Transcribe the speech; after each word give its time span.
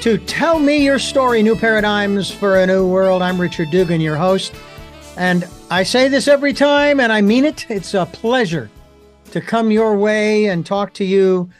To 0.00 0.16
Tell 0.16 0.58
Me 0.58 0.82
Your 0.82 0.98
Story 0.98 1.42
New 1.42 1.54
Paradigms 1.54 2.30
for 2.30 2.58
a 2.58 2.66
New 2.66 2.88
World. 2.88 3.20
I'm 3.20 3.38
Richard 3.38 3.68
Dugan, 3.70 4.00
your 4.00 4.16
host. 4.16 4.54
And 5.18 5.46
I 5.70 5.82
say 5.82 6.08
this 6.08 6.26
every 6.26 6.54
time, 6.54 7.00
and 7.00 7.12
I 7.12 7.20
mean 7.20 7.44
it. 7.44 7.66
It's 7.68 7.92
a 7.92 8.06
pleasure 8.06 8.70
to 9.32 9.42
come 9.42 9.70
your 9.70 9.94
way 9.98 10.46
and 10.46 10.64
talk 10.64 10.94
to 10.94 11.04
you 11.04 11.50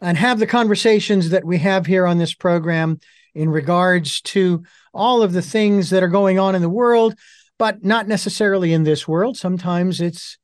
and 0.00 0.16
have 0.16 0.38
the 0.38 0.46
conversations 0.46 1.28
that 1.28 1.44
we 1.44 1.58
have 1.58 1.84
here 1.84 2.06
on 2.06 2.16
this 2.16 2.32
program 2.32 3.00
in 3.34 3.50
regards 3.50 4.22
to 4.22 4.62
all 4.94 5.22
of 5.22 5.34
the 5.34 5.42
things 5.42 5.90
that 5.90 6.02
are 6.02 6.08
going 6.08 6.38
on 6.38 6.54
in 6.54 6.62
the 6.62 6.70
world, 6.70 7.14
but 7.58 7.84
not 7.84 8.08
necessarily 8.08 8.72
in 8.72 8.84
this 8.84 9.06
world. 9.06 9.36
Sometimes 9.36 10.00
it's 10.00 10.38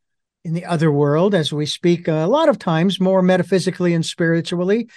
in 0.45 0.53
the 0.53 0.67
other 0.67 0.93
world, 0.93 1.35
as 1.35 1.55
we 1.55 1.65
speak 1.65 2.07
a 2.07 2.27
lot 2.27 2.51
of 2.51 2.59
times 2.59 3.01
more 3.01 3.23
metaphysically 3.23 3.95
and 3.95 4.05
spiritually. 4.05 4.91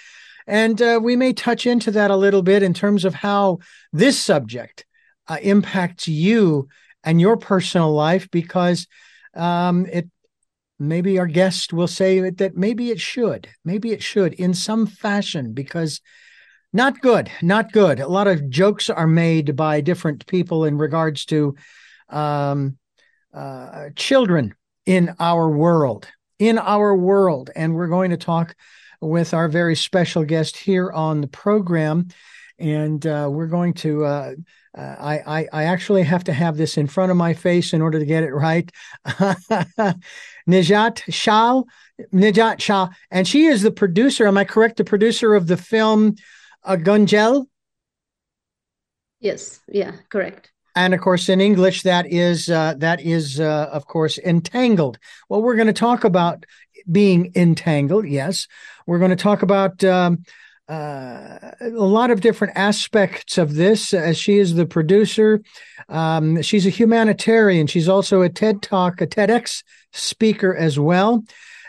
And 0.46 0.80
uh, 0.82 1.00
we 1.02 1.16
may 1.16 1.32
touch 1.32 1.66
into 1.66 1.90
that 1.92 2.10
a 2.10 2.16
little 2.16 2.42
bit 2.42 2.62
in 2.62 2.74
terms 2.74 3.04
of 3.04 3.14
how 3.14 3.58
this 3.92 4.22
subject 4.22 4.84
uh, 5.26 5.38
impacts 5.40 6.06
you 6.06 6.68
and 7.02 7.20
your 7.20 7.36
personal 7.36 7.92
life, 7.92 8.30
because 8.30 8.86
um, 9.34 9.86
it 9.86 10.08
maybe 10.78 11.18
our 11.18 11.26
guest 11.26 11.72
will 11.72 11.88
say 11.88 12.30
that 12.30 12.56
maybe 12.56 12.90
it 12.90 13.00
should, 13.00 13.48
maybe 13.64 13.92
it 13.92 14.02
should 14.02 14.34
in 14.34 14.52
some 14.52 14.86
fashion, 14.86 15.52
because 15.52 16.00
not 16.72 17.00
good, 17.00 17.30
not 17.40 17.72
good. 17.72 18.00
A 18.00 18.08
lot 18.08 18.26
of 18.26 18.50
jokes 18.50 18.90
are 18.90 19.06
made 19.06 19.54
by 19.54 19.80
different 19.80 20.26
people 20.26 20.64
in 20.64 20.76
regards 20.76 21.24
to 21.26 21.54
um, 22.08 22.76
uh, 23.32 23.90
children 23.94 24.54
in 24.84 25.14
our 25.20 25.48
world, 25.48 26.08
in 26.38 26.58
our 26.58 26.94
world. 26.94 27.50
And 27.54 27.74
we're 27.74 27.86
going 27.86 28.10
to 28.10 28.16
talk 28.16 28.56
with 29.04 29.34
our 29.34 29.48
very 29.48 29.76
special 29.76 30.24
guest 30.24 30.56
here 30.56 30.90
on 30.90 31.20
the 31.20 31.26
program. 31.26 32.08
And 32.58 33.04
uh, 33.06 33.28
we're 33.30 33.48
going 33.48 33.74
to, 33.74 34.04
uh, 34.04 34.34
uh, 34.76 34.96
I, 34.98 35.18
I, 35.18 35.48
I, 35.52 35.64
actually 35.64 36.04
have 36.04 36.24
to 36.24 36.32
have 36.32 36.56
this 36.56 36.78
in 36.78 36.86
front 36.86 37.10
of 37.10 37.16
my 37.16 37.34
face 37.34 37.72
in 37.72 37.82
order 37.82 37.98
to 37.98 38.06
get 38.06 38.22
it 38.22 38.32
right. 38.32 38.70
Nijat 40.48 41.02
Shah, 41.12 41.62
Nijat 42.12 42.60
Shah. 42.60 42.88
And 43.10 43.26
she 43.26 43.46
is 43.46 43.62
the 43.62 43.72
producer, 43.72 44.26
am 44.26 44.38
I 44.38 44.44
correct? 44.44 44.76
The 44.76 44.84
producer 44.84 45.34
of 45.34 45.48
the 45.48 45.56
film 45.56 46.14
uh, 46.62 46.76
Gunjal? 46.76 47.46
Yes, 49.20 49.60
yeah, 49.68 49.92
correct 50.10 50.50
and 50.76 50.92
of 50.92 51.00
course 51.00 51.28
in 51.28 51.40
english 51.40 51.82
that 51.82 52.04
is 52.10 52.50
uh, 52.50 52.74
that 52.78 53.00
is 53.00 53.38
uh, 53.38 53.68
of 53.70 53.86
course 53.86 54.18
entangled 54.18 54.98
well 55.28 55.40
we're 55.40 55.54
going 55.54 55.68
to 55.68 55.72
talk 55.72 56.02
about 56.02 56.44
being 56.90 57.32
entangled. 57.34 58.06
Yes, 58.06 58.46
we're 58.86 58.98
going 58.98 59.10
to 59.10 59.16
talk 59.16 59.42
about 59.42 59.82
um, 59.84 60.24
uh, 60.68 61.38
a 61.60 61.68
lot 61.70 62.10
of 62.10 62.20
different 62.20 62.56
aspects 62.56 63.38
of 63.38 63.54
this. 63.54 63.92
As 63.92 64.16
she 64.16 64.38
is 64.38 64.54
the 64.54 64.66
producer, 64.66 65.40
um, 65.88 66.42
she's 66.42 66.66
a 66.66 66.70
humanitarian. 66.70 67.66
She's 67.66 67.88
also 67.88 68.22
a 68.22 68.28
TED 68.28 68.62
Talk, 68.62 69.00
a 69.00 69.06
TEDx 69.06 69.62
speaker 69.92 70.54
as 70.54 70.78
well. 70.78 71.24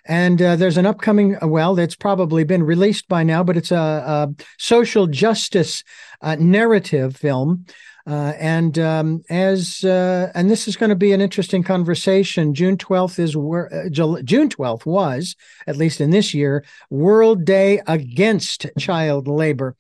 And 0.08 0.42
uh, 0.42 0.56
there's 0.56 0.78
an 0.78 0.86
upcoming, 0.86 1.36
uh, 1.42 1.48
well, 1.48 1.74
that's 1.74 1.96
probably 1.96 2.44
been 2.44 2.64
released 2.64 3.08
by 3.08 3.24
now, 3.24 3.44
but 3.44 3.58
it's 3.58 3.72
a, 3.72 3.76
a 3.76 4.36
social 4.58 5.08
justice 5.08 5.84
uh, 6.22 6.36
narrative 6.36 7.18
film 7.18 7.66
uh, 8.08 8.34
and 8.40 8.78
um, 8.78 9.24
as 9.30 9.84
uh, 9.84 10.32
and 10.36 10.50
this 10.50 10.68
is 10.68 10.76
going 10.76 10.92
to 10.92 10.96
be 10.96 11.12
an 11.12 11.22
interesting 11.22 11.64
conversation. 11.64 12.54
June 12.54 12.78
twelfth 12.78 13.18
is 13.18 13.36
uh, 13.36 13.90
June 14.24 14.50
twelfth 14.50 14.86
was 14.86 15.36
at 15.66 15.78
least 15.78 16.00
in 16.00 16.12
this 16.12 16.34
year 16.34 16.64
World 16.90 17.46
Day 17.46 17.82
Against 17.88 18.68
Child 18.78 19.28
Labor, 19.28 19.76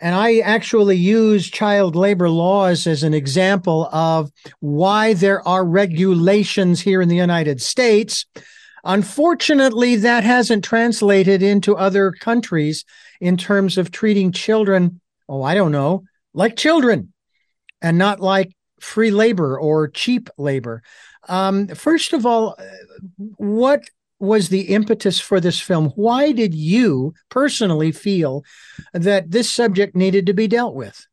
and 0.00 0.14
I 0.14 0.38
actually 0.38 0.96
use 0.96 1.48
child 1.48 1.94
labor 1.94 2.28
laws 2.28 2.88
as 2.88 3.04
an 3.04 3.14
example 3.14 3.88
of 3.92 4.32
why 4.58 5.14
there 5.14 5.46
are 5.46 5.64
regulations 5.64 6.80
here 6.80 7.00
in 7.00 7.08
the 7.08 7.16
United 7.16 7.62
States. 7.62 8.26
Unfortunately, 8.84 9.94
that 9.94 10.24
hasn't 10.24 10.64
translated 10.64 11.44
into 11.44 11.76
other 11.76 12.10
countries 12.10 12.84
in 13.20 13.36
terms 13.36 13.78
of 13.78 13.92
treating 13.92 14.32
children. 14.32 15.00
Oh, 15.28 15.44
I 15.44 15.54
don't 15.54 15.70
know, 15.70 16.02
like 16.34 16.56
children 16.56 17.11
and 17.82 17.98
not 17.98 18.20
like 18.20 18.52
free 18.80 19.10
labor 19.10 19.58
or 19.58 19.88
cheap 19.88 20.30
labor. 20.38 20.82
Um, 21.28 21.68
first 21.68 22.12
of 22.12 22.24
all, 22.24 22.58
what 23.36 23.82
was 24.18 24.48
the 24.48 24.62
impetus 24.72 25.20
for 25.20 25.40
this 25.40 25.60
film? 25.60 25.92
Why 25.96 26.32
did 26.32 26.54
you 26.54 27.12
personally 27.28 27.92
feel 27.92 28.44
that 28.94 29.30
this 29.30 29.50
subject 29.50 29.96
needed 29.96 30.26
to 30.26 30.32
be 30.32 30.46
dealt 30.46 30.74
with? 30.74 31.06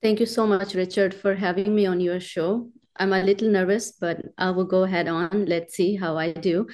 Thank 0.00 0.20
you 0.20 0.26
so 0.26 0.46
much, 0.46 0.74
Richard, 0.74 1.12
for 1.12 1.34
having 1.34 1.74
me 1.74 1.86
on 1.86 1.98
your 1.98 2.20
show. 2.20 2.70
I'm 2.96 3.12
a 3.12 3.22
little 3.22 3.50
nervous, 3.50 3.92
but 3.92 4.20
I 4.38 4.50
will 4.50 4.64
go 4.64 4.84
ahead 4.84 5.08
on. 5.08 5.46
Let's 5.46 5.74
see 5.74 5.96
how 5.96 6.16
I 6.16 6.32
do. 6.32 6.68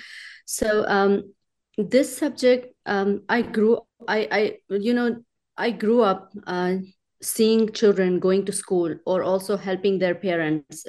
So, 0.44 0.84
um, 0.86 1.32
this 1.78 2.16
subject, 2.16 2.74
um, 2.86 3.22
I 3.28 3.42
grew, 3.42 3.80
I, 4.06 4.28
I, 4.30 4.56
you 4.68 4.94
know, 4.94 5.16
I 5.56 5.70
grew 5.70 6.02
up 6.02 6.30
uh, 6.46 6.76
seeing 7.24 7.72
children 7.72 8.20
going 8.20 8.44
to 8.44 8.52
school 8.52 8.94
or 9.06 9.22
also 9.22 9.56
helping 9.56 9.98
their 9.98 10.14
parents 10.14 10.86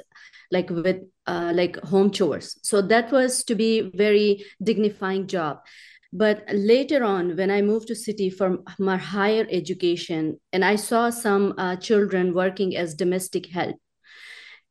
like 0.50 0.70
with 0.70 1.00
uh, 1.26 1.52
like 1.54 1.76
home 1.78 2.10
chores. 2.10 2.58
So 2.62 2.82
that 2.82 3.10
was 3.10 3.42
to 3.44 3.54
be 3.54 3.90
very 3.94 4.44
dignifying 4.62 5.26
job. 5.26 5.60
But 6.12 6.44
later 6.52 7.02
on 7.04 7.36
when 7.36 7.50
i 7.50 7.60
moved 7.60 7.88
to 7.88 7.94
city 7.94 8.30
for 8.30 8.58
my 8.78 8.96
higher 8.96 9.46
education 9.50 10.40
and 10.52 10.64
i 10.64 10.76
saw 10.76 11.10
some 11.10 11.52
uh, 11.58 11.76
children 11.76 12.32
working 12.32 12.76
as 12.76 12.94
domestic 12.94 13.46
help. 13.46 13.76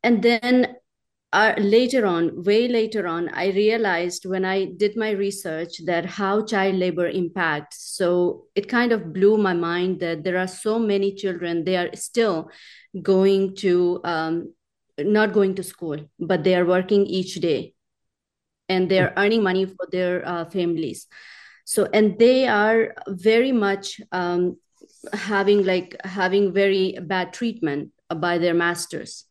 And 0.01 0.23
then 0.23 0.75
uh, 1.35 1.53
later 1.57 2.05
on, 2.05 2.43
way 2.43 2.69
later 2.69 3.07
on, 3.07 3.27
I 3.33 3.47
realized 3.47 4.25
when 4.25 4.45
I 4.45 4.71
did 4.77 4.95
my 4.95 5.11
research 5.11 5.83
that 5.85 6.05
how 6.05 6.45
child 6.45 6.75
labor 6.75 7.09
impacts. 7.09 7.91
So 7.97 8.45
it 8.55 8.69
kind 8.69 8.93
of 8.93 9.11
blew 9.11 9.37
my 9.37 9.53
mind 9.53 9.99
that 9.99 10.23
there 10.23 10.37
are 10.37 10.47
so 10.47 10.79
many 10.79 11.13
children, 11.13 11.65
they 11.65 11.75
are 11.75 11.89
still 11.93 12.49
going 13.01 13.53
to, 13.57 13.99
um, 14.05 14.53
not 14.97 15.33
going 15.33 15.55
to 15.55 15.63
school, 15.63 15.99
but 16.17 16.45
they 16.45 16.55
are 16.55 16.65
working 16.65 17.05
each 17.05 17.35
day 17.35 17.73
and 18.69 18.89
they're 18.89 19.09
hmm. 19.09 19.19
earning 19.19 19.43
money 19.43 19.65
for 19.65 19.87
their 19.91 20.25
uh, 20.25 20.45
families. 20.45 21.07
So, 21.65 21.89
and 21.93 22.17
they 22.17 22.47
are 22.47 22.95
very 23.09 23.51
much 23.51 23.99
um, 24.13 24.55
having 25.11 25.65
like 25.65 25.97
having 26.05 26.53
very 26.53 26.97
bad 27.01 27.33
treatment 27.33 27.91
by 28.09 28.37
their 28.37 28.53
masters 28.53 29.25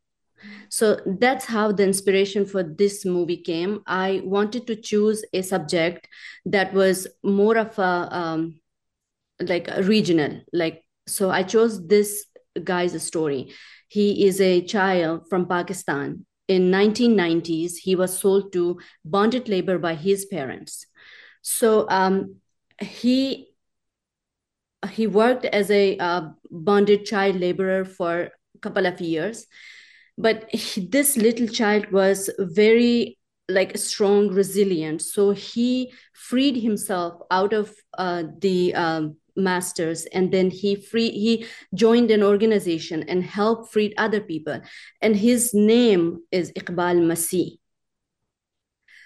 so 0.69 0.99
that's 1.07 1.45
how 1.45 1.73
the 1.73 1.85
inspiration 1.85 2.47
for 2.47 2.63
this 2.63 3.05
movie 3.05 3.37
came. 3.37 3.83
I 3.87 4.23
wanted 4.25 4.67
to 4.67 4.77
choose 4.77 5.25
a 5.33 5.43
subject 5.43 6.09
that 6.47 6.73
was 6.75 7.07
more 7.23 7.57
of 7.57 7.79
a 7.79 8.09
um, 8.11 8.61
like 9.41 9.69
a 9.69 9.83
regional, 9.83 10.41
like 10.53 10.85
so. 11.07 11.31
I 11.31 11.43
chose 11.43 11.87
this 11.87 12.27
guy's 12.63 13.01
story. 13.03 13.53
He 13.89 14.27
is 14.27 14.41
a 14.41 14.63
child 14.63 15.29
from 15.29 15.47
Pakistan. 15.47 16.27
In 16.49 16.71
1990s, 16.71 17.77
he 17.77 17.97
was 17.97 18.19
sold 18.19 18.53
to 18.53 18.81
bonded 19.05 19.49
labor 19.49 19.79
by 19.79 19.95
his 19.95 20.27
parents. 20.27 20.87
So 21.43 21.87
um, 21.89 22.37
he 22.81 23.55
he 24.91 25.07
worked 25.07 25.45
as 25.45 25.71
a 25.71 25.97
uh, 25.99 26.29
bonded 26.51 27.07
child 27.07 27.37
laborer 27.37 27.85
for 27.85 28.31
a 28.55 28.59
couple 28.61 28.87
of 28.87 29.01
years 29.01 29.47
but 30.17 30.51
this 30.77 31.17
little 31.17 31.49
child 31.49 31.91
was 31.91 32.31
very 32.39 33.19
like 33.49 33.77
strong 33.77 34.29
resilient. 34.29 35.03
So 35.03 35.33
he 35.33 35.93
freed 36.15 36.57
himself 36.57 37.21
out 37.31 37.53
of 37.53 37.75
uh, 37.99 38.25
the 38.39 38.75
um, 38.75 39.17
masters 39.37 40.07
and 40.07 40.33
then 40.33 40.49
he 40.51 40.77
free 40.77 41.11
he 41.11 41.47
joined 41.75 42.11
an 42.11 42.23
organization 42.23 43.03
and 43.09 43.23
helped 43.23 43.73
freed 43.73 43.93
other 43.99 44.21
people. 44.21 44.61
And 45.03 45.17
his 45.17 45.53
name 45.53 46.23
is 46.31 46.53
iqbal 46.53 47.01
masih 47.03 47.59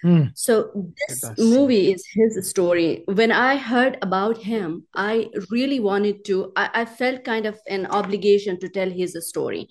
Mm. 0.04 0.30
So 0.34 0.70
this 1.08 1.24
movie 1.38 1.92
is 1.92 2.04
his 2.12 2.48
story. 2.48 3.02
When 3.06 3.32
I 3.32 3.56
heard 3.56 3.98
about 4.00 4.38
him, 4.38 4.84
I 4.94 5.28
really 5.50 5.80
wanted 5.80 6.24
to, 6.26 6.52
I, 6.54 6.70
I, 6.72 6.84
felt 6.84 7.24
kind 7.24 7.46
of 7.46 7.58
an 7.66 7.86
obligation 7.86 8.60
to 8.60 8.68
tell 8.68 8.88
his 8.88 9.16
story. 9.28 9.68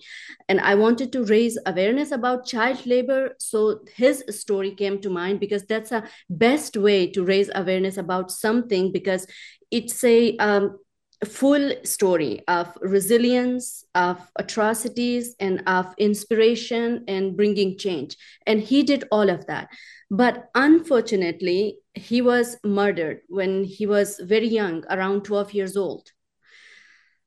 And 0.48 0.60
I 0.60 0.74
wanted 0.74 1.12
to 1.12 1.24
raise 1.24 1.58
awareness 1.64 2.12
about 2.12 2.46
child 2.46 2.84
labor. 2.84 3.36
So 3.38 3.80
his 3.94 4.22
story 4.28 4.72
came 4.72 5.00
to 5.00 5.10
mind 5.10 5.40
because 5.40 5.64
that's 5.64 5.92
a 5.92 6.04
best 6.28 6.76
way 6.76 7.06
to 7.12 7.24
raise 7.24 7.50
awareness 7.54 7.96
about 7.96 8.30
something 8.30 8.92
because 8.92 9.26
it's 9.70 10.04
a 10.04 10.36
um, 10.36 10.78
full 11.24 11.72
story 11.84 12.42
of 12.48 12.76
resilience, 12.80 13.84
of 13.94 14.20
atrocities, 14.36 15.34
and 15.40 15.62
of 15.66 15.94
inspiration 15.98 17.04
and 17.08 17.36
bringing 17.36 17.78
change. 17.78 18.16
And 18.46 18.60
he 18.60 18.82
did 18.82 19.04
all 19.10 19.28
of 19.30 19.46
that 19.46 19.68
but 20.10 20.48
unfortunately 20.54 21.78
he 21.94 22.22
was 22.22 22.56
murdered 22.64 23.20
when 23.28 23.64
he 23.64 23.86
was 23.86 24.18
very 24.22 24.48
young 24.48 24.84
around 24.90 25.24
12 25.24 25.52
years 25.52 25.76
old. 25.76 26.10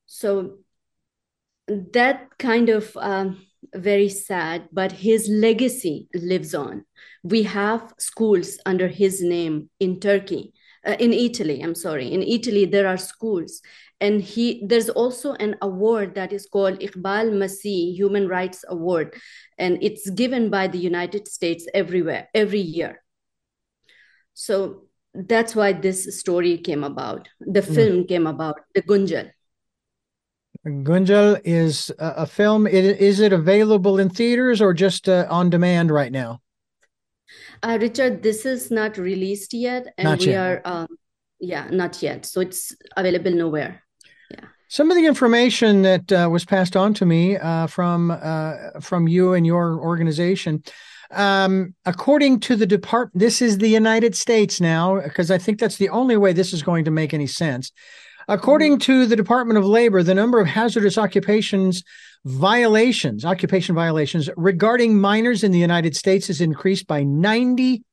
So 0.05 0.59
that 1.67 2.37
kind 2.37 2.69
of 2.69 2.95
um, 2.97 3.45
very 3.75 4.09
sad 4.09 4.67
but 4.71 4.91
his 4.91 5.29
legacy 5.29 6.07
lives 6.13 6.55
on. 6.55 6.85
We 7.23 7.43
have 7.43 7.93
schools 7.99 8.59
under 8.65 8.87
his 8.87 9.21
name 9.21 9.69
in 9.79 9.99
turkey 9.99 10.53
uh, 10.85 10.95
in 10.99 11.13
italy 11.13 11.61
i'm 11.61 11.75
sorry. 11.75 12.11
In 12.11 12.23
italy 12.23 12.65
there 12.65 12.87
are 12.87 12.97
schools. 12.97 13.61
And 14.01 14.19
he 14.19 14.65
there's 14.65 14.89
also 14.89 15.33
an 15.33 15.57
award 15.61 16.15
that 16.15 16.33
is 16.33 16.47
called 16.47 16.79
iqbal 16.79 17.29
masih 17.37 17.93
human 17.95 18.27
rights 18.27 18.65
award. 18.67 19.13
And 19.59 19.77
it's 19.81 20.09
given 20.09 20.49
by 20.49 20.67
the 20.67 20.79
united 20.79 21.27
states 21.27 21.67
everywhere 21.73 22.27
every 22.33 22.61
year. 22.61 23.03
So 24.33 24.87
that's 25.13 25.55
why 25.55 25.73
this 25.73 26.19
story 26.19 26.57
came 26.57 26.83
about. 26.83 27.29
The 27.39 27.61
hmm. 27.61 27.73
film 27.73 27.97
mm. 28.03 28.07
came 28.07 28.27
about 28.27 28.55
the 28.73 28.81
gunjal. 28.81 29.29
Gunjal 30.65 31.41
is 31.43 31.91
a, 31.99 32.23
a 32.23 32.25
film. 32.25 32.65
It, 32.65 32.85
is 33.01 33.19
it 33.19 33.33
available 33.33 33.99
in 33.99 34.09
theaters 34.09 34.61
or 34.61 34.73
just 34.73 35.09
uh, 35.09 35.27
on 35.29 35.49
demand 35.49 35.91
right 35.91 36.11
now 36.11 36.39
uh, 37.63 37.77
richard 37.81 38.23
this 38.23 38.45
is 38.45 38.71
not 38.71 38.97
released 38.97 39.53
yet 39.53 39.93
and 39.97 40.05
not 40.05 40.19
we 40.19 40.27
yet. 40.27 40.39
are 40.39 40.61
um, 40.65 40.87
yeah 41.39 41.67
not 41.71 42.01
yet 42.01 42.25
so 42.25 42.41
it's 42.41 42.75
available 42.97 43.31
nowhere 43.31 43.83
yeah 44.29 44.45
some 44.67 44.89
of 44.89 44.97
the 44.97 45.05
information 45.05 45.81
that 45.81 46.11
uh, 46.11 46.29
was 46.31 46.45
passed 46.45 46.75
on 46.75 46.93
to 46.93 47.05
me 47.05 47.37
uh, 47.37 47.67
from 47.67 48.11
uh, 48.11 48.55
from 48.79 49.07
you 49.07 49.33
and 49.33 49.45
your 49.45 49.79
organization 49.79 50.63
um, 51.11 51.75
according 51.85 52.39
to 52.41 52.55
the 52.55 52.65
department, 52.65 53.19
this 53.19 53.41
is 53.41 53.57
the 53.57 53.67
United 53.67 54.15
States 54.15 54.61
now, 54.61 55.01
because 55.01 55.29
I 55.29 55.37
think 55.37 55.59
that's 55.59 55.75
the 55.75 55.89
only 55.89 56.17
way 56.17 56.31
this 56.33 56.53
is 56.53 56.63
going 56.63 56.85
to 56.85 56.91
make 56.91 57.13
any 57.13 57.27
sense. 57.27 57.71
According 58.31 58.79
to 58.79 59.05
the 59.05 59.17
Department 59.17 59.57
of 59.57 59.65
Labor, 59.65 60.03
the 60.03 60.15
number 60.15 60.39
of 60.39 60.47
hazardous 60.47 60.97
occupations 60.97 61.83
violations, 62.23 63.25
occupation 63.25 63.75
violations 63.75 64.29
regarding 64.37 64.97
minors 64.97 65.43
in 65.43 65.51
the 65.51 65.59
United 65.59 65.97
States 65.97 66.27
has 66.27 66.39
increased 66.39 66.87
by 66.87 67.03
94%. 67.03 67.83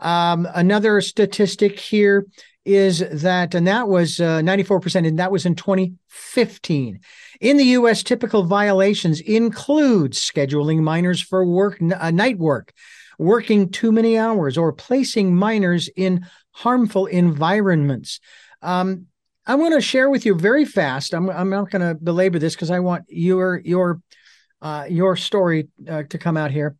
Um, 0.00 0.46
another 0.54 1.00
statistic 1.00 1.80
here 1.80 2.26
is 2.66 2.98
that, 3.22 3.54
and 3.54 3.66
that 3.66 3.88
was 3.88 4.20
uh, 4.20 4.40
94%, 4.40 5.08
and 5.08 5.18
that 5.18 5.32
was 5.32 5.46
in 5.46 5.54
2015. 5.54 7.00
In 7.40 7.56
the 7.56 7.64
U.S., 7.64 8.02
typical 8.02 8.42
violations 8.42 9.20
include 9.20 10.12
scheduling 10.12 10.80
minors 10.80 11.22
for 11.22 11.46
work, 11.46 11.80
uh, 11.80 12.10
night 12.10 12.36
work, 12.36 12.74
working 13.18 13.70
too 13.70 13.92
many 13.92 14.18
hours, 14.18 14.58
or 14.58 14.74
placing 14.74 15.34
minors 15.34 15.88
in 15.96 16.26
harmful 16.52 17.06
environments. 17.06 18.20
Um, 18.62 19.06
I 19.46 19.54
want 19.54 19.74
to 19.74 19.80
share 19.80 20.10
with 20.10 20.26
you 20.26 20.34
very 20.34 20.64
fast. 20.64 21.14
I'm, 21.14 21.28
I'm 21.30 21.50
not 21.50 21.70
going 21.70 21.86
to 21.86 21.94
belabor 21.94 22.38
this 22.38 22.54
because 22.54 22.70
I 22.70 22.80
want 22.80 23.04
your 23.08 23.60
your 23.64 24.00
uh, 24.62 24.86
your 24.88 25.16
story 25.16 25.68
uh, 25.88 26.02
to 26.10 26.18
come 26.18 26.36
out 26.36 26.50
here. 26.50 26.76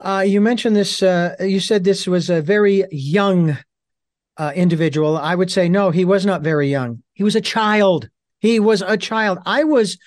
Uh, 0.00 0.24
you 0.26 0.40
mentioned 0.40 0.74
this. 0.74 1.02
Uh, 1.02 1.36
you 1.40 1.60
said 1.60 1.84
this 1.84 2.06
was 2.06 2.30
a 2.30 2.42
very 2.42 2.84
young 2.90 3.56
uh, 4.36 4.52
individual. 4.54 5.16
I 5.16 5.34
would 5.34 5.50
say 5.50 5.68
no. 5.68 5.90
He 5.90 6.04
was 6.04 6.26
not 6.26 6.42
very 6.42 6.68
young. 6.68 7.02
He 7.14 7.22
was 7.22 7.36
a 7.36 7.40
child. 7.40 8.08
He 8.40 8.60
was 8.60 8.82
a 8.82 8.96
child. 8.96 9.38
I 9.46 9.64
was, 9.64 9.98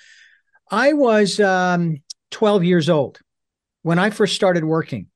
I 0.70 0.92
was 0.92 1.40
um, 1.40 1.96
12 2.30 2.64
years 2.64 2.88
old 2.88 3.18
when 3.82 3.98
I 3.98 4.10
first 4.10 4.34
started 4.34 4.64
working 4.64 5.06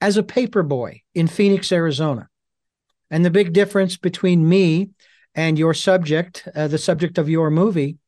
as 0.00 0.16
a 0.16 0.22
paper 0.22 0.62
boy 0.62 1.02
in 1.14 1.26
Phoenix, 1.26 1.70
Arizona. 1.70 2.29
And 3.10 3.24
the 3.24 3.30
big 3.30 3.52
difference 3.52 3.96
between 3.96 4.48
me 4.48 4.90
and 5.34 5.58
your 5.58 5.74
subject, 5.74 6.46
uh, 6.54 6.68
the 6.68 6.78
subject 6.78 7.18
of 7.18 7.28
your 7.28 7.50
movie, 7.50 7.98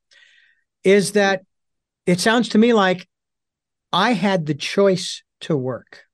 is 0.85 1.13
that 1.13 1.43
it 2.07 2.21
sounds 2.21 2.49
to 2.51 2.59
me 2.59 2.73
like 2.73 3.09
I 3.93 4.13
had 4.13 4.47
the 4.47 4.55
choice 4.55 5.23
to 5.43 5.57
work. 5.57 6.05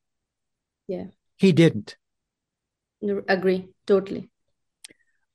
Yeah. 0.86 1.06
He 1.36 1.52
didn't. 1.52 1.96
Agree. 3.28 3.68
Totally. 3.86 4.28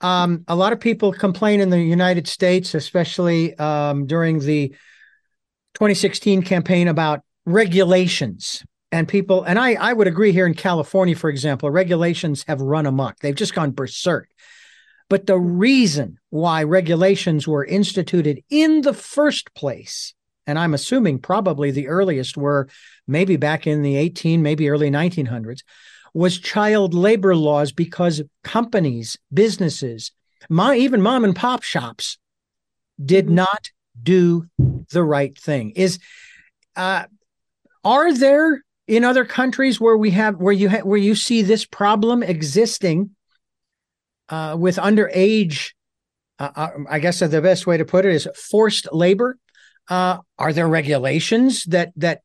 Um, 0.01 0.44
a 0.50 0.55
lot 0.55 0.73
of 0.73 0.81
people 0.81 1.13
complain 1.13 1.61
in 1.61 1.69
the 1.69 1.79
United 1.79 2.27
States, 2.27 2.75
especially 2.75 3.57
um, 3.57 4.05
during 4.05 4.39
the 4.39 4.69
2016 5.75 6.41
campaign, 6.41 6.89
about 6.89 7.21
regulations. 7.45 8.65
And 8.93 9.07
people, 9.07 9.41
and 9.41 9.57
I, 9.57 9.73
I 9.73 9.91
would 9.91 10.05
agree 10.05 10.31
here 10.33 10.45
in 10.45 10.53
California, 10.53 11.15
for 11.15 11.27
example, 11.27 11.71
regulations 11.71 12.43
have 12.47 12.61
run 12.61 12.85
amok. 12.85 13.17
They've 13.17 13.33
just 13.33 13.55
gone 13.55 13.71
berserk. 13.71 14.29
But 15.09 15.25
the 15.25 15.39
reason 15.39 16.19
why 16.29 16.61
regulations 16.61 17.47
were 17.47 17.65
instituted 17.65 18.43
in 18.51 18.81
the 18.81 18.93
first 18.93 19.51
place, 19.55 20.13
and 20.45 20.59
I'm 20.59 20.75
assuming 20.75 21.17
probably 21.17 21.71
the 21.71 21.87
earliest 21.87 22.37
were 22.37 22.69
maybe 23.07 23.35
back 23.35 23.65
in 23.65 23.81
the 23.81 23.95
18, 23.95 24.43
maybe 24.43 24.69
early 24.69 24.91
1900s, 24.91 25.63
was 26.13 26.37
child 26.37 26.93
labor 26.93 27.35
laws 27.35 27.71
because 27.71 28.21
companies, 28.43 29.17
businesses, 29.33 30.11
my, 30.49 30.75
even 30.75 31.01
mom 31.01 31.23
and 31.23 31.35
pop 31.35 31.63
shops 31.63 32.19
did 33.03 33.25
mm-hmm. 33.25 33.35
not 33.35 33.71
do 34.03 34.45
the 34.91 35.03
right 35.03 35.35
thing. 35.35 35.71
Is 35.71 35.97
uh, 36.75 37.05
are 37.83 38.13
there 38.13 38.61
in 38.88 39.03
other 39.03 39.25
countries 39.25 39.80
where 39.80 39.97
we 39.97 40.12
have 40.12 40.35
where 40.38 40.53
you 40.53 40.69
ha- 40.69 40.81
where 40.81 40.97
you 40.97 41.15
see 41.15 41.41
this 41.41 41.65
problem 41.65 42.24
existing 42.24 43.12
uh, 44.30 44.56
with 44.59 44.77
underage? 44.77 45.71
Uh, 46.39 46.50
uh 46.56 46.69
I 46.89 47.00
guess 47.00 47.19
the 47.19 47.41
best 47.41 47.68
way 47.68 47.77
to 47.77 47.85
put 47.85 48.06
it 48.06 48.13
is 48.13 48.27
forced 48.35 48.91
labor. 48.91 49.38
Uh, 49.89 50.19
are 50.38 50.53
there 50.53 50.68
regulations 50.68 51.63
that 51.65 51.91
that 51.97 52.21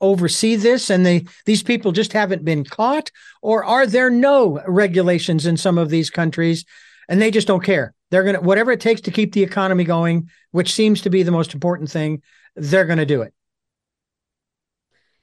oversee 0.00 0.56
this 0.56 0.90
and 0.90 1.04
they 1.04 1.24
these 1.44 1.62
people 1.62 1.92
just 1.92 2.12
haven't 2.12 2.44
been 2.44 2.64
caught 2.64 3.10
or 3.42 3.64
are 3.64 3.86
there 3.86 4.10
no 4.10 4.62
regulations 4.66 5.46
in 5.46 5.56
some 5.56 5.76
of 5.76 5.90
these 5.90 6.08
countries 6.08 6.64
and 7.08 7.20
they 7.20 7.30
just 7.30 7.48
don't 7.48 7.64
care 7.64 7.94
they're 8.10 8.32
to 8.32 8.40
whatever 8.40 8.70
it 8.70 8.80
takes 8.80 9.00
to 9.00 9.10
keep 9.10 9.32
the 9.32 9.42
economy 9.42 9.82
going 9.82 10.28
which 10.52 10.72
seems 10.72 11.00
to 11.00 11.10
be 11.10 11.24
the 11.24 11.32
most 11.32 11.52
important 11.52 11.90
thing 11.90 12.22
they're 12.54 12.84
going 12.84 12.98
to 12.98 13.06
do 13.06 13.22
it 13.22 13.34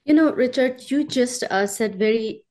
you 0.06 0.14
know 0.14 0.32
richard 0.34 0.90
you 0.90 1.04
just 1.04 1.44
uh, 1.50 1.68
said 1.68 1.98
very 2.00 2.44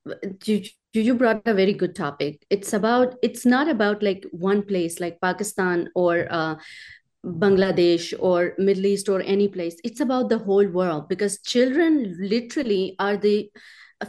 you, 0.45 0.63
you 0.93 1.15
brought 1.15 1.43
a 1.47 1.55
very 1.55 1.73
good 1.73 1.95
topic 1.95 2.45
it's 2.51 2.73
about 2.73 3.15
it's 3.23 3.47
not 3.47 3.69
about 3.69 4.03
like 4.03 4.27
one 4.33 4.63
place 4.63 5.01
like 5.01 5.21
pakistan 5.21 5.89
or 5.95 6.27
uh, 6.31 6.55
Bangladesh 7.25 8.13
or 8.19 8.55
Middle 8.59 8.87
East 8.87 9.09
or 9.09 9.23
any 9.23 9.49
place. 9.49 9.77
It's 9.83 10.01
about 10.01 10.29
the 10.29 10.39
whole 10.39 10.67
world 10.67 11.09
because 11.09 11.41
children 11.41 12.17
literally 12.21 12.97
are 12.99 13.17
the 13.17 13.51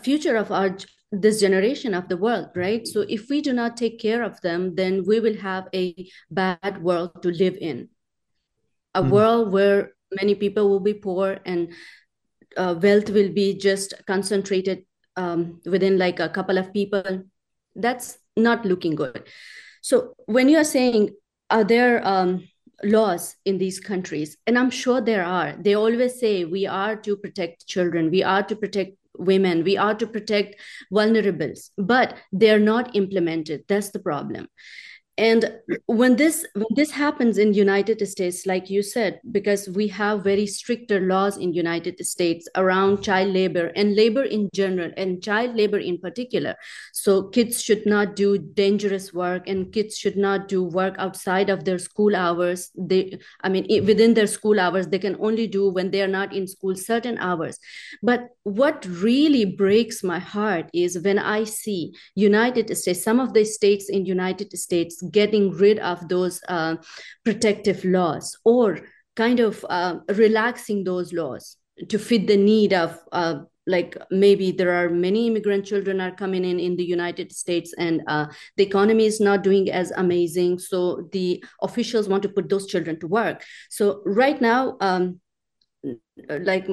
future 0.03 0.35
of 0.35 0.51
our 0.51 0.77
this 1.11 1.39
generation 1.39 1.93
of 1.93 2.09
the 2.09 2.17
world, 2.17 2.49
right? 2.55 2.85
So 2.85 3.05
if 3.07 3.29
we 3.29 3.41
do 3.41 3.53
not 3.53 3.77
take 3.77 3.99
care 3.99 4.23
of 4.23 4.41
them, 4.41 4.75
then 4.75 5.05
we 5.05 5.19
will 5.19 5.37
have 5.37 5.67
a 5.73 6.09
bad 6.29 6.81
world 6.81 7.21
to 7.21 7.29
live 7.29 7.57
in. 7.61 7.89
A 8.93 9.01
mm. 9.01 9.09
world 9.09 9.51
where 9.53 9.93
many 10.11 10.35
people 10.35 10.69
will 10.69 10.81
be 10.81 10.93
poor 10.93 11.39
and 11.45 11.73
uh, 12.57 12.75
wealth 12.81 13.09
will 13.09 13.31
be 13.31 13.57
just 13.57 13.93
concentrated 14.07 14.85
um, 15.15 15.61
within 15.65 15.97
like 15.97 16.19
a 16.19 16.29
couple 16.29 16.57
of 16.57 16.73
people. 16.73 17.23
That's 17.75 18.17
not 18.35 18.65
looking 18.65 18.95
good. 18.95 19.23
So 19.81 20.13
when 20.25 20.49
you 20.49 20.57
are 20.57 20.63
saying, 20.63 21.11
are 21.49 21.63
there 21.63 22.05
um, 22.07 22.47
laws 22.83 23.35
in 23.45 23.57
these 23.57 23.79
countries 23.79 24.37
and 24.45 24.57
i'm 24.57 24.69
sure 24.69 24.99
there 25.01 25.23
are 25.23 25.55
they 25.59 25.75
always 25.75 26.19
say 26.19 26.45
we 26.45 26.65
are 26.65 26.95
to 26.95 27.15
protect 27.15 27.65
children 27.67 28.11
we 28.11 28.21
are 28.21 28.43
to 28.43 28.55
protect 28.55 28.97
women 29.17 29.63
we 29.63 29.77
are 29.77 29.95
to 29.95 30.05
protect 30.05 30.55
vulnerables 30.91 31.69
but 31.77 32.17
they're 32.33 32.59
not 32.59 32.95
implemented 32.95 33.63
that's 33.67 33.91
the 33.91 33.99
problem 33.99 34.47
and 35.17 35.59
when 35.85 36.15
this 36.15 36.45
when 36.53 36.65
this 36.75 36.91
happens 36.91 37.37
in 37.37 37.53
united 37.53 38.05
states 38.07 38.45
like 38.45 38.69
you 38.69 38.83
said 38.83 39.19
because 39.31 39.69
we 39.69 39.87
have 39.87 40.23
very 40.23 40.45
stricter 40.45 40.99
laws 40.99 41.37
in 41.37 41.53
united 41.53 42.05
states 42.05 42.49
around 42.55 43.01
child 43.01 43.33
labor 43.33 43.71
and 43.75 43.95
labor 43.95 44.23
in 44.23 44.49
general 44.53 44.91
and 44.97 45.23
child 45.23 45.55
labor 45.55 45.77
in 45.77 45.97
particular. 45.97 46.55
So 46.93 47.23
kids 47.23 47.61
should 47.61 47.85
not 47.85 48.15
do 48.15 48.37
dangerous 48.37 49.13
work 49.13 49.47
and 49.47 49.71
kids 49.71 49.97
should 49.97 50.17
not 50.17 50.47
do 50.47 50.63
work 50.63 50.95
outside 50.97 51.49
of 51.49 51.63
their 51.65 51.79
school 51.79 52.15
hours. 52.15 52.71
They 52.75 53.19
i 53.41 53.49
mean 53.49 53.65
within 53.85 54.13
their 54.13 54.27
school 54.27 54.59
hours 54.59 54.87
they 54.87 54.99
can 54.99 55.17
only 55.19 55.47
do 55.47 55.69
when 55.69 55.91
they 55.91 56.01
are 56.01 56.15
not 56.19 56.33
in 56.33 56.47
school 56.47 56.75
certain 56.75 57.17
hours. 57.17 57.59
But 58.01 58.29
what 58.45 58.85
really 58.85 59.43
breaks 59.43 60.03
my 60.03 60.19
heart 60.19 60.69
is 60.71 60.99
when 60.99 61.17
i 61.17 61.43
see 61.43 61.91
united 62.13 62.69
states 62.77 63.03
some 63.03 63.19
of 63.19 63.33
the 63.33 63.43
states 63.43 63.89
in 63.89 64.05
united 64.05 64.55
states 64.55 65.01
getting 65.11 65.51
rid 65.51 65.79
of 65.79 66.07
those 66.09 66.41
uh, 66.47 66.75
protective 67.23 67.83
laws 67.85 68.37
or 68.43 68.79
kind 69.15 69.39
of 69.39 69.65
uh, 69.69 69.99
relaxing 70.09 70.83
those 70.83 71.13
laws 71.13 71.57
to 71.89 71.99
fit 71.99 72.27
the 72.27 72.37
need 72.37 72.73
of 72.73 72.99
uh, 73.11 73.39
like 73.67 73.97
maybe 74.11 74.51
there 74.51 74.73
are 74.73 74.89
many 74.89 75.27
immigrant 75.27 75.65
children 75.65 75.99
are 75.99 76.11
coming 76.11 76.45
in 76.45 76.59
in 76.59 76.75
the 76.75 76.83
united 76.83 77.31
states 77.31 77.73
and 77.77 78.01
uh, 78.07 78.27
the 78.57 78.63
economy 78.63 79.05
is 79.05 79.19
not 79.19 79.43
doing 79.43 79.71
as 79.71 79.91
amazing. 79.91 80.59
So 80.59 81.09
the 81.11 81.43
officials 81.61 82.07
want 82.07 82.23
to 82.23 82.29
put 82.29 82.49
those 82.49 82.67
children 82.67 82.99
to 82.99 83.07
work. 83.07 83.43
So 83.69 84.01
right 84.05 84.39
now 84.39 84.77
um, 84.81 85.19
like 86.29 86.67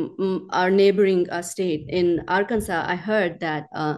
our 0.51 0.71
neighboring 0.71 1.29
uh, 1.31 1.43
state 1.43 1.87
in 1.89 2.23
arkansas 2.29 2.85
i 2.87 2.97
heard 2.97 3.41
that 3.41 3.67
uh, 3.75 3.97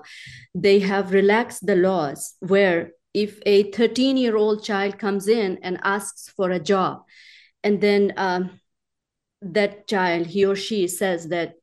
they 0.54 0.78
have 0.78 1.12
relaxed 1.12 1.66
the 1.66 1.76
laws 1.76 2.34
where 2.40 2.90
if 3.14 3.38
a 3.46 3.70
13 3.70 4.16
year 4.16 4.36
old 4.36 4.64
child 4.64 4.98
comes 4.98 5.28
in 5.28 5.58
and 5.62 5.78
asks 5.82 6.28
for 6.28 6.50
a 6.50 6.58
job 6.58 7.02
and 7.62 7.80
then 7.80 8.12
um, 8.16 8.60
that 9.40 9.86
child 9.86 10.26
he 10.26 10.44
or 10.44 10.56
she 10.56 10.88
says 10.88 11.28
that 11.28 11.54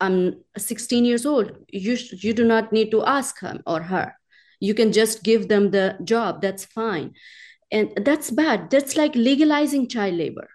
i'm 0.00 0.40
16 0.56 1.04
years 1.04 1.26
old 1.26 1.52
you 1.68 1.96
you 2.12 2.32
do 2.32 2.44
not 2.44 2.72
need 2.72 2.90
to 2.90 3.04
ask 3.04 3.40
him 3.40 3.62
or 3.66 3.82
her. 3.82 4.14
You 4.62 4.74
can 4.74 4.92
just 4.92 5.22
give 5.22 5.48
them 5.48 5.70
the 5.70 5.96
job 6.04 6.42
that's 6.42 6.66
fine. 6.66 7.14
And 7.72 7.92
that's 8.04 8.30
bad. 8.30 8.68
That's 8.68 8.94
like 8.94 9.14
legalizing 9.14 9.88
child 9.88 10.16
labor. 10.16 10.50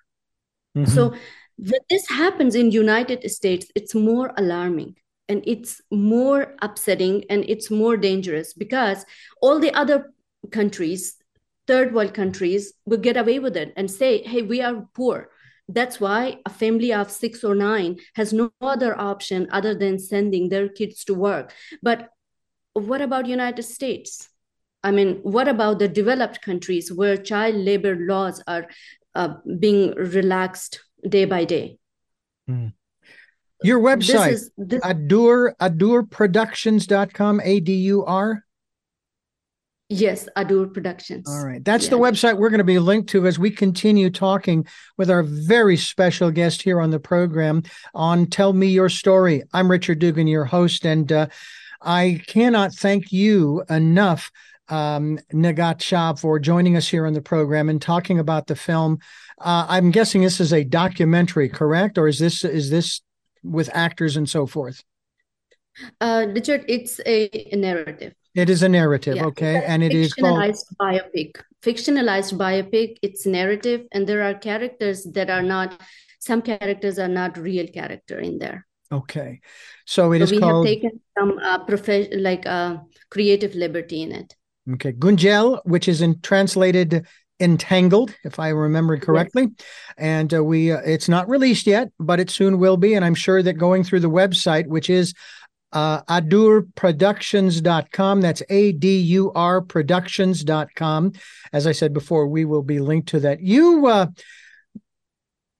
Mm-hmm. 0.77 0.93
so 0.93 1.13
when 1.57 1.79
this 1.89 2.09
happens 2.09 2.53
in 2.53 2.69
united 2.69 3.29
states 3.31 3.67
it's 3.75 3.95
more 3.95 4.33
alarming 4.37 4.95
and 5.27 5.43
it's 5.45 5.81
more 5.91 6.55
upsetting 6.61 7.23
and 7.29 7.45
it's 7.47 7.71
more 7.71 7.97
dangerous 7.97 8.53
because 8.53 9.05
all 9.41 9.59
the 9.59 9.73
other 9.73 10.11
countries 10.51 11.17
third 11.67 11.93
world 11.93 12.13
countries 12.13 12.73
will 12.85 12.97
get 12.97 13.17
away 13.17 13.39
with 13.39 13.57
it 13.57 13.73
and 13.75 13.89
say 13.89 14.21
hey 14.23 14.41
we 14.41 14.61
are 14.61 14.87
poor. 14.93 15.29
That's 15.67 15.99
why 15.99 16.37
a 16.45 16.51
family 16.51 16.93
of 16.93 17.09
six 17.09 17.43
or 17.43 17.55
nine 17.55 17.97
has 18.13 18.31
no 18.31 18.51
other 18.61 18.99
option 18.99 19.47
other 19.51 19.73
than 19.73 19.97
sending 19.97 20.49
their 20.49 20.69
kids 20.69 21.03
to 21.05 21.15
work. 21.15 21.53
But 21.81 22.09
what 22.73 23.01
about 23.01 23.25
united 23.25 23.63
states? 23.63 24.29
I 24.83 24.91
mean 24.91 25.15
what 25.23 25.47
about 25.47 25.79
the 25.79 25.87
developed 25.87 26.41
countries 26.43 26.91
where 26.91 27.17
child 27.17 27.55
labor 27.55 27.95
laws 27.95 28.43
are 28.47 28.67
uh, 29.15 29.35
being 29.59 29.95
relaxed 29.95 30.81
day 31.07 31.25
by 31.25 31.45
day? 31.45 31.79
Mm. 32.47 32.73
Your 33.65 33.79
website 33.79 34.29
this 34.29 34.41
is, 34.41 34.51
this- 34.57 34.81
adur 34.81 35.53
adurproductions.com 35.61 37.41
a-d-u-r 37.43 38.45
Yes, 39.87 40.27
Adur 40.35 40.73
Productions. 40.73 41.29
All 41.29 41.45
right. 41.45 41.63
That's 41.63 41.89
the 41.89 41.99
website 41.99 42.37
we're 42.37 42.49
going 42.49 42.57
to 42.57 42.63
be 42.63 42.79
linked 42.79 43.09
to 43.09 43.27
as 43.27 43.37
we 43.37 43.51
continue 43.51 44.09
talking 44.09 44.65
with 44.97 45.11
our 45.11 45.21
very 45.21 45.77
special 45.77 46.31
guest 46.31 46.63
here 46.63 46.81
on 46.81 46.89
the 46.89 46.99
program 46.99 47.61
on 47.93 48.25
Tell 48.25 48.51
Me 48.51 48.65
Your 48.65 48.89
Story. 48.89 49.43
I'm 49.53 49.69
Richard 49.69 49.99
Dugan, 49.99 50.27
your 50.27 50.45
host, 50.45 50.87
and 50.87 51.11
uh, 51.11 51.27
I 51.83 52.19
cannot 52.25 52.73
thank 52.73 53.11
you 53.11 53.63
enough, 53.69 54.31
um, 54.69 55.19
Nighat 55.31 55.83
Shah, 55.83 56.15
for 56.15 56.39
joining 56.39 56.75
us 56.75 56.87
here 56.87 57.05
on 57.05 57.13
the 57.13 57.21
program 57.21 57.69
and 57.69 57.79
talking 57.79 58.17
about 58.17 58.47
the 58.47 58.55
film. 58.55 58.97
Uh, 59.39 59.67
I'm 59.69 59.91
guessing 59.91 60.23
this 60.23 60.41
is 60.41 60.51
a 60.51 60.63
documentary, 60.63 61.47
correct? 61.47 61.99
Or 61.99 62.07
is 62.07 62.17
this 62.17 62.43
is 62.43 62.71
this 62.71 63.01
with 63.45 63.69
actors 63.73 64.17
and 64.17 64.29
so 64.29 64.45
forth? 64.45 64.83
Uh, 65.99 66.27
Richard, 66.33 66.65
it's 66.67 66.99
a 67.05 67.49
narrative. 67.53 68.13
It 68.33 68.49
is 68.49 68.63
a 68.63 68.69
narrative, 68.69 69.15
yeah, 69.15 69.25
okay, 69.25 69.63
and 69.65 69.81
it 69.81 69.93
is 69.93 70.13
fictionalized 70.13 70.65
biopic. 70.79 71.41
Fictionalized 71.63 72.33
biopic. 72.33 72.97
It's 73.01 73.25
narrative, 73.25 73.85
and 73.93 74.05
there 74.07 74.23
are 74.23 74.33
characters 74.33 75.03
that 75.13 75.29
are 75.29 75.41
not. 75.41 75.79
Some 76.19 76.41
characters 76.41 76.99
are 76.99 77.07
not 77.07 77.37
real 77.37 77.67
character 77.67 78.19
in 78.19 78.37
there. 78.37 78.65
Okay, 78.91 79.39
so 79.85 80.11
it 80.11 80.19
so 80.19 80.23
is 80.23 80.31
we 80.31 80.39
called. 80.39 80.67
Have 80.67 80.75
taken 80.75 80.99
some 81.17 81.37
uh, 81.39 81.59
like 82.17 82.45
uh, 82.45 82.77
creative 83.09 83.55
liberty 83.55 84.01
in 84.01 84.11
it. 84.11 84.35
Okay, 84.73 84.91
Gunjal, 84.91 85.61
which 85.63 85.87
is 85.87 86.01
in 86.01 86.19
translated 86.21 87.05
entangled 87.39 88.15
if 88.23 88.39
i 88.39 88.49
remember 88.49 88.97
correctly 88.97 89.49
and 89.97 90.33
uh, 90.33 90.43
we 90.43 90.71
uh, 90.71 90.79
it's 90.85 91.09
not 91.09 91.27
released 91.27 91.67
yet 91.67 91.89
but 91.99 92.19
it 92.19 92.29
soon 92.29 92.59
will 92.59 92.77
be 92.77 92.93
and 92.93 93.03
i'm 93.03 93.15
sure 93.15 93.43
that 93.43 93.53
going 93.53 93.83
through 93.83 93.99
the 93.99 94.09
website 94.09 94.67
which 94.67 94.89
is 94.89 95.13
uh, 95.75 96.01
adurproductions.com. 96.03 98.21
That's 98.21 98.41
A 98.49 98.71
D 98.71 98.97
U 98.97 99.33
R 99.35 99.61
productions.com. 99.61 101.11
As 101.51 101.67
I 101.67 101.73
said 101.73 101.93
before, 101.93 102.27
we 102.27 102.45
will 102.45 102.63
be 102.63 102.79
linked 102.79 103.09
to 103.09 103.19
that. 103.19 103.41
You, 103.41 103.85
uh, 103.87 104.07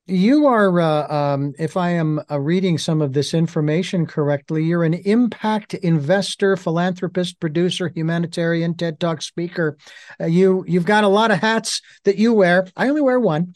you 0.08 0.46
are, 0.46 0.80
uh, 0.80 1.12
um, 1.14 1.54
if 1.58 1.76
I 1.76 1.92
am 1.92 2.22
uh, 2.30 2.40
reading 2.40 2.78
some 2.78 3.02
of 3.02 3.14
this 3.14 3.34
information 3.34 4.06
correctly, 4.06 4.64
you're 4.64 4.84
an 4.84 4.94
impact 4.94 5.74
investor, 5.74 6.56
philanthropist, 6.56 7.40
producer, 7.40 7.90
humanitarian, 7.90 8.76
TED 8.76 9.00
Talk 9.00 9.22
speaker. 9.22 9.78
Uh, 10.22 10.26
you 10.26 10.64
you've 10.68 10.86
got 10.86 11.04
a 11.04 11.10
lot 11.10 11.32
of 11.32 11.40
hats 11.40 11.82
that 12.04 12.18
you 12.18 12.34
wear. 12.34 12.68
I 12.76 12.88
only 12.90 13.02
wear 13.02 13.20
one. 13.20 13.56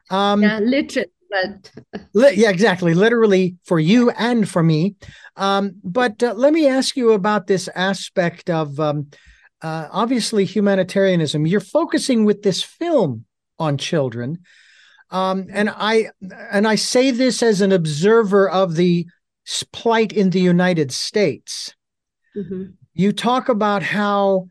um, 0.09 0.41
yeah, 0.41 0.59
literally 0.59 1.11
but 1.29 2.37
yeah, 2.37 2.49
exactly. 2.49 2.93
Literally 2.93 3.57
for 3.65 3.79
you 3.79 4.09
and 4.11 4.47
for 4.47 4.63
me. 4.63 4.95
Um, 5.35 5.75
but 5.83 6.23
uh, 6.23 6.33
let 6.33 6.53
me 6.53 6.67
ask 6.67 6.95
you 6.95 7.11
about 7.11 7.47
this 7.47 7.69
aspect 7.75 8.49
of 8.49 8.79
um, 8.79 9.07
uh, 9.61 9.89
obviously 9.91 10.45
humanitarianism. 10.45 11.45
You're 11.45 11.59
focusing 11.59 12.25
with 12.25 12.41
this 12.41 12.63
film 12.63 13.25
on 13.59 13.77
children, 13.77 14.39
um, 15.09 15.47
and 15.51 15.69
I 15.69 16.09
and 16.51 16.67
I 16.67 16.75
say 16.75 17.11
this 17.11 17.41
as 17.41 17.61
an 17.61 17.71
observer 17.71 18.49
of 18.49 18.75
the 18.75 19.07
plight 19.71 20.11
in 20.11 20.29
the 20.31 20.41
United 20.41 20.91
States. 20.91 21.73
Mm-hmm. 22.35 22.71
You 22.93 23.11
talk 23.13 23.49
about 23.49 23.83
how 23.83 24.47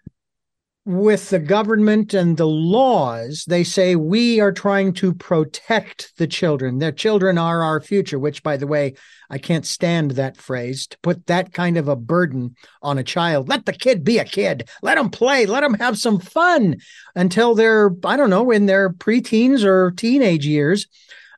with 0.87 1.31
the 1.31 1.40
government 1.40 2.14
and 2.14 2.37
the 2.37 2.47
laws, 2.47 3.45
they 3.49 3.64
say 3.64 3.97
we 3.97 4.38
are 4.38 4.52
trying 4.52 4.93
to 4.93 5.12
protect 5.12 6.12
the 6.16 6.28
children. 6.28 6.78
Their 6.78 6.93
children 6.93 7.38
are 7.38 7.61
our 7.61 7.81
future, 7.81 8.21
which, 8.21 8.45
by 8.45 8.57
the 8.57 8.69
way, 8.69 8.95
I 9.28 9.38
can't 9.38 9.66
stand 9.66 10.12
that 10.12 10.37
phrase 10.37 10.87
to 10.87 10.99
put 11.02 11.26
that 11.26 11.52
kind 11.52 11.76
of 11.76 11.88
a 11.88 11.97
burden 11.97 12.55
on 12.83 12.99
a 12.99 13.02
child. 13.02 13.49
Let 13.49 13.66
the 13.66 13.73
kid 13.73 14.05
be 14.05 14.19
a 14.19 14.25
kid. 14.25 14.69
Let 14.81 14.95
them 14.95 15.11
play. 15.11 15.45
Let 15.45 15.62
them 15.62 15.75
have 15.75 15.99
some 15.99 16.21
fun 16.21 16.76
until 17.16 17.57
they're, 17.57 17.90
I 18.05 18.16
don't 18.16 18.31
know, 18.31 18.52
in 18.52 18.66
their 18.66 18.90
preteens 18.90 19.64
or 19.64 19.90
teenage 19.90 20.47
years. 20.47 20.87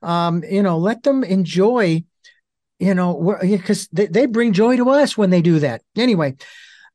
Um, 0.02 0.44
you 0.44 0.62
know, 0.62 0.76
let 0.76 1.04
them 1.04 1.24
enjoy, 1.24 2.04
you 2.78 2.94
know, 2.94 3.38
because 3.40 3.88
they, 3.88 4.06
they 4.08 4.26
bring 4.26 4.52
joy 4.52 4.76
to 4.76 4.90
us 4.90 5.16
when 5.16 5.30
they 5.30 5.40
do 5.40 5.60
that. 5.60 5.80
Anyway, 5.96 6.36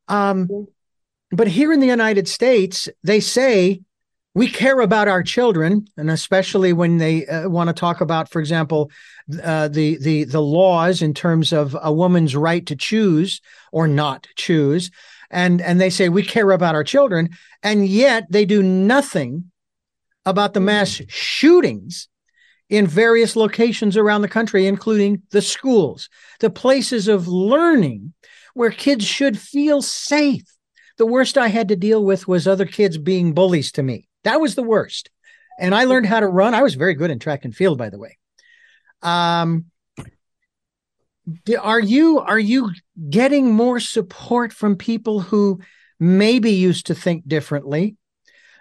um, 0.07 0.67
but 1.35 1.47
here 1.47 1.73
in 1.73 1.79
the 1.79 1.87
United 1.87 2.27
States, 2.27 2.87
they 3.03 3.19
say 3.19 3.81
we 4.35 4.47
care 4.47 4.79
about 4.79 5.07
our 5.07 5.21
children, 5.21 5.87
and 5.95 6.09
especially 6.09 6.73
when 6.73 6.97
they 6.97 7.25
uh, 7.27 7.49
want 7.49 7.67
to 7.67 7.73
talk 7.73 8.01
about, 8.01 8.29
for 8.29 8.39
example, 8.39 8.89
uh, 9.43 9.67
the 9.67 9.97
the 9.97 10.23
the 10.23 10.41
laws 10.41 11.01
in 11.01 11.13
terms 11.13 11.53
of 11.53 11.77
a 11.81 11.93
woman's 11.93 12.35
right 12.35 12.65
to 12.65 12.75
choose 12.75 13.41
or 13.71 13.87
not 13.87 14.27
choose, 14.35 14.89
and 15.29 15.61
and 15.61 15.79
they 15.79 15.89
say 15.89 16.09
we 16.09 16.23
care 16.23 16.51
about 16.51 16.75
our 16.75 16.83
children, 16.83 17.29
and 17.61 17.87
yet 17.87 18.25
they 18.29 18.45
do 18.45 18.63
nothing 18.63 19.51
about 20.25 20.53
the 20.53 20.59
mass 20.59 21.01
shootings 21.07 22.07
in 22.69 22.87
various 22.87 23.35
locations 23.35 23.97
around 23.97 24.21
the 24.21 24.27
country, 24.27 24.65
including 24.65 25.21
the 25.31 25.41
schools, 25.41 26.09
the 26.39 26.49
places 26.49 27.07
of 27.07 27.27
learning 27.27 28.13
where 28.55 28.71
kids 28.71 29.05
should 29.05 29.37
feel 29.37 29.81
safe 29.81 30.52
the 30.97 31.05
worst 31.05 31.37
I 31.37 31.47
had 31.47 31.69
to 31.69 31.75
deal 31.75 32.03
with 32.03 32.27
was 32.27 32.47
other 32.47 32.65
kids 32.65 32.97
being 32.97 33.33
bullies 33.33 33.71
to 33.73 33.83
me. 33.83 34.07
That 34.23 34.39
was 34.39 34.55
the 34.55 34.63
worst. 34.63 35.09
And 35.59 35.75
I 35.75 35.83
learned 35.85 36.07
how 36.07 36.19
to 36.19 36.27
run. 36.27 36.53
I 36.53 36.63
was 36.63 36.75
very 36.75 36.93
good 36.93 37.11
in 37.11 37.19
track 37.19 37.45
and 37.45 37.55
field, 37.55 37.77
by 37.77 37.89
the 37.89 37.99
way. 37.99 38.17
Um, 39.01 39.65
are 41.61 41.79
you 41.79 42.19
are 42.19 42.39
you 42.39 42.71
getting 43.09 43.51
more 43.51 43.79
support 43.79 44.51
from 44.51 44.75
people 44.75 45.21
who 45.21 45.59
maybe 45.99 46.51
used 46.51 46.87
to 46.87 46.95
think 46.95 47.27
differently 47.27 47.95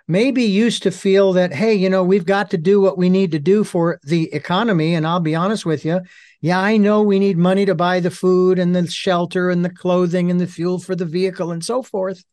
maybe 0.09 0.43
used 0.43 0.83
to 0.83 0.91
feel 0.91 1.33
that 1.33 1.53
hey 1.53 1.75
you 1.75 1.89
know 1.89 2.03
we've 2.03 2.27
got 2.27 2.51
to 2.51 2.59
do 2.59 2.81
what 2.81 2.99
we 2.99 3.09
need 3.09 3.33
to 3.33 3.39
do 3.39 3.65
for 3.65 3.99
the 4.03 4.33
economy. 4.33 4.95
And 4.95 5.07
i'll 5.07 5.21
be 5.21 5.35
honest 5.35 5.65
with 5.65 5.85
you 5.85 6.01
yeah 6.41 6.61
i 6.61 6.77
know 6.77 7.03
we 7.03 7.19
need 7.19 7.39
money 7.39 7.65
to 7.67 7.75
buy 7.75 8.01
the 8.01 8.11
food 8.11 8.59
and 8.59 8.75
the 8.75 8.87
shelter 8.89 9.51
and 9.51 9.65
the 9.65 9.71
clothing 9.71 10.31
and 10.31 10.41
the 10.41 10.47
fuel 10.47 10.79
for 10.79 10.95
the 10.95 11.07
vehicle 11.07 11.51
and 11.53 11.65
so 11.65 11.83
forth. 11.83 12.25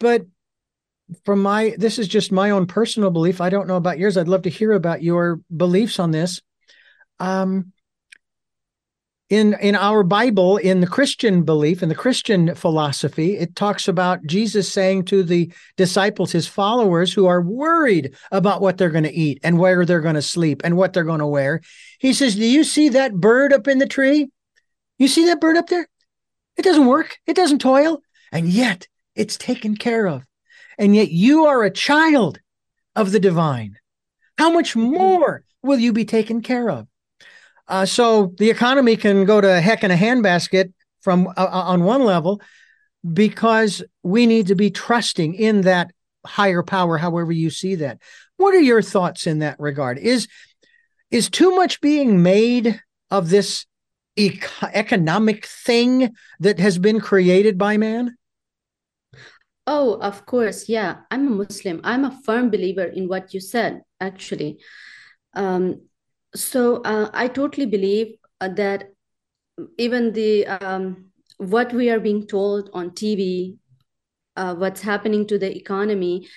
But 0.00 0.26
from 1.24 1.42
my 1.42 1.74
this 1.78 1.98
is 1.98 2.08
just 2.08 2.32
my 2.32 2.50
own 2.50 2.66
personal 2.66 3.10
belief. 3.10 3.40
I 3.40 3.48
don't 3.48 3.68
know 3.68 3.76
about 3.76 3.98
yours. 3.98 4.16
I'd 4.16 4.28
love 4.28 4.42
to 4.42 4.50
hear 4.50 4.72
about 4.72 5.02
your 5.02 5.40
beliefs 5.54 5.98
on 5.98 6.10
this. 6.10 6.40
Um 7.18 7.72
in 9.30 9.54
in 9.60 9.74
our 9.74 10.02
bible 10.02 10.56
in 10.56 10.80
the 10.80 10.86
christian 10.86 11.42
belief 11.42 11.82
in 11.82 11.88
the 11.88 11.94
christian 11.94 12.54
philosophy 12.54 13.36
it 13.36 13.54
talks 13.54 13.86
about 13.86 14.24
jesus 14.24 14.72
saying 14.72 15.04
to 15.04 15.22
the 15.22 15.52
disciples 15.76 16.32
his 16.32 16.46
followers 16.46 17.12
who 17.12 17.26
are 17.26 17.42
worried 17.42 18.14
about 18.30 18.60
what 18.60 18.78
they're 18.78 18.90
going 18.90 19.04
to 19.04 19.14
eat 19.14 19.38
and 19.42 19.58
where 19.58 19.84
they're 19.84 20.00
going 20.00 20.14
to 20.14 20.22
sleep 20.22 20.62
and 20.64 20.76
what 20.76 20.92
they're 20.92 21.04
going 21.04 21.18
to 21.20 21.26
wear. 21.26 21.60
He 21.98 22.12
says 22.12 22.34
do 22.34 22.44
you 22.44 22.64
see 22.64 22.90
that 22.90 23.14
bird 23.14 23.52
up 23.52 23.68
in 23.68 23.78
the 23.78 23.86
tree? 23.86 24.28
You 24.98 25.08
see 25.08 25.26
that 25.26 25.40
bird 25.40 25.56
up 25.56 25.68
there? 25.68 25.86
It 26.56 26.62
doesn't 26.62 26.86
work. 26.86 27.18
It 27.26 27.36
doesn't 27.36 27.60
toil. 27.60 28.02
And 28.32 28.48
yet 28.48 28.88
it's 29.14 29.36
taken 29.36 29.76
care 29.76 30.06
of. 30.06 30.24
And 30.78 30.94
yet 30.94 31.10
you 31.10 31.46
are 31.46 31.62
a 31.62 31.70
child 31.70 32.40
of 32.96 33.12
the 33.12 33.20
divine. 33.20 33.78
How 34.36 34.50
much 34.50 34.76
more 34.76 35.42
will 35.62 35.78
you 35.78 35.92
be 35.92 36.04
taken 36.04 36.40
care 36.40 36.70
of 36.70 36.86
uh, 37.68 37.86
so 37.86 38.34
the 38.38 38.50
economy 38.50 38.96
can 38.96 39.24
go 39.24 39.40
to 39.40 39.60
heck 39.60 39.84
in 39.84 39.90
a 39.90 39.96
handbasket 39.96 40.72
from 41.00 41.28
uh, 41.28 41.32
uh, 41.36 41.46
on 41.66 41.84
one 41.84 42.02
level 42.02 42.40
because 43.12 43.82
we 44.02 44.26
need 44.26 44.48
to 44.48 44.54
be 44.54 44.70
trusting 44.70 45.34
in 45.34 45.62
that 45.62 45.90
higher 46.26 46.62
power, 46.62 46.98
however 46.98 47.32
you 47.32 47.50
see 47.50 47.76
that. 47.76 47.98
What 48.36 48.54
are 48.54 48.60
your 48.60 48.82
thoughts 48.82 49.26
in 49.26 49.40
that 49.40 49.58
regard? 49.58 49.98
Is 49.98 50.28
is 51.10 51.30
too 51.30 51.54
much 51.56 51.80
being 51.80 52.22
made 52.22 52.80
of 53.10 53.30
this 53.30 53.64
economic 54.18 55.46
thing 55.46 56.14
that 56.40 56.58
has 56.58 56.78
been 56.78 57.00
created 57.00 57.56
by 57.56 57.76
man? 57.76 58.16
Oh, 59.66 59.94
of 60.00 60.26
course. 60.26 60.68
Yeah. 60.68 60.96
I'm 61.10 61.26
a 61.26 61.30
Muslim. 61.30 61.80
I'm 61.84 62.04
a 62.04 62.18
firm 62.24 62.50
believer 62.50 62.84
in 62.84 63.06
what 63.08 63.32
you 63.32 63.40
said, 63.40 63.82
actually. 64.00 64.58
Um, 65.34 65.87
so 66.34 66.82
uh, 66.82 67.10
I 67.12 67.28
totally 67.28 67.66
believe 67.66 68.16
uh, 68.40 68.48
that 68.50 68.90
even 69.78 70.12
the 70.12 70.46
um, 70.46 71.06
what 71.38 71.72
we 71.72 71.90
are 71.90 72.00
being 72.00 72.26
told 72.26 72.70
on 72.72 72.94
TV, 72.94 73.56
uh, 74.36 74.54
what's 74.54 74.80
happening 74.80 75.26
to 75.26 75.38
the 75.38 75.54
economy, 75.56 76.28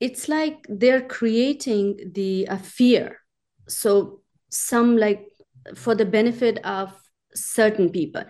it's 0.00 0.28
like 0.28 0.64
they're 0.68 1.02
creating 1.02 2.12
the 2.14 2.48
uh, 2.48 2.56
fear. 2.56 3.18
So 3.68 4.20
some 4.50 4.96
like 4.96 5.26
for 5.74 5.94
the 5.94 6.04
benefit 6.04 6.58
of 6.64 6.92
certain 7.34 7.90
people. 7.90 8.24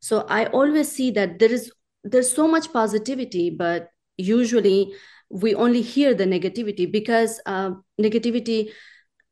So 0.00 0.26
I 0.28 0.46
always 0.46 0.90
see 0.90 1.10
that 1.12 1.38
there 1.38 1.52
is 1.52 1.72
there's 2.02 2.30
so 2.30 2.46
much 2.46 2.72
positivity, 2.72 3.50
but 3.50 3.88
usually 4.16 4.92
we 5.30 5.54
only 5.54 5.80
hear 5.82 6.14
the 6.14 6.26
negativity 6.26 6.90
because 6.90 7.40
uh, 7.46 7.70
negativity 8.00 8.70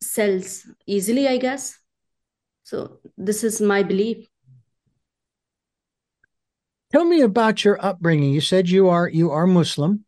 sells 0.03 0.67
easily, 0.87 1.29
I 1.29 1.39
guess. 1.39 1.79
So 2.65 2.99
this 3.17 3.45
is 3.45 3.61
my 3.61 3.83
belief. 3.83 4.27
Tell 6.93 7.05
me 7.05 7.23
about 7.23 7.65
your 7.65 7.83
upbringing. 7.85 8.35
You 8.35 8.41
said 8.41 8.69
you 8.69 8.89
are 8.89 9.09
you 9.09 9.31
are 9.31 9.47
Muslim. 9.47 10.05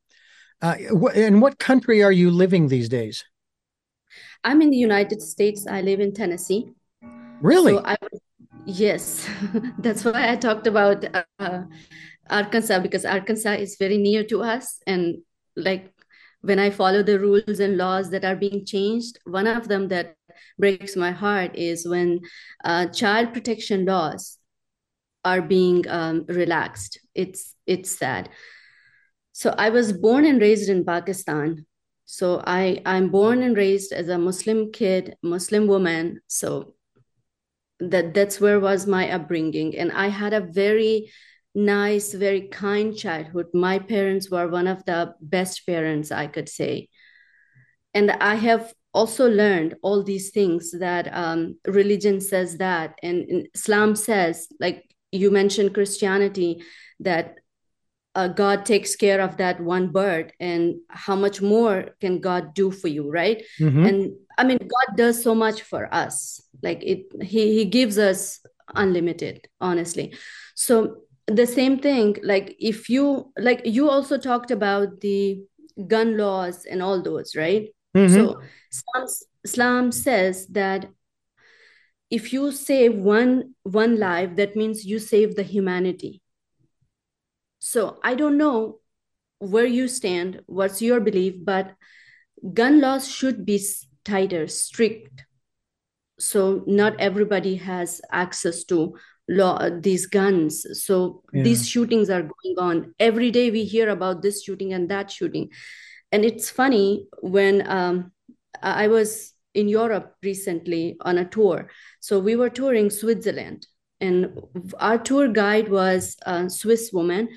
Uh, 0.61 0.77
in 1.15 1.41
what 1.41 1.59
country 1.59 2.03
are 2.03 2.13
you 2.13 2.31
living 2.31 2.69
these 2.69 2.89
days? 2.89 3.25
I'm 4.45 4.61
in 4.61 4.71
the 4.71 4.77
United 4.77 5.23
States. 5.23 5.67
I 5.67 5.81
live 5.81 6.01
in 6.01 6.13
Tennessee. 6.13 6.73
Really? 7.41 7.73
So 7.73 7.83
I, 7.85 7.97
yes, 8.67 9.29
that's 9.79 10.05
why 10.05 10.31
I 10.31 10.37
talked 10.37 10.67
about 10.67 11.05
uh, 11.39 11.63
Arkansas 12.29 12.81
because 12.81 13.05
Arkansas 13.05 13.53
is 13.53 13.77
very 13.79 13.99
near 13.99 14.25
to 14.25 14.43
us, 14.43 14.81
and 14.87 15.17
like 15.57 15.94
when 16.45 16.59
I 16.59 16.71
follow 16.71 17.03
the 17.03 17.19
rules 17.19 17.59
and 17.59 17.77
laws 17.77 18.11
that 18.11 18.25
are 18.25 18.37
being 18.37 18.65
changed, 18.67 19.19
one 19.25 19.47
of 19.47 19.67
them 19.69 19.89
that 19.89 20.17
breaks 20.59 20.95
my 20.95 21.11
heart 21.11 21.57
is 21.57 21.89
when 21.89 22.21
uh, 22.65 22.87
child 22.87 23.33
protection 23.33 23.87
laws 23.87 24.39
are 25.25 25.41
being 25.41 25.89
um, 25.89 26.27
relaxed. 26.29 27.01
It's 27.15 27.55
it's 27.67 27.91
sad. 27.91 28.29
So 29.33 29.55
I 29.57 29.71
was 29.71 29.92
born 29.92 30.27
and 30.27 30.40
raised 30.40 30.68
in 30.68 30.85
Pakistan. 30.85 31.66
So 32.05 32.42
I 32.47 32.83
I'm 32.85 33.09
born 33.09 33.42
and 33.42 33.57
raised 33.57 33.92
as 33.92 34.09
a 34.09 34.18
Muslim 34.18 34.71
kid, 34.71 35.16
Muslim 35.23 35.66
woman. 35.66 36.21
So 36.27 36.75
that 37.81 38.12
that's 38.12 38.38
where 38.40 38.61
was 38.61 38.87
my 38.87 39.11
upbringing, 39.11 39.77
and 39.77 39.90
I 39.92 40.09
had 40.09 40.35
a 40.35 40.40
very 40.40 41.11
nice, 41.55 42.12
very 42.12 42.49
kind 42.49 42.97
childhood. 42.97 43.47
My 43.55 43.79
parents 43.79 44.31
were 44.31 44.49
one 44.49 44.67
of 44.67 44.85
the 44.85 45.14
best 45.21 45.67
parents, 45.67 46.11
I 46.11 46.27
could 46.27 46.49
say. 46.49 46.88
And 47.93 48.11
I 48.11 48.35
have 48.35 48.73
also 48.93 49.29
learned 49.29 49.77
all 49.83 50.03
these 50.03 50.31
things 50.31 50.73
that 50.79 51.09
um, 51.12 51.57
religion 51.67 52.21
says 52.21 52.59
that, 52.59 52.99
and 53.03 53.49
Islam 53.55 53.97
says, 53.97 54.49
like 54.61 54.85
you 55.12 55.31
mentioned 55.31 55.75
Christianity, 55.75 56.62
that 57.01 57.37
uh, 58.14 58.29
God 58.29 58.64
takes 58.64 58.95
care 58.95 59.21
of 59.21 59.37
that 59.38 59.61
one 59.61 59.88
bird, 59.88 60.33
and 60.38 60.77
how 60.88 61.17
much 61.17 61.43
more 61.43 61.90
can 62.01 62.21
God 62.21 62.55
do 62.55 62.71
for 62.71 62.88
you, 62.88 63.11
right? 63.11 63.45
Mm-hmm. 63.61 63.85
And 63.85 64.12
I 64.38 64.45
mean, 64.45 64.59
God 64.59 64.97
does 64.97 65.23
so 65.23 65.35
much 65.35 65.62
for 65.62 65.93
us. 65.93 66.40
Like 66.62 66.83
it, 66.83 67.07
He 67.23 67.55
He 67.55 67.64
gives 67.64 67.99
us 67.99 68.40
unlimited, 68.75 69.47
honestly. 69.61 70.14
So 70.55 71.04
the 71.27 71.47
same 71.47 71.79
thing 71.79 72.17
like 72.23 72.55
if 72.59 72.91
you 72.91 73.33
like 73.39 73.63
you 73.65 73.89
also 73.89 74.19
talked 74.19 74.51
about 74.51 75.01
the 75.01 75.43
gun 75.87 76.17
laws 76.17 76.65
and 76.65 76.83
all 76.83 77.03
those 77.03 77.35
right? 77.37 77.69
Mm-hmm. 77.97 78.15
so 78.15 78.41
islam, 78.73 79.09
islam 79.45 79.93
says 79.93 80.47
that 80.49 80.89
if 82.11 82.33
you 82.33 82.53
save 82.53 82.95
one 82.95 83.55
one 83.63 83.99
life 83.99 84.37
that 84.37 84.57
means 84.57 84.85
you 84.85 84.99
save 84.99 85.37
the 85.37 85.43
humanity. 85.43 86.21
So 87.59 87.99
i 88.03 88.15
don't 88.15 88.37
know 88.37 88.81
where 89.39 89.67
you 89.67 89.89
stand 89.89 90.43
what's 90.47 90.81
your 90.83 91.01
belief 91.01 91.35
but 91.45 91.75
gun 92.53 92.81
laws 92.81 93.09
should 93.09 93.47
be 93.47 93.59
tighter 94.05 94.47
strict. 94.47 95.25
So 96.19 96.63
not 96.67 97.01
everybody 97.01 97.57
has 97.57 98.01
access 98.13 98.65
to 98.65 98.97
law 99.29 99.69
these 99.81 100.07
guns. 100.07 100.67
So 100.85 101.23
yeah. 101.33 101.43
these 101.43 101.69
shootings 101.69 102.11
are 102.11 102.23
going 102.23 102.59
on. 102.59 102.95
Every 102.99 103.31
day 103.31 103.51
we 103.51 103.65
hear 103.65 103.89
about 103.89 104.23
this 104.23 104.43
shooting 104.43 104.73
and 104.73 104.89
that 104.91 105.11
shooting. 105.11 105.51
And 106.13 106.25
it's 106.25 106.51
funny 106.51 107.07
when 107.21 107.69
um, 107.69 108.13
i 108.63 108.87
was 108.87 109.33
in 109.53 109.69
europe 109.69 110.15
recently 110.23 110.97
on 111.01 111.19
a 111.19 111.25
tour. 111.25 111.71
So 112.01 112.19
we 112.19 112.37
were 112.37 112.51
touring 112.51 112.91
switzerland. 112.91 113.67
And 114.01 114.39
our 114.79 114.99
tour 114.99 115.29
guide 115.29 115.69
was 115.69 116.17
a 116.27 116.51
swiss 116.51 116.93
woman. 116.93 117.29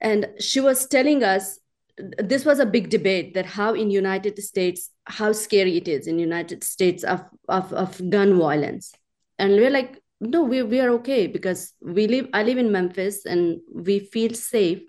And 0.00 0.28
she 0.38 0.60
was 0.60 0.86
telling 0.86 1.22
us 1.22 1.58
this 1.96 2.44
was 2.44 2.58
a 2.58 2.66
big 2.66 2.90
debate 2.90 3.34
that 3.34 3.46
how 3.46 3.74
in 3.74 3.90
united 3.90 4.38
states 4.38 4.90
how 5.04 5.30
scary 5.30 5.76
it 5.76 5.86
is 5.88 6.06
in 6.06 6.18
united 6.18 6.64
states 6.64 7.04
of, 7.04 7.22
of, 7.48 7.72
of 7.72 8.10
gun 8.10 8.38
violence. 8.38 8.92
And 9.38 9.52
we're 9.52 9.70
like 9.70 10.01
no 10.22 10.42
we, 10.42 10.62
we 10.62 10.80
are 10.80 10.90
okay 10.90 11.26
because 11.26 11.72
we 11.80 12.06
live 12.06 12.28
i 12.32 12.42
live 12.42 12.58
in 12.58 12.70
memphis 12.70 13.26
and 13.26 13.60
we 13.72 13.98
feel 13.98 14.32
safe. 14.34 14.82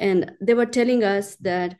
And 0.00 0.32
they 0.40 0.54
were 0.54 0.66
telling 0.66 1.02
us 1.02 1.36
that 1.36 1.76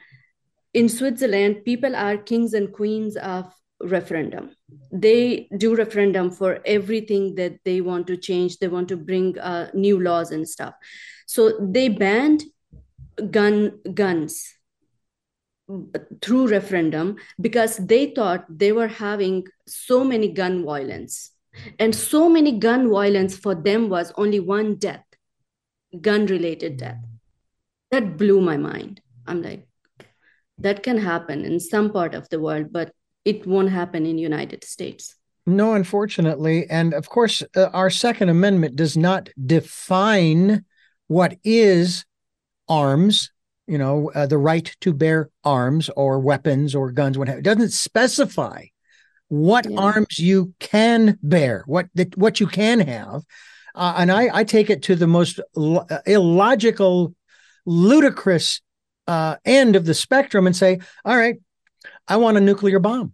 in 0.74 0.88
switzerland 0.88 1.64
people 1.64 1.94
are 1.96 2.16
kings 2.16 2.52
and 2.52 2.72
queens 2.72 3.16
of 3.16 3.52
referendum. 3.80 4.50
They 4.92 5.48
do 5.56 5.76
referendum 5.76 6.32
for 6.32 6.58
everything 6.64 7.36
that 7.36 7.60
they 7.64 7.80
want 7.80 8.08
to 8.08 8.16
change. 8.16 8.58
They 8.58 8.66
want 8.68 8.88
to 8.88 8.96
bring 8.96 9.38
uh, 9.38 9.70
new 9.72 10.00
laws 10.00 10.32
and 10.32 10.48
stuff. 10.48 10.74
So 11.26 11.58
they 11.60 11.88
banned 11.88 12.42
gun 13.30 13.78
guns 13.94 14.52
through 16.22 16.48
referendum 16.48 17.18
because 17.40 17.76
they 17.76 18.06
thought 18.06 18.46
they 18.48 18.72
were 18.72 18.88
having 18.88 19.46
so 19.66 20.02
many 20.02 20.32
gun 20.32 20.64
violence 20.64 21.30
and 21.78 21.94
so 21.94 22.28
many 22.28 22.58
gun 22.58 22.88
violence 22.90 23.36
for 23.36 23.54
them 23.54 23.88
was 23.88 24.12
only 24.16 24.40
one 24.40 24.76
death, 24.76 25.04
gun 26.00 26.26
related 26.26 26.76
death. 26.76 27.02
That 27.90 28.16
blew 28.16 28.40
my 28.40 28.56
mind. 28.56 29.00
I'm 29.26 29.42
like, 29.42 29.66
that 30.58 30.82
can 30.82 30.98
happen 30.98 31.44
in 31.44 31.60
some 31.60 31.90
part 31.90 32.14
of 32.14 32.28
the 32.28 32.40
world, 32.40 32.72
but 32.72 32.92
it 33.24 33.46
won't 33.46 33.70
happen 33.70 34.06
in 34.06 34.18
United 34.18 34.64
States. 34.64 35.14
No, 35.46 35.72
unfortunately. 35.72 36.66
And 36.68 36.92
of 36.92 37.08
course, 37.08 37.42
uh, 37.56 37.68
our 37.72 37.90
Second 37.90 38.28
Amendment 38.28 38.76
does 38.76 38.96
not 38.96 39.30
define 39.46 40.64
what 41.06 41.38
is 41.42 42.04
arms, 42.68 43.30
you 43.66 43.78
know, 43.78 44.10
uh, 44.14 44.26
the 44.26 44.36
right 44.36 44.76
to 44.82 44.92
bear 44.92 45.30
arms 45.44 45.88
or 45.96 46.20
weapons 46.20 46.74
or 46.74 46.92
guns, 46.92 47.16
whatever. 47.16 47.38
It 47.38 47.44
doesn't 47.44 47.70
specify 47.70 48.66
what 49.28 49.70
yeah. 49.70 49.78
arms 49.78 50.18
you 50.18 50.54
can 50.58 51.18
bear, 51.22 51.62
what 51.66 51.88
that 51.94 52.16
what 52.16 52.40
you 52.40 52.46
can 52.46 52.80
have, 52.80 53.22
uh, 53.74 53.94
and 53.98 54.10
I, 54.10 54.30
I 54.32 54.44
take 54.44 54.70
it 54.70 54.82
to 54.84 54.96
the 54.96 55.06
most 55.06 55.40
lo- 55.54 55.86
uh, 55.90 56.00
illogical, 56.06 57.14
ludicrous 57.66 58.60
uh, 59.06 59.36
end 59.44 59.76
of 59.76 59.84
the 59.84 59.94
spectrum 59.94 60.46
and 60.46 60.56
say, 60.56 60.80
all 61.04 61.16
right, 61.16 61.36
I 62.06 62.16
want 62.16 62.36
a 62.36 62.40
nuclear 62.40 62.78
bomb. 62.78 63.12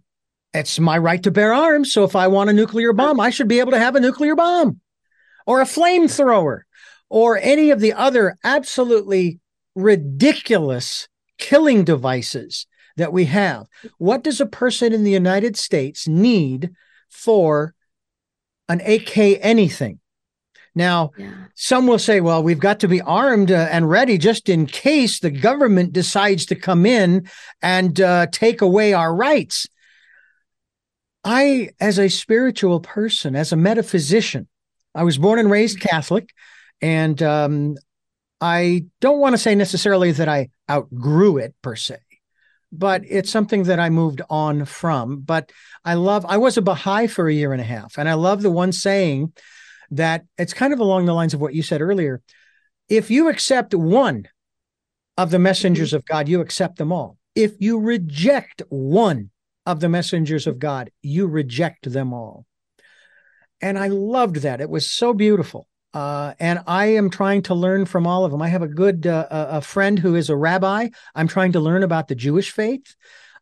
It's 0.53 0.79
my 0.79 0.97
right 0.97 1.21
to 1.23 1.31
bear 1.31 1.53
arms. 1.53 1.91
So 1.91 2.03
if 2.03 2.15
I 2.15 2.27
want 2.27 2.49
a 2.49 2.53
nuclear 2.53 2.93
bomb, 2.93 3.19
I 3.19 3.29
should 3.29 3.47
be 3.47 3.59
able 3.59 3.71
to 3.71 3.79
have 3.79 3.95
a 3.95 3.99
nuclear 3.99 4.35
bomb. 4.35 4.79
or 5.45 5.61
a 5.61 5.65
flamethrower 5.65 6.61
or 7.09 7.37
any 7.37 7.71
of 7.71 7.79
the 7.79 7.93
other 7.93 8.37
absolutely 8.43 9.39
ridiculous 9.75 11.07
killing 11.37 11.83
devices 11.83 12.65
that 12.97 13.13
we 13.13 13.25
have. 13.25 13.67
What 13.97 14.23
does 14.23 14.39
a 14.39 14.45
person 14.45 14.93
in 14.93 15.03
the 15.03 15.11
United 15.11 15.57
States 15.57 16.07
need 16.07 16.71
for 17.09 17.73
an 18.67 18.81
AK 18.81 19.17
anything? 19.17 19.99
Now, 20.75 21.11
yeah. 21.17 21.33
some 21.55 21.87
will 21.87 21.99
say, 21.99 22.19
well, 22.19 22.43
we've 22.43 22.59
got 22.59 22.81
to 22.81 22.87
be 22.89 23.01
armed 23.01 23.49
uh, 23.49 23.67
and 23.71 23.89
ready 23.89 24.17
just 24.17 24.49
in 24.49 24.65
case 24.65 25.19
the 25.19 25.31
government 25.31 25.93
decides 25.93 26.45
to 26.47 26.55
come 26.55 26.85
in 26.85 27.29
and 27.61 27.99
uh, 28.01 28.27
take 28.27 28.61
away 28.61 28.91
our 28.93 29.15
rights. 29.15 29.67
I, 31.23 31.69
as 31.79 31.97
a 31.97 32.09
spiritual 32.09 32.81
person, 32.81 33.35
as 33.35 33.53
a 33.53 33.57
metaphysician, 33.57 34.47
I 34.93 35.03
was 35.03 35.17
born 35.17 35.39
and 35.39 35.49
raised 35.49 35.79
Catholic, 35.79 36.33
and 36.81 37.21
um, 37.23 37.75
I 38.39 38.85
don't 39.01 39.19
want 39.19 39.33
to 39.33 39.37
say 39.37 39.55
necessarily 39.55 40.11
that 40.11 40.29
I 40.29 40.49
outgrew 40.69 41.37
it 41.37 41.55
per 41.61 41.75
se, 41.75 41.97
but 42.77 43.03
it's 43.07 43.31
something 43.31 43.63
that 43.63 43.79
I 43.79 43.89
moved 43.89 44.21
on 44.29 44.65
from. 44.65 45.21
But 45.21 45.51
I 45.83 45.95
love, 45.95 46.25
I 46.27 46.37
was 46.37 46.57
a 46.57 46.61
Baha'i 46.61 47.07
for 47.07 47.27
a 47.27 47.33
year 47.33 47.53
and 47.53 47.61
a 47.61 47.65
half, 47.65 47.97
and 47.97 48.07
I 48.09 48.13
love 48.13 48.41
the 48.41 48.51
one 48.51 48.71
saying 48.71 49.33
that 49.91 50.25
it's 50.37 50.53
kind 50.53 50.73
of 50.73 50.79
along 50.79 51.05
the 51.05 51.13
lines 51.13 51.33
of 51.33 51.41
what 51.41 51.53
you 51.53 51.63
said 51.63 51.81
earlier. 51.81 52.21
If 52.89 53.09
you 53.09 53.29
accept 53.29 53.73
one 53.73 54.27
of 55.17 55.31
the 55.31 55.39
messengers 55.39 55.93
of 55.93 56.05
God, 56.05 56.27
you 56.27 56.41
accept 56.41 56.77
them 56.77 56.91
all. 56.91 57.17
If 57.35 57.53
you 57.59 57.79
reject 57.79 58.61
one 58.69 59.31
of 59.65 59.79
the 59.79 59.89
messengers 59.89 60.47
of 60.47 60.59
God, 60.59 60.91
you 61.01 61.27
reject 61.27 61.91
them 61.91 62.13
all. 62.13 62.45
And 63.61 63.79
I 63.79 63.87
loved 63.87 64.37
that. 64.37 64.61
It 64.61 64.69
was 64.69 64.89
so 64.89 65.13
beautiful. 65.13 65.67
Uh, 65.95 66.33
and 66.41 66.59
I 66.67 66.87
am 66.87 67.09
trying 67.09 67.41
to 67.43 67.55
learn 67.55 67.85
from 67.85 68.05
all 68.05 68.25
of 68.25 68.31
them. 68.31 68.41
I 68.41 68.49
have 68.49 68.61
a 68.61 68.67
good 68.67 69.07
uh, 69.07 69.27
a 69.31 69.61
friend 69.61 69.97
who 69.97 70.15
is 70.15 70.29
a 70.29 70.35
rabbi. 70.35 70.89
I'm 71.15 71.29
trying 71.29 71.53
to 71.53 71.61
learn 71.61 71.83
about 71.83 72.09
the 72.09 72.15
Jewish 72.15 72.51
faith. 72.51 72.93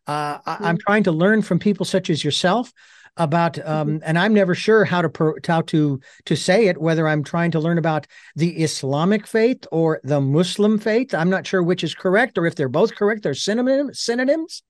Uh, 0.06 0.38
mm-hmm. 0.38 0.64
I, 0.64 0.70
am 0.70 0.78
trying 0.78 1.02
to 1.02 1.12
learn 1.12 1.42
from 1.42 1.58
people 1.58 1.84
such 1.84 2.10
as 2.10 2.22
yourself 2.22 2.72
about, 3.16 3.58
um, 3.66 3.88
mm-hmm. 3.88 4.04
and 4.04 4.16
I'm 4.16 4.32
never 4.32 4.54
sure 4.54 4.84
how 4.84 5.02
to 5.02 5.08
pro, 5.08 5.34
how 5.44 5.62
to 5.62 6.00
to 6.26 6.36
say 6.36 6.68
it. 6.68 6.80
Whether 6.80 7.08
I'm 7.08 7.24
trying 7.24 7.50
to 7.52 7.60
learn 7.60 7.76
about 7.76 8.06
the 8.36 8.62
Islamic 8.62 9.26
faith 9.26 9.66
or 9.72 10.00
the 10.04 10.20
Muslim 10.20 10.78
faith, 10.78 11.12
I'm 11.12 11.30
not 11.30 11.48
sure 11.48 11.60
which 11.60 11.82
is 11.82 11.92
correct, 11.92 12.38
or 12.38 12.46
if 12.46 12.54
they're 12.54 12.68
both 12.68 12.94
correct. 12.94 13.24
They're 13.24 13.34
synonym, 13.34 13.92
synonyms. 13.92 14.62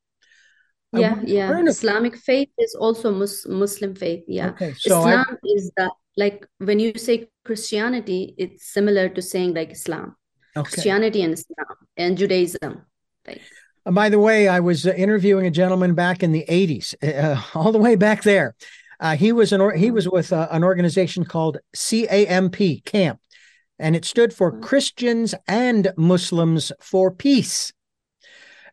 Yeah, 0.95 1.21
yeah. 1.23 1.61
Islamic 1.67 2.17
faith 2.17 2.49
is 2.57 2.75
also 2.75 3.11
mus- 3.11 3.47
Muslim 3.47 3.95
faith. 3.95 4.25
Yeah. 4.27 4.51
Okay, 4.51 4.73
so 4.79 5.01
Islam 5.01 5.27
I, 5.29 5.37
is 5.45 5.71
the 5.77 5.91
like 6.17 6.47
when 6.59 6.79
you 6.79 6.97
say 6.97 7.29
Christianity, 7.45 8.35
it's 8.39 8.67
similar 8.67 9.09
to 9.09 9.23
saying 9.23 9.55
like 9.55 9.73
Islam, 9.73 10.17
okay. 10.57 10.71
Christianity 10.71 11.23
and 11.23 11.35
Islam 11.35 11.77
and 11.97 12.19
Judaism. 12.19 12.83
Right. 13.27 13.41
Uh, 13.87 13.91
by 13.91 14.09
the 14.09 14.19
way, 14.19 14.49
I 14.49 14.61
was 14.61 14.87
uh, 14.87 14.93
interviewing 14.93 15.47
a 15.47 15.51
gentleman 15.51 15.95
back 15.95 16.23
in 16.23 16.33
the 16.33 16.45
80s, 16.49 16.95
uh, 17.03 17.41
all 17.55 17.73
the 17.73 17.79
way 17.79 17.97
back 17.97 18.23
there. 18.23 18.55
Uh, 19.01 19.17
he 19.17 19.33
was 19.33 19.53
an 19.53 19.61
or- 19.61 19.75
he 19.75 19.91
was 19.91 20.09
with 20.09 20.33
uh, 20.33 20.49
an 20.51 20.65
organization 20.65 21.25
called 21.25 21.59
CAMP 21.75 22.85
Camp, 22.85 23.21
and 23.79 23.97
it 23.97 24.05
stood 24.05 24.33
for 24.33 24.61
Christians 24.61 25.35
and 25.49 25.93
Muslims 25.97 26.71
for 26.81 27.11
Peace. 27.11 27.73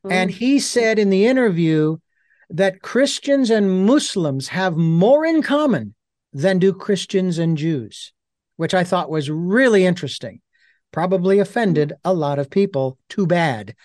And 0.09 0.31
he 0.31 0.59
said 0.59 0.97
in 0.97 1.11
the 1.11 1.27
interview 1.27 1.97
that 2.49 2.81
Christians 2.81 3.51
and 3.51 3.85
Muslims 3.85 4.47
have 4.47 4.75
more 4.75 5.25
in 5.25 5.43
common 5.43 5.93
than 6.33 6.59
do 6.59 6.73
Christians 6.73 7.37
and 7.37 7.57
Jews, 7.57 8.13
which 8.57 8.73
I 8.73 8.83
thought 8.83 9.09
was 9.09 9.29
really 9.29 9.85
interesting. 9.85 10.41
Probably 10.91 11.39
offended 11.39 11.93
a 12.03 12.13
lot 12.13 12.39
of 12.39 12.49
people. 12.49 12.97
Too 13.09 13.27
bad. 13.27 13.75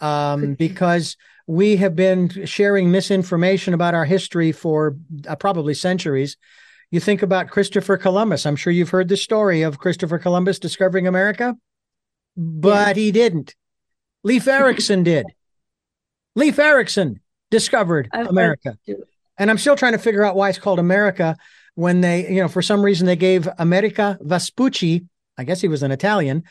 Um, 0.00 0.54
because 0.58 1.16
we 1.46 1.76
have 1.76 1.96
been 1.96 2.46
sharing 2.46 2.90
misinformation 2.90 3.74
about 3.74 3.94
our 3.94 4.04
history 4.04 4.52
for 4.52 4.96
uh, 5.28 5.36
probably 5.36 5.74
centuries. 5.74 6.36
You 6.90 7.00
think 7.00 7.22
about 7.22 7.50
Christopher 7.50 7.96
Columbus. 7.96 8.46
I'm 8.46 8.56
sure 8.56 8.72
you've 8.72 8.90
heard 8.90 9.08
the 9.08 9.16
story 9.16 9.62
of 9.62 9.78
Christopher 9.78 10.18
Columbus 10.18 10.58
discovering 10.58 11.06
America, 11.06 11.56
but 12.36 12.96
yeah. 12.96 13.02
he 13.02 13.12
didn't. 13.12 13.54
Leif 14.22 14.46
Erikson 14.46 15.02
did. 15.04 15.26
Leif 16.34 16.58
Erikson 16.58 17.20
discovered 17.50 18.08
I've 18.12 18.28
America. 18.28 18.76
And 19.38 19.50
I'm 19.50 19.58
still 19.58 19.76
trying 19.76 19.92
to 19.92 19.98
figure 19.98 20.24
out 20.24 20.36
why 20.36 20.48
it's 20.48 20.58
called 20.58 20.78
America 20.78 21.36
when 21.74 22.00
they, 22.00 22.28
you 22.28 22.40
know, 22.42 22.48
for 22.48 22.62
some 22.62 22.82
reason 22.82 23.06
they 23.06 23.16
gave 23.16 23.48
Amerigo 23.58 24.16
Vespucci, 24.20 25.06
I 25.38 25.44
guess 25.44 25.60
he 25.60 25.68
was 25.68 25.82
an 25.82 25.90
Italian, 25.90 26.44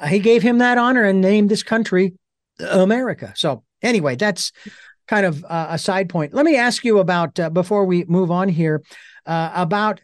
uh, 0.00 0.06
he 0.06 0.18
gave 0.18 0.42
him 0.42 0.58
that 0.58 0.78
honor 0.78 1.04
and 1.04 1.20
named 1.20 1.48
this 1.48 1.62
country 1.62 2.14
America. 2.60 3.32
So 3.36 3.64
anyway, 3.82 4.16
that's 4.16 4.52
kind 5.06 5.24
of 5.24 5.44
uh, 5.44 5.68
a 5.70 5.78
side 5.78 6.08
point. 6.08 6.34
Let 6.34 6.44
me 6.44 6.56
ask 6.56 6.84
you 6.84 6.98
about 6.98 7.38
uh, 7.40 7.50
before 7.50 7.84
we 7.84 8.04
move 8.04 8.30
on 8.30 8.48
here 8.48 8.82
uh, 9.26 9.50
about 9.54 10.00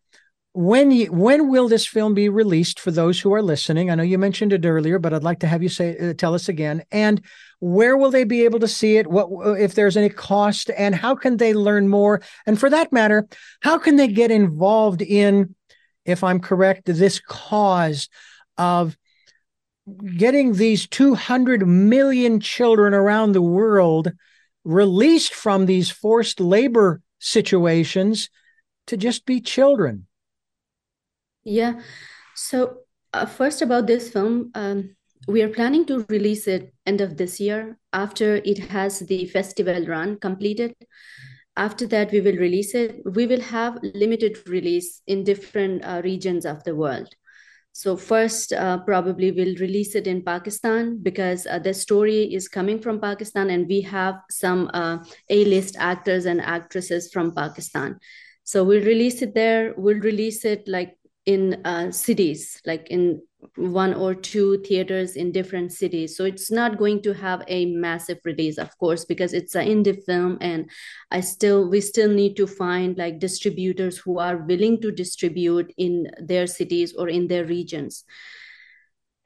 when 0.55 0.93
you, 0.93 1.12
when 1.12 1.49
will 1.49 1.69
this 1.69 1.85
film 1.85 2.14
be 2.14 2.29
released 2.29 2.79
for 2.79 2.93
those 2.93 3.21
who 3.21 3.35
are 3.35 3.43
listening? 3.43 3.90
I 3.90 3.97
know 3.97 4.05
you 4.05 4.19
mentioned 4.19 4.53
it 4.53 4.64
earlier, 4.64 5.01
but 5.01 5.12
I'd 5.12 5.25
like 5.25 5.40
to 5.40 5.49
have 5.49 5.64
you 5.64 5.69
say 5.69 5.99
uh, 5.99 6.14
tell 6.14 6.33
us 6.33 6.49
again. 6.49 6.85
And 6.93 7.21
where 7.59 7.97
will 7.97 8.12
they 8.12 8.23
be 8.23 8.45
able 8.45 8.61
to 8.61 8.69
see 8.69 8.97
it? 8.97 9.09
What 9.09 9.59
if 9.59 9.75
there's 9.75 9.97
any 9.97 10.09
cost? 10.09 10.71
And 10.77 10.95
how 10.95 11.17
can 11.17 11.38
they 11.38 11.55
learn 11.55 11.88
more? 11.88 12.23
And 12.47 12.59
for 12.59 12.71
that 12.71 12.93
matter, 12.93 13.27
how 13.62 13.79
can 13.79 13.97
they 13.97 14.07
get 14.07 14.31
involved 14.31 15.03
in, 15.03 15.57
if 16.05 16.23
I'm 16.23 16.38
correct, 16.38 16.87
this 16.87 17.19
cause 17.19 18.09
of 18.57 18.97
getting 20.17 20.53
these 20.53 20.87
200 20.87 21.67
million 21.67 22.38
children 22.38 22.95
around 22.95 23.33
the 23.33 23.43
world 23.43 24.12
released 24.62 25.35
from 25.35 25.67
these 25.67 25.90
forced 25.90 26.38
labor 26.38 27.03
situations 27.19 28.31
to 28.87 28.97
just 28.97 29.27
be 29.27 29.40
children? 29.40 30.07
Yeah. 31.45 31.81
So, 32.35 32.79
uh, 33.13 33.27
first 33.27 33.63
about 33.63 33.87
this 33.87 34.11
film, 34.11 34.51
um, 34.55 34.97
we 35.29 35.43
are 35.43 35.49
planning 35.49 35.87
to 35.87 36.05
release 36.09 36.47
it 36.49 36.75
end 36.85 37.01
of 37.01 37.17
this 37.17 37.41
year 37.41 37.79
after 37.93 38.37
it 38.37 38.59
has 38.59 39.01
the 39.01 39.27
festival 39.27 39.87
run 39.87 40.19
completed. 40.19 40.75
After 41.57 41.87
that, 41.87 42.11
we 42.11 42.21
will 42.21 42.37
release 42.37 42.75
it. 42.75 43.01
We 43.05 43.27
will 43.27 43.41
have 43.41 43.79
limited 43.83 44.47
release 44.49 45.01
in 45.07 45.23
different 45.23 45.85
uh, 45.85 46.03
regions 46.03 46.45
of 46.45 46.65
the 46.65 46.75
world. 46.75 47.15
So 47.73 47.97
first, 47.97 48.53
uh, 48.53 48.79
probably 48.79 49.33
we'll 49.33 49.57
release 49.57 49.95
it 49.95 50.07
in 50.07 50.23
Pakistan 50.23 50.99
because 51.03 51.47
uh, 51.47 51.59
the 51.59 51.75
story 51.75 52.35
is 52.35 52.49
coming 52.49 52.81
from 52.81 53.01
Pakistan, 53.01 53.51
and 53.51 53.67
we 53.67 53.81
have 53.83 54.17
some 54.31 54.71
uh, 54.75 54.99
A-list 55.31 55.77
actors 55.79 56.27
and 56.27 56.41
actresses 56.41 57.13
from 57.13 57.35
Pakistan. 57.35 57.99
So 58.45 58.63
we'll 58.63 58.85
release 58.85 59.23
it 59.23 59.35
there. 59.35 59.75
We'll 59.77 60.01
release 60.01 60.45
it 60.45 60.69
like 60.69 60.97
in 61.27 61.61
uh, 61.65 61.91
cities, 61.91 62.61
like 62.67 62.89
in 62.91 63.23
one 63.57 63.95
or 63.95 64.15
two 64.15 64.59
theaters 64.63 65.17
in 65.17 65.33
different 65.33 65.73
cities. 65.73 66.17
So 66.17 66.25
it's 66.25 66.51
not 66.51 66.79
going 66.79 67.03
to 67.03 67.13
have 67.15 67.43
a 67.49 67.67
massive 67.67 68.19
release, 68.25 68.59
of 68.59 68.77
course, 68.79 69.05
because 69.05 69.33
it's 69.33 69.55
an 69.55 69.67
indie 69.67 70.03
film, 70.05 70.39
and 70.41 70.71
I 71.11 71.21
still 71.21 71.69
we 71.69 71.81
still 71.81 72.11
need 72.11 72.37
to 72.37 72.47
find 72.47 72.97
like 72.97 73.19
distributors 73.19 73.99
who 73.99 74.19
are 74.19 74.39
willing 74.39 74.81
to 74.83 74.91
distribute 74.91 75.73
in 75.77 76.11
their 76.19 76.47
cities 76.47 76.95
or 76.95 77.09
in 77.09 77.29
their 77.29 77.45
regions. 77.45 78.05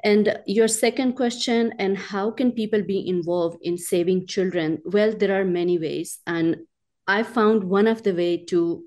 And 0.05 0.39
your 0.47 0.69
second 0.69 1.15
question, 1.15 1.75
and 1.81 1.99
how 1.99 2.31
can 2.31 2.53
people 2.53 2.83
be 2.83 3.09
involved 3.09 3.59
in 3.63 3.77
saving 3.77 4.29
children? 4.29 4.79
Well, 4.85 5.13
there 5.17 5.41
are 5.41 5.45
many 5.45 5.79
ways, 5.79 6.21
and 6.27 6.59
I 7.09 7.25
found 7.25 7.65
one 7.65 7.89
of 7.89 8.05
the 8.05 8.15
way 8.15 8.45
to 8.47 8.85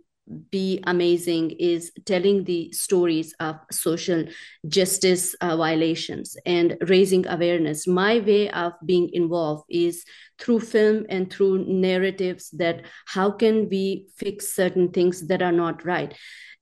be 0.49 0.79
amazing 0.85 1.51
is 1.51 1.91
telling 2.05 2.43
the 2.43 2.71
stories 2.71 3.33
of 3.39 3.55
social 3.71 4.25
justice 4.67 5.35
uh, 5.41 5.57
violations 5.57 6.37
and 6.45 6.77
raising 6.87 7.27
awareness. 7.27 7.87
My 7.87 8.19
way 8.19 8.49
of 8.51 8.73
being 8.85 9.09
involved 9.13 9.65
is 9.69 10.05
through 10.39 10.61
film 10.61 11.05
and 11.09 11.31
through 11.31 11.65
narratives 11.65 12.49
that 12.51 12.85
how 13.05 13.31
can 13.31 13.67
we 13.69 14.07
fix 14.17 14.55
certain 14.55 14.89
things 14.91 15.27
that 15.27 15.41
are 15.41 15.51
not 15.51 15.85
right. 15.85 16.13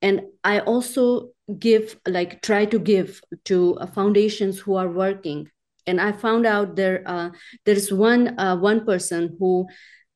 And 0.02 0.22
I 0.43 0.60
also 0.60 1.32
give, 1.58 2.00
like, 2.08 2.41
try 2.41 2.65
to 2.65 2.80
give 2.80 3.22
to 3.45 3.76
uh, 3.76 3.86
foundations 3.88 4.60
who 4.60 4.76
are 4.76 4.89
working. 4.89 5.50
And 5.86 6.00
I 6.00 6.13
found 6.13 6.45
out 6.45 6.76
there 6.76 7.04
uh, 7.06 7.32
there's 7.65 7.91
one 7.91 8.39
uh, 8.39 8.56
one 8.56 8.86
person 8.86 9.36
who 9.39 9.67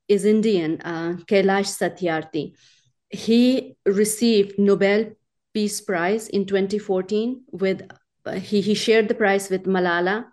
is 0.08 0.24
Indian, 0.24 0.80
uh, 0.82 1.18
Kailash 1.28 1.72
Satyarthi 1.76 2.54
he 3.14 3.76
received 3.86 4.58
Nobel 4.58 5.12
Peace 5.54 5.80
Prize 5.82 6.28
in 6.28 6.46
2014 6.46 7.44
with 7.52 7.84
uh, 8.26 8.34
he, 8.34 8.62
he 8.62 8.74
shared 8.74 9.08
the 9.08 9.16
prize 9.16 9.50
with 9.50 9.66
Malala. 9.66 10.26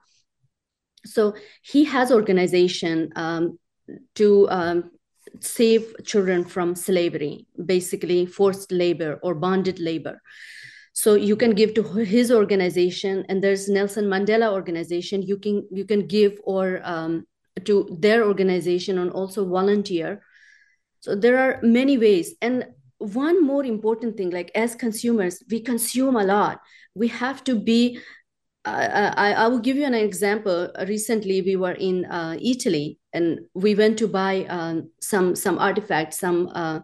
So 1.04 1.34
he 1.62 1.84
has 1.84 2.10
organization 2.12 3.10
um, 3.16 3.58
to 4.14 4.48
um, 4.50 4.90
save 5.40 5.94
children 6.04 6.44
from 6.44 6.74
slavery, 6.74 7.46
basically 7.64 8.26
forced 8.26 8.72
labor 8.72 9.18
or 9.22 9.34
bonded 9.34 9.78
labor. 9.78 10.20
so 10.92 11.14
you 11.14 11.36
can 11.36 11.52
give 11.52 11.72
to 11.74 11.82
his 11.82 12.30
organization 12.30 13.24
and 13.28 13.42
there's 13.42 13.68
nelson 13.68 14.06
mandela 14.06 14.52
organization 14.52 15.22
you 15.22 15.36
can 15.38 15.66
you 15.70 15.84
can 15.84 16.06
give 16.06 16.40
or 16.44 16.80
um, 16.84 17.26
to 17.64 17.96
their 18.00 18.24
organization 18.24 18.98
and 18.98 19.10
also 19.10 19.46
volunteer 19.48 20.22
so 21.00 21.14
there 21.14 21.38
are 21.38 21.58
many 21.62 21.98
ways. 21.98 22.34
And 22.40 22.66
one 22.98 23.44
more 23.44 23.64
important 23.64 24.16
thing 24.16 24.30
like 24.30 24.50
as 24.54 24.74
consumers 24.74 25.42
we 25.50 25.60
consume 25.60 26.16
a 26.16 26.24
lot. 26.24 26.60
We 26.94 27.08
have 27.08 27.42
to 27.44 27.58
be 27.58 27.98
uh, 28.66 29.14
I, 29.16 29.32
I 29.32 29.48
will 29.48 29.58
give 29.58 29.76
you 29.76 29.86
an 29.86 29.94
example. 29.94 30.70
Recently 30.86 31.40
we 31.40 31.56
were 31.56 31.72
in 31.72 32.04
uh, 32.04 32.36
italy 32.40 32.98
and 33.14 33.40
we 33.54 33.74
went 33.74 33.98
to 33.98 34.06
buy 34.06 34.44
um, 34.50 34.90
some 35.00 35.34
some 35.34 35.58
artifacts 35.58 36.18
some 36.18 36.50
uh, 36.54 36.80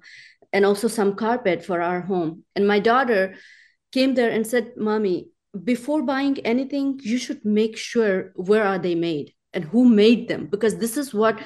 and 0.54 0.64
also 0.64 0.88
some 0.88 1.14
carpet 1.16 1.62
for 1.62 1.82
our 1.82 2.00
home. 2.00 2.44
And 2.54 2.66
my 2.66 2.78
daughter 2.78 3.34
came 3.92 4.14
there 4.14 4.30
and 4.30 4.46
said 4.46 4.72
mommy 4.78 5.28
before 5.64 6.02
buying 6.02 6.38
anything 6.46 6.98
you 7.02 7.18
should 7.18 7.44
make 7.44 7.76
sure 7.76 8.32
where 8.36 8.64
are 8.64 8.78
they 8.78 8.94
made 8.94 9.32
and 9.52 9.64
who 9.64 9.88
made 9.88 10.28
them 10.28 10.46
because 10.46 10.76
this 10.76 10.96
is 10.96 11.14
what 11.14 11.40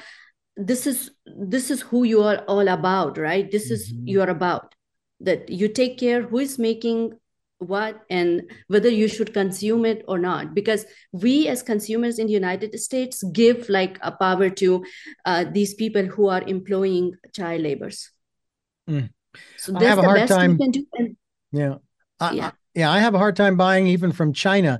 this 0.57 0.85
is 0.85 1.11
this 1.25 1.71
is 1.71 1.81
who 1.81 2.03
you 2.03 2.23
are 2.23 2.39
all 2.47 2.67
about 2.67 3.17
right? 3.17 3.49
This 3.51 3.65
mm-hmm. 3.65 3.73
is 3.73 3.93
you 4.03 4.21
are 4.21 4.29
about 4.29 4.75
that 5.19 5.49
you 5.49 5.67
take 5.67 5.97
care 5.97 6.21
who 6.21 6.39
is 6.39 6.59
making 6.59 7.13
what 7.59 8.01
and 8.09 8.49
whether 8.67 8.89
you 8.89 9.07
should 9.07 9.33
consume 9.33 9.85
it 9.85 10.03
or 10.07 10.17
not. 10.17 10.53
Because 10.53 10.85
we 11.11 11.47
as 11.47 11.61
consumers 11.61 12.19
in 12.19 12.27
the 12.27 12.33
united 12.33 12.77
states 12.79 13.23
give 13.31 13.69
like 13.69 13.97
a 14.01 14.11
power 14.11 14.49
to 14.49 14.83
uh, 15.25 15.45
these 15.51 15.73
people 15.73 16.05
who 16.05 16.27
are 16.27 16.41
employing 16.43 17.13
child 17.33 17.61
laborers 17.61 18.11
mm. 18.89 19.09
so 19.57 19.71
that's 19.73 19.95
the 19.95 20.13
best 20.13 20.31
time, 20.31 20.57
can 20.57 20.71
do 20.71 20.85
and, 20.93 21.17
yeah. 21.51 21.75
I, 22.19 22.31
yeah. 22.31 22.47
I, 22.47 22.51
yeah 22.73 22.91
i 22.91 22.99
have 22.99 23.13
a 23.13 23.17
hard 23.17 23.35
time 23.35 23.57
buying 23.57 23.87
even 23.87 24.11
from 24.11 24.33
china 24.33 24.79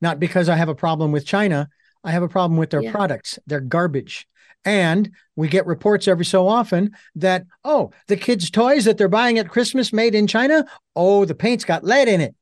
not 0.00 0.18
because 0.20 0.48
i 0.48 0.56
have 0.56 0.68
a 0.68 0.74
problem 0.74 1.12
with 1.12 1.26
china. 1.26 1.68
I 2.04 2.10
have 2.10 2.22
a 2.22 2.28
problem 2.28 2.58
with 2.58 2.70
their 2.70 2.82
yeah. 2.82 2.92
products. 2.92 3.38
They're 3.46 3.60
garbage 3.60 4.28
and 4.64 5.10
we 5.36 5.48
get 5.48 5.66
reports 5.66 6.08
every 6.08 6.24
so 6.24 6.48
often 6.48 6.92
that, 7.16 7.44
oh, 7.64 7.90
the 8.08 8.16
kids' 8.16 8.50
toys 8.50 8.84
that 8.84 8.98
they're 8.98 9.08
buying 9.08 9.38
at 9.38 9.48
Christmas 9.48 9.92
made 9.92 10.14
in 10.14 10.26
China, 10.26 10.64
oh, 10.96 11.24
the 11.24 11.34
paint's 11.34 11.64
got 11.64 11.84
lead 11.84 12.08
in 12.08 12.20
it. 12.20 12.34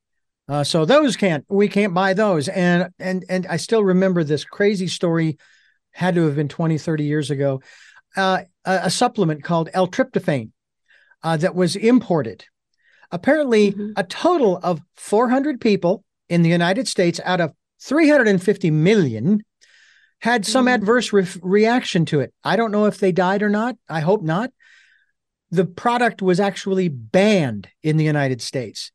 Uh, 0.48 0.64
so 0.64 0.84
those 0.84 1.16
can't, 1.16 1.44
we 1.48 1.68
can't 1.68 1.94
buy 1.94 2.14
those. 2.14 2.48
And, 2.48 2.90
and, 2.98 3.24
and 3.28 3.46
I 3.46 3.56
still 3.56 3.82
remember 3.82 4.24
this 4.24 4.44
crazy 4.44 4.88
story, 4.88 5.38
had 5.92 6.14
to 6.14 6.26
have 6.26 6.36
been 6.36 6.48
20, 6.48 6.78
30 6.78 7.04
years 7.04 7.30
ago, 7.30 7.62
uh, 8.16 8.42
a, 8.64 8.80
a, 8.84 8.90
supplement 8.90 9.42
called 9.42 9.70
L-tryptophan 9.72 10.50
uh, 11.22 11.36
that 11.38 11.54
was 11.54 11.76
imported. 11.76 12.44
Apparently, 13.10 13.72
mm-hmm. 13.72 13.92
a 13.96 14.04
total 14.04 14.58
of 14.62 14.80
400 14.96 15.60
people 15.60 16.04
in 16.28 16.42
the 16.42 16.50
United 16.50 16.88
States 16.88 17.20
out 17.24 17.40
of 17.40 17.52
350 17.80 18.70
million 18.70 19.42
had 20.22 20.46
some 20.46 20.66
mm-hmm. 20.66 20.74
adverse 20.74 21.12
re- 21.12 21.26
reaction 21.42 22.04
to 22.06 22.20
it. 22.20 22.32
I 22.44 22.54
don't 22.54 22.70
know 22.70 22.86
if 22.86 22.98
they 22.98 23.10
died 23.10 23.42
or 23.42 23.50
not. 23.50 23.76
I 23.88 24.00
hope 24.00 24.22
not. 24.22 24.50
The 25.50 25.66
product 25.66 26.22
was 26.22 26.38
actually 26.38 26.88
banned 26.88 27.68
in 27.82 27.96
the 27.96 28.04
United 28.04 28.40
States 28.40 28.92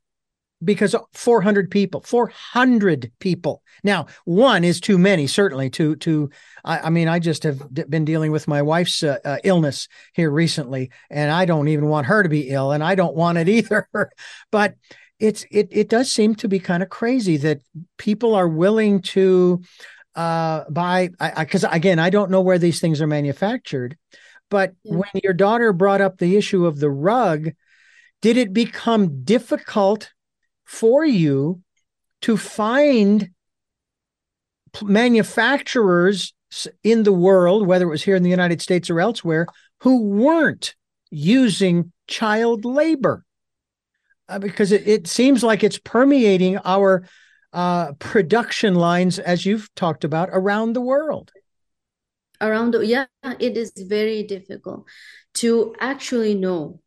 because 0.63 0.95
400 1.13 1.69
people 1.69 2.01
400 2.01 3.11
people 3.19 3.61
now 3.83 4.07
one 4.25 4.63
is 4.63 4.81
too 4.81 4.97
many 4.97 5.27
certainly 5.27 5.69
to 5.69 5.95
to 5.97 6.31
i, 6.65 6.79
I 6.79 6.89
mean 6.89 7.07
i 7.07 7.19
just 7.19 7.43
have 7.43 7.61
d- 7.71 7.83
been 7.83 8.05
dealing 8.05 8.31
with 8.31 8.47
my 8.47 8.63
wife's 8.63 9.03
uh, 9.03 9.19
uh, 9.23 9.37
illness 9.43 9.87
here 10.15 10.31
recently 10.31 10.89
and 11.11 11.29
i 11.29 11.45
don't 11.45 11.67
even 11.67 11.89
want 11.89 12.07
her 12.07 12.23
to 12.23 12.29
be 12.29 12.49
ill 12.49 12.71
and 12.71 12.83
i 12.83 12.95
don't 12.95 13.15
want 13.15 13.37
it 13.37 13.47
either 13.57 13.87
but 14.51 14.73
it's 15.19 15.45
it 15.51 15.67
it 15.69 15.89
does 15.89 16.11
seem 16.11 16.33
to 16.33 16.47
be 16.47 16.57
kind 16.57 16.81
of 16.81 16.89
crazy 16.89 17.37
that 17.37 17.61
people 17.97 18.33
are 18.33 18.47
willing 18.47 19.01
to 19.01 19.61
uh, 20.17 20.63
by 20.69 21.09
because 21.37 21.63
again, 21.63 21.99
I 21.99 22.09
don't 22.09 22.31
know 22.31 22.41
where 22.41 22.57
these 22.57 22.81
things 22.81 23.01
are 23.01 23.07
manufactured, 23.07 23.95
but 24.49 24.73
yeah. 24.83 24.95
when 24.97 25.21
your 25.23 25.33
daughter 25.33 25.71
brought 25.71 26.01
up 26.01 26.17
the 26.17 26.35
issue 26.35 26.65
of 26.65 26.79
the 26.79 26.89
rug, 26.89 27.51
did 28.21 28.35
it 28.35 28.51
become 28.51 29.23
difficult 29.23 30.11
for 30.65 31.05
you 31.05 31.61
to 32.23 32.35
find 32.35 33.29
manufacturers 34.81 36.33
in 36.83 37.03
the 37.03 37.13
world, 37.13 37.67
whether 37.67 37.85
it 37.85 37.89
was 37.89 38.03
here 38.03 38.15
in 38.15 38.23
the 38.23 38.29
United 38.29 38.59
States 38.59 38.89
or 38.89 38.99
elsewhere, 38.99 39.45
who 39.81 40.01
weren't 40.03 40.75
using 41.11 41.91
child 42.07 42.65
labor? 42.65 43.23
Uh, 44.27 44.39
because 44.39 44.71
it, 44.71 44.87
it 44.87 45.07
seems 45.07 45.43
like 45.43 45.63
it's 45.63 45.77
permeating 45.77 46.57
our 46.65 47.07
uh, 47.53 47.93
production 47.93 48.75
lines, 48.75 49.19
as 49.19 49.45
you've 49.45 49.73
talked 49.75 50.03
about, 50.03 50.29
around 50.31 50.73
the 50.73 50.81
world. 50.81 51.31
Around 52.39 52.71
the 52.71 52.85
yeah, 52.85 53.05
it 53.39 53.57
is 53.57 53.71
very 53.75 54.23
difficult 54.23 54.85
to 55.35 55.75
actually 55.79 56.35
know 56.35 56.81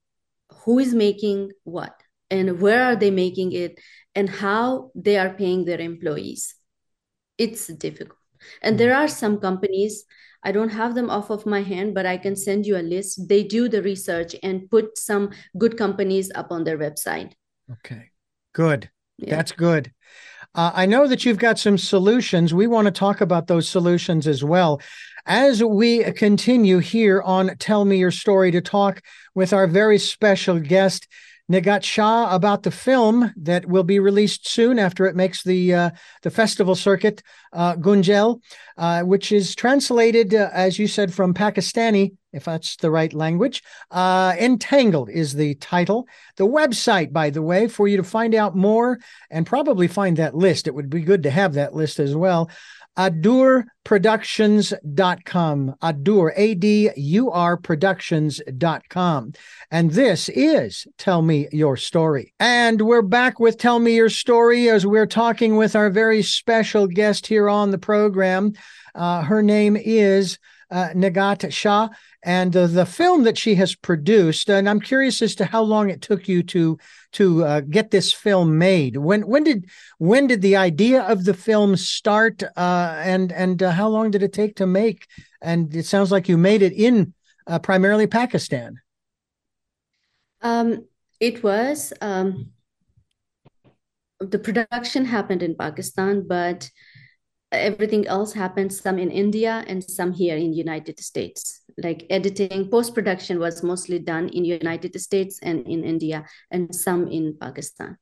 who 0.65 0.79
is 0.79 0.95
making 0.95 1.51
what 1.65 1.95
and 2.31 2.61
where 2.61 2.85
are 2.85 2.97
they 2.97 3.11
making 3.11 3.53
it 3.53 3.79
and 4.15 4.29
how 4.29 4.91
they 4.95 5.17
are 5.17 5.31
paying 5.31 5.65
their 5.65 5.81
employees. 5.81 6.55
It's 7.39 7.67
difficult. 7.67 8.19
And 8.63 8.79
there 8.79 8.95
are 8.95 9.09
some 9.09 9.41
companies, 9.41 10.05
I 10.43 10.53
don't 10.53 10.71
have 10.71 10.95
them 10.95 11.11
off 11.11 11.31
of 11.31 11.47
my 11.47 11.63
hand, 11.63 11.95
but 11.95 12.07
I 12.07 12.17
can 12.17 12.37
send 12.37 12.67
you 12.67 12.77
a 12.77 12.83
list. 12.83 13.29
They 13.29 13.43
do 13.43 13.69
the 13.69 13.83
research 13.83 14.35
and 14.43 14.71
put 14.71 14.99
some 14.99 15.31
good 15.59 15.77
companies 15.77 16.31
up 16.35 16.51
on 16.51 16.65
their 16.65 16.79
website. 16.79 17.33
Okay, 17.71 18.11
good. 18.53 18.91
Yeah. 19.19 19.37
That's 19.37 19.53
good. 19.53 19.93
Uh, 20.55 20.73
I 20.75 20.87
know 20.87 21.07
that 21.07 21.25
you've 21.25 21.39
got 21.39 21.59
some 21.59 21.79
solutions. 21.79 22.53
We 22.53 22.67
want 22.67 22.87
to 22.87 22.91
talk 22.91 23.21
about 23.21 23.47
those 23.47 23.69
solutions 23.69 24.27
as 24.27 24.43
well. 24.43 24.81
As 25.27 25.63
we 25.63 26.03
continue 26.13 26.79
here 26.79 27.23
on 27.23 27.57
Tell 27.59 27.85
Me 27.85 27.99
Your 27.99 28.11
Story 28.11 28.51
to 28.51 28.61
talk 28.61 29.01
with 29.35 29.53
our 29.53 29.67
very 29.67 29.99
special 29.99 30.59
guest, 30.59 31.07
Nighat 31.51 31.83
Shah 31.83 32.33
about 32.33 32.63
the 32.63 32.71
film 32.71 33.33
that 33.37 33.67
will 33.67 33.83
be 33.83 33.99
released 33.99 34.49
soon 34.49 34.79
after 34.79 35.07
it 35.07 35.17
makes 35.17 35.43
the 35.43 35.75
uh, 35.75 35.91
the 36.23 36.31
festival 36.31 36.77
circuit, 36.77 37.25
uh, 37.53 37.75
Gunjal, 37.75 38.41
uh, 38.79 39.03
which 39.03 39.33
is 39.33 39.57
translated, 39.57 40.33
uh, 40.33 40.51
as 40.53 40.79
you 40.79 40.87
said, 40.87 41.13
from 41.13 41.35
Pakistani, 41.35 42.13
if 42.33 42.45
that's 42.45 42.77
the 42.77 42.91
right 42.91 43.13
language. 43.13 43.65
Uh, 43.91 44.35
Entangled 44.39 45.11
is 45.11 45.35
the 45.35 45.57
title. 45.57 46.07
The 46.37 46.47
website, 46.47 47.13
by 47.13 47.31
the 47.31 47.43
way, 47.43 47.67
for 47.67 47.89
you 47.89 47.97
to 47.97 48.05
find 48.05 48.33
out 48.37 48.55
more 48.55 49.01
and 49.29 49.45
probably 49.45 49.89
find 49.89 50.19
that 50.19 50.37
list. 50.37 50.69
It 50.69 50.75
would 50.77 50.89
be 50.89 51.01
good 51.01 51.25
to 51.25 51.31
have 51.31 51.55
that 51.55 51.75
list 51.75 51.99
as 51.99 52.15
well 52.15 52.49
adurproductions.com. 52.99 55.75
Adur, 55.83 56.33
A 56.37 56.55
D 56.55 56.91
U 56.97 57.31
R 57.31 57.57
productions.com. 57.57 59.33
And 59.71 59.93
this 59.93 60.29
is 60.29 60.87
Tell 60.99 61.23
Me 61.23 61.49
Your 61.53 61.77
Story. 61.77 62.35
And 62.41 62.83
we're 62.83 63.03
back 63.03 63.39
with 63.41 63.59
Tell 63.59 63.79
Me 63.79 63.97
Your 63.97 64.11
Story 64.11 64.69
as 64.69 64.87
we're 64.87 65.07
talking 65.07 65.57
with 65.57 65.77
our 65.77 65.91
very 65.91 66.23
special 66.23 66.87
guest 66.87 67.27
here 67.27 67.49
on 67.49 67.71
the 67.71 67.79
program. 67.79 68.53
Uh, 68.95 69.23
her 69.23 69.43
name 69.43 69.77
is 69.77 70.39
uh, 70.71 70.91
Nighat 70.91 71.53
Shah 71.53 71.89
and 72.23 72.55
uh, 72.55 72.67
the 72.67 72.87
film 72.87 73.25
that 73.25 73.39
she 73.39 73.55
has 73.55 73.75
produced. 73.75 74.51
And 74.51 74.69
I'm 74.69 74.81
curious 74.81 75.23
as 75.23 75.35
to 75.37 75.45
how 75.45 75.63
long 75.63 75.91
it 75.91 76.03
took 76.03 76.29
you 76.29 76.43
to 76.45 76.79
to 77.13 77.45
uh, 77.45 77.61
get 77.61 77.91
this 77.91 78.13
film 78.13 78.59
made. 78.59 78.97
When 78.97 79.27
when 79.27 79.45
did 79.45 79.69
when 79.99 80.27
did 80.27 80.43
the 80.43 80.57
idea 80.57 81.03
of 81.03 81.25
the 81.25 81.35
film 81.35 81.77
start, 81.77 82.43
uh, 82.57 83.01
and 83.05 83.33
and 83.33 83.63
uh, 83.63 83.71
how 83.71 83.89
long 83.89 84.11
did 84.11 84.23
it 84.23 84.33
take 84.33 84.57
to 84.57 84.67
make? 84.67 85.07
And 85.41 85.75
it 85.75 85.87
sounds 85.87 86.13
like 86.13 86.29
you 86.29 86.37
made 86.37 86.63
it 86.63 86.73
in 86.73 87.15
uh, 87.47 87.59
primarily 87.59 88.07
Pakistan. 88.07 88.81
Um, 90.43 90.87
it 91.19 91.43
was 91.43 91.93
um, 92.01 92.51
the 94.21 94.39
production 94.39 95.05
happened 95.05 95.43
in 95.43 95.55
Pakistan, 95.55 96.27
but 96.27 96.71
everything 97.53 98.07
else 98.07 98.33
happened 98.33 98.73
some 98.73 98.99
in 98.99 99.11
India 99.11 99.65
and 99.67 99.83
some 99.83 100.13
here 100.13 100.37
in 100.37 100.53
United 100.53 101.01
States. 101.01 101.63
Like 101.77 102.07
editing 102.11 102.69
post 102.71 102.95
production 102.95 103.39
was 103.39 103.63
mostly 103.63 103.99
done 103.99 104.29
in 104.29 104.45
united 104.45 105.01
states 105.01 105.39
and 105.43 105.67
in 105.67 105.85
india 105.85 106.27
and 106.51 106.75
some 106.75 107.09
in 107.09 107.37
pakistan. 107.41 107.97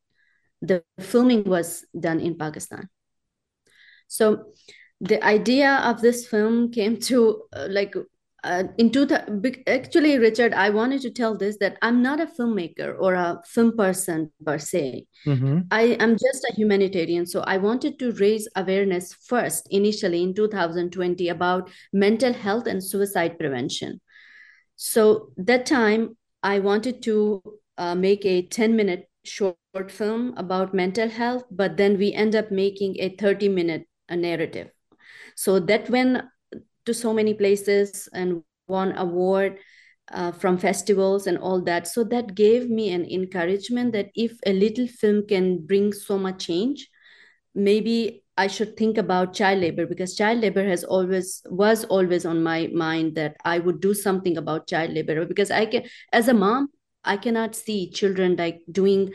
The 0.63 0.83
filming 0.99 1.45
was 1.45 1.85
done 1.99 2.21
in 2.21 2.37
pakistan. 2.37 2.89
So 4.09 4.53
the 5.01 5.23
idea 5.23 5.77
of 5.85 6.01
this 6.01 6.27
film 6.27 6.73
came 6.73 6.99
to 7.09 7.43
uh, 7.53 7.69
like 7.71 7.95
uh, 8.45 8.65
in 8.79 8.91
two 8.91 9.07
actually 9.67 10.19
richard 10.19 10.55
i 10.55 10.71
wanted 10.71 11.01
to 11.01 11.11
tell 11.11 11.37
this 11.37 11.57
that 11.59 11.77
i'm 11.83 12.03
not 12.03 12.21
a 12.21 12.27
filmmaker 12.27 12.95
or 12.99 13.15
a 13.15 13.41
film 13.47 13.77
person 13.77 14.31
per 14.45 14.59
se 14.59 15.07
mm-hmm. 15.27 15.61
i 15.71 15.97
am 16.01 16.13
just 16.13 16.45
a 16.51 16.55
humanitarian 16.55 17.27
so 17.27 17.41
i 17.41 17.57
wanted 17.57 17.99
to 17.99 18.13
raise 18.13 18.49
awareness 18.57 19.13
first 19.15 19.67
initially 19.71 20.23
in 20.23 20.35
2020 20.35 21.29
about 21.29 21.71
mental 21.93 22.33
health 22.33 22.67
and 22.67 22.83
suicide 22.83 23.39
prevention 23.39 24.01
so 24.77 25.31
that 25.37 25.67
time 25.67 26.17
i 26.43 26.59
wanted 26.59 27.03
to 27.03 27.43
uh, 27.77 27.95
make 27.95 28.25
a 28.25 28.43
10 28.43 28.77
minute 28.77 29.09
short 29.29 29.57
film 29.91 30.35
about 30.37 30.75
mental 30.75 31.09
health, 31.09 31.45
but 31.51 31.77
then 31.77 31.99
we 31.99 32.13
end 32.13 32.35
up 32.35 32.51
making 32.51 32.97
a 32.99 33.11
30 33.11 33.49
minute 33.49 33.87
narrative. 34.11 34.71
So 35.37 35.61
that 35.61 35.89
went 35.89 36.25
to 36.89 36.95
so 36.95 37.13
many 37.13 37.35
places 37.35 38.09
and 38.13 38.43
won 38.67 38.97
award 38.97 39.59
uh, 40.11 40.33
from 40.33 40.59
festivals 40.59 41.27
and 41.27 41.39
all 41.39 41.61
that. 41.63 41.87
So 41.87 42.03
that 42.05 42.35
gave 42.35 42.71
me 42.71 42.91
an 42.91 43.05
encouragement 43.05 43.93
that 43.93 44.11
if 44.15 44.33
a 44.47 44.53
little 44.53 44.87
film 44.87 45.27
can 45.29 45.67
bring 45.67 45.93
so 45.93 46.19
much 46.19 46.47
change, 46.47 46.89
maybe 47.55 48.25
I 48.37 48.47
should 48.47 48.77
think 48.77 48.99
about 48.99 49.35
child 49.35 49.61
labor 49.61 49.85
because 49.85 50.17
child 50.17 50.41
labor 50.41 50.65
has 50.67 50.85
always 50.85 51.43
was 51.51 51.85
always 51.85 52.25
on 52.25 52.43
my 52.43 52.71
mind 52.73 53.17
that 53.17 53.37
I 53.45 53.59
would 53.59 53.81
do 53.81 53.95
something 53.95 54.37
about 54.37 54.69
child 54.69 54.93
labor 54.93 55.27
because 55.27 55.51
I 55.51 55.67
can 55.67 55.85
as 56.13 56.29
a 56.29 56.35
mom 56.35 56.69
I 57.05 57.17
cannot 57.17 57.57
see 57.57 57.91
children 57.91 58.37
like 58.37 58.61
doing 58.71 59.13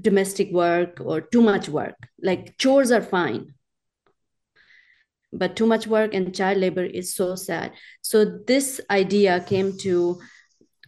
domestic 0.00 0.52
work 0.52 1.00
or 1.00 1.22
too 1.22 1.40
much 1.40 1.68
work 1.70 1.96
like 2.22 2.58
chores 2.58 2.90
are 2.90 3.00
fine 3.00 3.54
but 5.34 5.56
too 5.56 5.66
much 5.66 5.86
work 5.86 6.14
and 6.14 6.34
child 6.34 6.58
labor 6.58 6.84
is 6.84 7.14
so 7.14 7.34
sad. 7.34 7.72
So 8.02 8.24
this 8.46 8.80
idea 8.90 9.40
came 9.40 9.76
to 9.78 10.20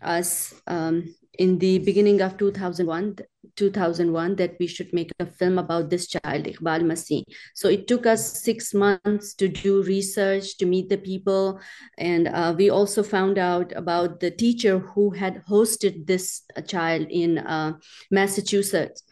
us 0.03 0.55
um, 0.67 1.15
in 1.39 1.59
the 1.59 1.79
beginning 1.81 2.21
of 2.23 2.37
2001 2.39 3.17
2001 3.57 4.37
that 4.37 4.55
we 4.61 4.67
should 4.67 4.93
make 4.93 5.11
a 5.19 5.27
film 5.27 5.59
about 5.59 5.89
this 5.89 6.07
child 6.07 6.45
iqbal 6.45 6.83
masih. 6.85 7.23
So 7.55 7.69
it 7.69 7.87
took 7.89 8.07
us 8.07 8.43
six 8.43 8.75
months 8.75 9.35
to 9.35 9.49
do 9.49 9.83
research 9.83 10.59
to 10.59 10.67
meet 10.67 10.89
the 10.89 10.99
people 10.99 11.61
and 11.99 12.29
uh, 12.29 12.55
we 12.57 12.71
also 12.71 13.03
found 13.03 13.39
out 13.39 13.73
about 13.75 14.21
the 14.21 14.31
teacher 14.31 14.79
who 14.79 15.11
had 15.11 15.43
hosted 15.49 16.07
this 16.07 16.43
child 16.69 17.07
in 17.09 17.39
uh, 17.39 17.73
massachusetts 18.11 19.03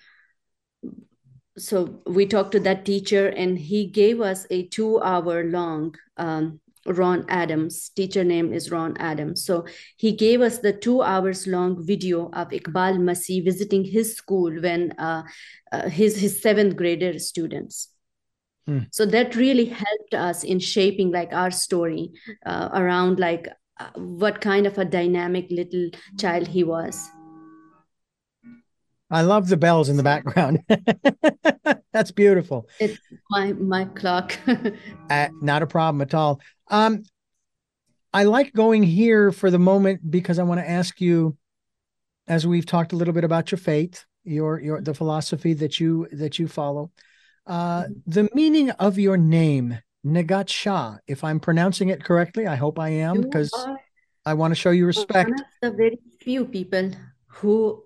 so 1.57 2.01
we 2.07 2.27
talked 2.27 2.53
to 2.53 2.61
that 2.61 2.85
teacher 2.85 3.29
and 3.29 3.59
he 3.59 3.87
gave 3.87 4.21
us 4.21 4.47
a 4.51 4.67
two 4.67 5.01
hour 5.01 5.45
long 5.45 5.95
um, 6.17 6.61
ron 6.87 7.25
adams. 7.29 7.91
Teacher 7.91 8.25
name 8.25 8.53
is 8.53 8.71
ron 8.71 8.97
adams. 8.99 9.45
So 9.45 9.65
he 9.97 10.13
gave 10.13 10.41
us 10.41 10.59
the 10.59 10.73
two 10.73 11.03
hours 11.03 11.47
long 11.47 11.85
video 11.87 12.27
of 12.33 12.49
iqbal 12.51 12.99
masih 12.99 13.45
visiting 13.45 13.85
his 13.85 14.17
school 14.17 14.53
when 14.61 14.93
uh, 14.99 15.23
uh, 15.73 15.89
his 15.89 16.17
his 16.17 16.43
seventh 16.43 16.77
grader 16.77 17.19
students. 17.19 17.89
Hmm. 18.67 18.79
so 18.91 19.05
that 19.05 19.37
really 19.37 19.67
helped 19.67 20.15
us 20.15 20.43
in 20.43 20.59
shaping 20.59 21.11
like 21.11 21.35
our 21.35 21.51
story 21.51 22.13
uh, 22.47 22.71
around 22.73 23.21
like 23.21 23.47
uh, 23.79 23.91
what 23.95 24.41
kind 24.41 24.67
of 24.67 24.79
a 24.79 24.87
dynamic 24.87 25.51
little 25.51 25.91
child 26.19 26.47
he 26.49 26.65
was 26.65 27.11
I 29.15 29.21
love 29.21 29.47
the 29.47 29.57
bells 29.57 29.89
in 29.89 29.97
the 29.97 30.03
background. 30.03 30.65
That's 31.93 32.11
beautiful. 32.11 32.69
It's 32.81 32.99
my 33.31 33.53
my 33.53 33.85
clock. 33.85 34.37
uh, 35.09 35.29
not 35.41 35.63
a 35.63 35.69
problem 35.69 36.03
at 36.03 36.15
all. 36.15 36.41
Um, 36.67 37.05
I 38.13 38.25
like 38.25 38.53
going 38.55 38.83
here 38.83 39.31
for 39.31 39.53
the 39.53 39.59
moment 39.61 40.11
because 40.11 40.41
I 40.41 40.43
want 40.43 40.59
to 40.59 40.69
ask 40.69 41.01
you, 41.01 41.37
as 42.27 42.45
we've 42.45 42.67
talked 42.67 42.93
a 42.93 42.97
little 42.97 43.15
bit 43.15 43.23
about 43.23 43.53
your 43.53 43.59
faith, 43.59 44.05
your 44.25 44.61
your 44.61 44.81
the 44.81 44.95
philosophy 44.95 45.53
that 45.55 45.79
you 45.79 46.09
that 46.11 46.41
you 46.41 46.49
follow, 46.49 46.91
uh, 47.47 47.85
the 48.09 48.29
meaning 48.35 48.71
of 48.71 48.99
your 48.99 49.17
name, 49.17 49.79
Nighat 50.05 50.49
Shah. 50.49 50.97
If 51.07 51.23
I'm 51.23 51.39
pronouncing 51.39 51.91
it 51.91 52.03
correctly, 52.03 52.49
I 52.49 52.57
hope 52.57 52.81
I 52.81 52.89
am 52.89 53.21
because 53.21 53.55
I 54.27 54.35
want 54.35 54.51
to 54.51 54.57
show 54.57 54.73
you 54.73 54.87
respect. 54.87 55.31
One 55.31 55.39
of 55.39 55.47
the 55.63 55.71
very 55.71 56.01
few 56.21 56.47
people 56.47 56.91
who 57.29 57.85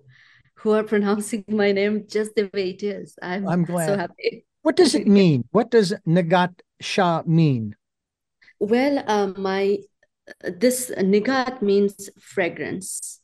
who 0.59 0.71
are 0.71 0.83
pronouncing 0.93 1.43
my 1.47 1.71
name 1.71 2.05
just 2.07 2.35
the 2.35 2.49
way 2.53 2.71
it 2.71 2.83
is. 2.83 3.17
I'm, 3.21 3.47
I'm 3.47 3.63
glad. 3.65 3.87
so 3.87 3.97
happy. 3.97 4.45
What 4.61 4.75
does 4.75 4.95
it 4.95 5.07
mean? 5.19 5.45
What 5.51 5.71
does 5.71 5.93
Nighat 6.07 6.53
Shah 6.81 7.23
mean? 7.25 7.75
Well, 8.59 9.03
uh, 9.07 9.33
my 9.37 9.79
this 10.43 10.91
Nighat 10.91 11.61
means 11.61 12.09
fragrance. 12.19 13.21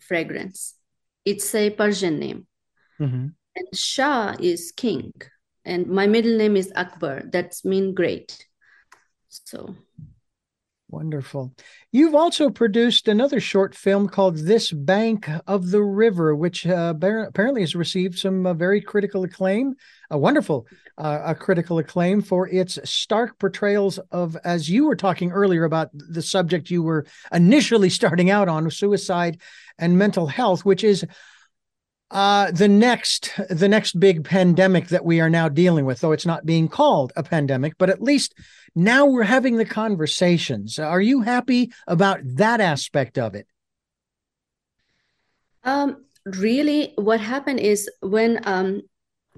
Fragrance. 0.00 0.74
It's 1.24 1.54
a 1.54 1.70
Persian 1.70 2.18
name. 2.18 2.46
Mm-hmm. 3.00 3.26
And 3.56 3.68
Shah 3.74 4.36
is 4.40 4.72
king. 4.72 5.12
And 5.64 5.88
my 5.88 6.06
middle 6.06 6.36
name 6.36 6.56
is 6.56 6.72
Akbar. 6.76 7.24
That's 7.26 7.64
mean 7.64 7.94
great. 7.94 8.46
So 9.28 9.74
Wonderful. 10.88 11.52
You've 11.90 12.14
also 12.14 12.48
produced 12.48 13.08
another 13.08 13.40
short 13.40 13.74
film 13.74 14.08
called 14.08 14.36
This 14.36 14.70
Bank 14.70 15.28
of 15.48 15.70
the 15.72 15.82
River, 15.82 16.36
which 16.36 16.64
uh, 16.64 16.94
apparently 16.96 17.62
has 17.62 17.74
received 17.74 18.16
some 18.16 18.46
uh, 18.46 18.54
very 18.54 18.80
critical 18.80 19.24
acclaim, 19.24 19.74
a 20.12 20.18
wonderful 20.18 20.64
uh, 20.96 21.22
a 21.24 21.34
critical 21.34 21.78
acclaim 21.78 22.22
for 22.22 22.48
its 22.48 22.78
stark 22.88 23.36
portrayals 23.40 23.98
of, 24.12 24.36
as 24.44 24.70
you 24.70 24.86
were 24.86 24.94
talking 24.94 25.32
earlier 25.32 25.64
about 25.64 25.90
the 25.92 26.22
subject 26.22 26.70
you 26.70 26.84
were 26.84 27.04
initially 27.32 27.90
starting 27.90 28.30
out 28.30 28.48
on, 28.48 28.70
suicide 28.70 29.40
and 29.80 29.98
mental 29.98 30.28
health, 30.28 30.64
which 30.64 30.84
is 30.84 31.04
uh, 32.12 32.52
the 32.52 32.68
next 32.68 33.32
the 33.50 33.68
next 33.68 33.98
big 33.98 34.24
pandemic 34.24 34.86
that 34.88 35.04
we 35.04 35.20
are 35.20 35.30
now 35.30 35.48
dealing 35.48 35.84
with, 35.84 36.00
though 36.00 36.12
it's 36.12 36.26
not 36.26 36.46
being 36.46 36.68
called 36.68 37.12
a 37.16 37.24
pandemic, 37.24 37.74
but 37.78 37.90
at 37.90 38.00
least 38.00 38.34
now 38.76 39.06
we're 39.06 39.24
having 39.24 39.56
the 39.56 39.64
conversations. 39.64 40.78
Are 40.78 41.00
you 41.00 41.22
happy 41.22 41.72
about 41.88 42.20
that 42.22 42.60
aspect 42.60 43.18
of 43.18 43.34
it? 43.34 43.48
Um, 45.64 46.04
really, 46.24 46.92
what 46.96 47.18
happened 47.18 47.58
is 47.58 47.90
when 48.00 48.40
um, 48.46 48.82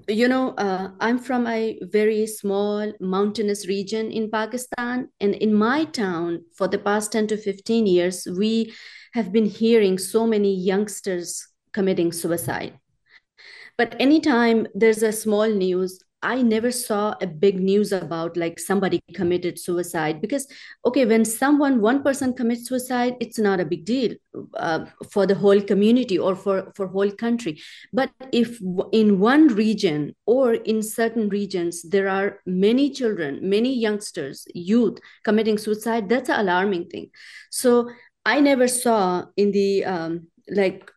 you 0.07 0.27
know, 0.27 0.51
uh, 0.51 0.91
I'm 0.99 1.19
from 1.19 1.47
a 1.47 1.79
very 1.81 2.25
small 2.25 2.91
mountainous 2.99 3.67
region 3.67 4.11
in 4.11 4.31
Pakistan. 4.31 5.09
And 5.19 5.35
in 5.35 5.53
my 5.53 5.85
town, 5.85 6.45
for 6.55 6.67
the 6.67 6.77
past 6.77 7.11
10 7.11 7.27
to 7.27 7.37
15 7.37 7.85
years, 7.85 8.27
we 8.37 8.73
have 9.13 9.31
been 9.31 9.45
hearing 9.45 9.97
so 9.97 10.25
many 10.25 10.53
youngsters 10.53 11.47
committing 11.73 12.11
suicide. 12.11 12.79
But 13.77 13.95
anytime 13.99 14.67
there's 14.73 15.03
a 15.03 15.11
small 15.11 15.49
news, 15.49 15.99
I 16.21 16.41
never 16.41 16.71
saw 16.71 17.15
a 17.21 17.27
big 17.27 17.59
news 17.59 17.91
about 17.93 18.35
like 18.35 18.59
somebody 18.59 18.99
committed 19.13 19.57
suicide 19.57 20.19
because, 20.19 20.47
okay, 20.85 21.05
when 21.05 21.23
someone, 21.23 21.79
one 21.79 22.03
person 22.03 22.33
commits 22.33 22.67
suicide, 22.67 23.15
it's 23.21 23.39
not 23.39 23.61
a 23.61 23.65
big 23.65 23.85
deal 23.85 24.15
uh, 24.55 24.85
for 25.11 25.25
the 25.25 25.35
whole 25.35 25.61
community 25.61 26.19
or 26.19 26.35
for, 26.35 26.73
for 26.75 26.87
whole 26.87 27.11
country. 27.11 27.61
But 27.93 28.11
if 28.33 28.59
in 28.91 29.19
one 29.19 29.47
region 29.47 30.15
or 30.25 30.55
in 30.55 30.83
certain 30.83 31.29
regions, 31.29 31.83
there 31.83 32.09
are 32.09 32.39
many 32.45 32.89
children, 32.89 33.39
many 33.41 33.73
youngsters, 33.73 34.45
youth 34.53 34.99
committing 35.23 35.57
suicide, 35.57 36.09
that's 36.09 36.29
an 36.29 36.41
alarming 36.41 36.89
thing. 36.89 37.11
So 37.49 37.89
I 38.25 38.41
never 38.41 38.67
saw 38.67 39.25
in 39.37 39.51
the 39.51 39.85
um, 39.85 40.27
like 40.49 40.91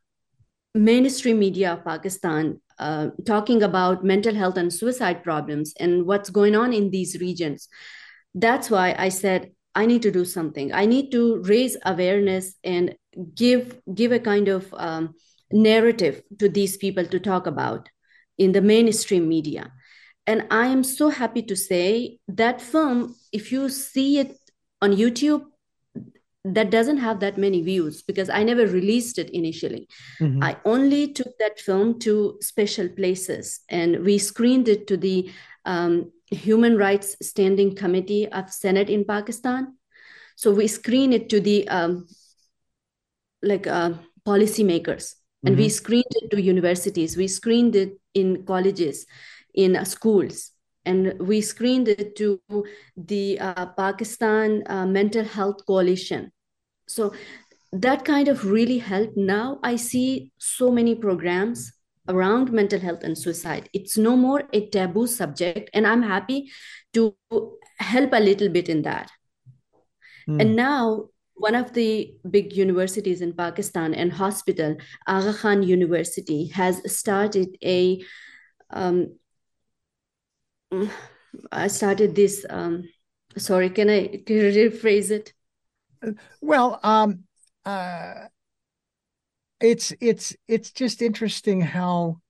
mainstream 0.75 1.39
media 1.39 1.75
of 1.75 1.85
Pakistan 1.85 2.62
uh, 2.79 3.09
talking 3.27 3.63
about 3.63 4.05
mental 4.05 4.35
health 4.35 4.57
and 4.57 4.73
suicide 4.73 5.23
problems 5.23 5.75
and 5.79 6.07
what's 6.07 6.31
going 6.31 6.57
on 6.57 6.73
in 6.73 6.91
these 6.91 7.21
regions. 7.21 7.69
That's 8.35 8.71
why 8.71 8.95
I 8.99 9.09
said 9.09 9.53
I 9.75 9.87
need 9.87 10.03
to 10.03 10.11
do 10.11 10.25
something. 10.25 10.73
I 10.73 10.87
need 10.87 11.11
to 11.13 11.43
raise 11.43 11.77
awareness 11.85 12.55
and 12.63 12.95
give 13.35 13.81
give 13.95 14.13
a 14.13 14.19
kind 14.19 14.49
of 14.49 14.73
um, 14.75 15.15
narrative 15.51 16.23
to 16.39 16.49
these 16.49 16.77
people 16.77 17.07
to 17.07 17.21
talk 17.21 17.47
about 17.47 17.89
in 18.39 18.53
the 18.53 18.61
mainstream 18.61 19.29
media. 19.29 19.73
And 20.27 20.47
I 20.51 20.67
am 20.67 20.85
so 20.85 21.09
happy 21.09 21.43
to 21.43 21.57
say 21.57 22.19
that 22.29 22.61
film, 22.61 23.15
if 23.33 23.51
you 23.51 23.69
see 23.69 24.19
it 24.19 24.37
on 24.81 24.93
YouTube, 24.93 25.45
that 26.45 26.71
doesn't 26.71 26.99
have 26.99 27.21
that 27.21 27.39
many 27.39 27.63
views 27.63 28.03
because 28.03 28.29
I 28.29 28.43
never 28.43 28.67
released 28.67 29.19
it 29.19 29.31
initially. 29.31 29.89
Mm-hmm. 30.21 30.43
I 30.43 30.57
only 30.65 31.13
took 31.13 31.39
that 31.39 31.61
film 31.61 32.01
to 32.01 32.39
special 32.41 32.89
places 32.89 33.61
and 33.69 34.05
we 34.05 34.19
screened 34.19 34.69
it 34.69 34.87
to 34.89 34.97
the 34.97 35.31
um, 35.65 36.11
Human 36.31 36.77
Rights 36.77 37.17
Standing 37.23 37.77
Committee 37.77 38.27
of 38.29 38.53
Senate 38.53 38.91
in 38.91 39.05
Pakistan. 39.05 39.77
So 40.35 40.51
we 40.51 40.67
screened 40.67 41.15
it 41.15 41.29
to 41.29 41.41
the 41.41 41.69
um, 41.69 42.09
like 43.43 43.69
uh, 43.69 43.93
policymakers 44.27 45.15
and 45.45 45.55
mm-hmm. 45.55 45.63
we 45.63 45.69
screened 45.69 46.13
it 46.23 46.31
to 46.31 46.43
universities. 46.43 47.17
We 47.17 47.29
screened 47.29 47.77
it 47.77 48.01
in 48.15 48.45
colleges, 48.45 49.07
in 49.55 49.77
uh, 49.77 49.85
schools 49.85 50.52
and 50.85 51.15
we 51.21 51.41
screened 51.41 51.89
it 51.89 52.17
to 52.17 52.41
the 52.97 53.39
uh, 53.39 53.67
Pakistan 53.67 54.63
uh, 54.67 54.87
Mental 54.87 55.25
Health 55.25 55.65
Coalition. 55.67 56.33
So 56.89 57.13
that 57.73 58.05
kind 58.05 58.29
of 58.29 58.45
really 58.45 58.79
helped. 58.79 59.17
Now 59.17 59.59
I 59.63 59.77
see 59.77 60.33
so 60.39 60.71
many 60.71 60.95
programs 60.95 61.73
around 62.09 62.53
mental 62.53 62.81
health 62.81 63.05
and 63.05 63.17
suicide. 63.17 63.69
It's 63.73 63.97
no 63.97 64.17
more 64.17 64.43
a 64.53 64.69
taboo 64.69 65.07
subject, 65.07 65.71
and 65.73 65.87
I'm 65.87 66.03
happy 66.03 66.51
to 66.95 67.17
help 67.79 68.13
a 68.13 68.21
little 68.21 68.49
bit 68.49 68.69
in 68.69 68.83
that. 68.83 69.11
Mm. 70.29 70.41
And 70.41 70.57
now 70.57 71.09
one 71.35 71.55
of 71.55 71.73
the 71.73 72.15
big 72.31 72.53
universities 72.53 73.21
in 73.21 73.33
Pakistan 73.33 73.95
and 73.95 74.13
hospital, 74.13 74.77
Aga 75.07 75.35
Khan 75.35 75.63
University, 75.63 76.49
has 76.49 76.83
started 76.93 77.57
a. 77.65 78.03
Um, 78.71 79.19
I 81.51 81.69
started 81.69 82.15
this. 82.15 82.45
Um, 82.49 82.89
sorry, 83.37 83.71
can 83.71 83.89
I, 83.91 84.23
can 84.27 84.39
I 84.39 84.53
rephrase 84.53 85.11
it? 85.11 85.33
Well, 86.41 86.81
um, 86.83 87.25
uh, 87.65 88.27
it's 89.61 89.93
it's 90.01 90.35
it's 90.49 90.73
just 90.73 91.01
interesting 91.01 91.61
how 91.61 92.21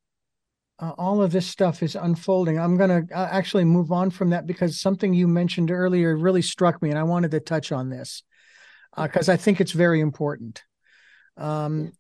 uh, 0.79 0.93
all 0.99 1.23
of 1.23 1.33
this 1.33 1.47
stuff 1.47 1.83
is 1.83 1.97
unfolding. 1.97 2.59
I'm 2.59 2.77
going 2.77 3.07
to 3.07 3.17
uh, 3.17 3.29
actually 3.31 3.65
move 3.65 3.93
on 3.93 4.11
from 4.11 4.31
that 4.31 4.47
because 4.47 4.81
something 4.81 5.15
you 5.15 5.27
mentioned 5.27 5.71
earlier 5.71 6.17
really 6.17 6.43
struck 6.43 6.83
me, 6.83 6.91
and 6.91 6.99
I 6.99 7.05
wanted 7.05 7.31
to 7.31 7.41
touch 7.41 7.73
on 7.73 7.89
this 7.89 8.23
because 8.97 9.29
uh, 9.29 9.33
I 9.33 9.37
think 9.37 9.61
it's 9.61 9.73
very 9.73 10.01
important. 10.01 10.63
Um, 11.37 11.93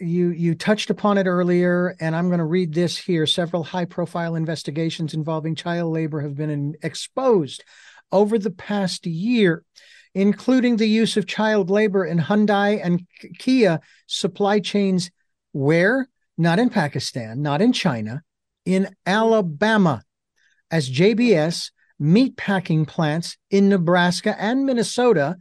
you 0.00 0.30
you 0.30 0.54
touched 0.54 0.90
upon 0.90 1.18
it 1.18 1.26
earlier, 1.26 1.96
and 2.00 2.14
I'm 2.14 2.28
going 2.28 2.38
to 2.38 2.44
read 2.44 2.72
this 2.72 2.96
here. 2.96 3.26
Several 3.26 3.64
high-profile 3.64 4.36
investigations 4.36 5.14
involving 5.14 5.54
child 5.54 5.92
labor 5.92 6.20
have 6.20 6.36
been 6.36 6.50
in, 6.50 6.76
exposed 6.82 7.64
over 8.12 8.38
the 8.38 8.50
past 8.50 9.06
year, 9.06 9.64
including 10.14 10.76
the 10.76 10.88
use 10.88 11.16
of 11.16 11.26
child 11.26 11.70
labor 11.70 12.04
in 12.04 12.18
Hyundai 12.18 12.80
and 12.82 13.06
Kia 13.38 13.80
supply 14.06 14.60
chains. 14.60 15.10
Where? 15.52 16.08
Not 16.36 16.58
in 16.58 16.70
Pakistan, 16.70 17.42
not 17.42 17.60
in 17.60 17.72
China, 17.72 18.22
in 18.64 18.94
Alabama, 19.04 20.02
as 20.70 20.88
JBS 20.88 21.70
meat 21.98 22.36
packing 22.36 22.86
plants 22.86 23.36
in 23.50 23.68
Nebraska 23.68 24.40
and 24.40 24.64
Minnesota 24.64 25.36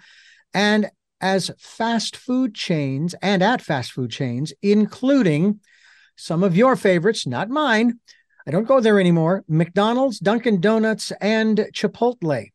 and 0.53 0.89
as 1.21 1.51
fast 1.57 2.15
food 2.15 2.53
chains 2.53 3.15
and 3.21 3.41
at 3.41 3.61
fast 3.61 3.91
food 3.91 4.11
chains, 4.11 4.53
including 4.61 5.59
some 6.15 6.43
of 6.43 6.55
your 6.57 6.75
favorites, 6.75 7.27
not 7.27 7.49
mine. 7.49 7.99
I 8.47 8.51
don't 8.51 8.67
go 8.67 8.79
there 8.79 8.99
anymore 8.99 9.43
McDonald's, 9.47 10.19
Dunkin' 10.19 10.61
Donuts, 10.61 11.11
and 11.21 11.67
Chipotle. 11.73 12.51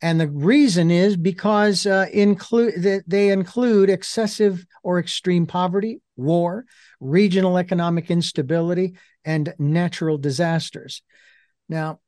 And 0.00 0.20
the 0.20 0.28
reason 0.28 0.90
is 0.90 1.16
because 1.16 1.86
uh, 1.86 2.06
include 2.12 2.82
that 2.82 3.04
they 3.06 3.28
include 3.28 3.88
excessive 3.88 4.66
or 4.82 4.98
extreme 4.98 5.46
poverty, 5.46 6.00
war, 6.16 6.64
regional 6.98 7.56
economic 7.56 8.10
instability, 8.10 8.94
and 9.24 9.54
natural 9.60 10.18
disasters. 10.18 11.02
Now, 11.68 12.00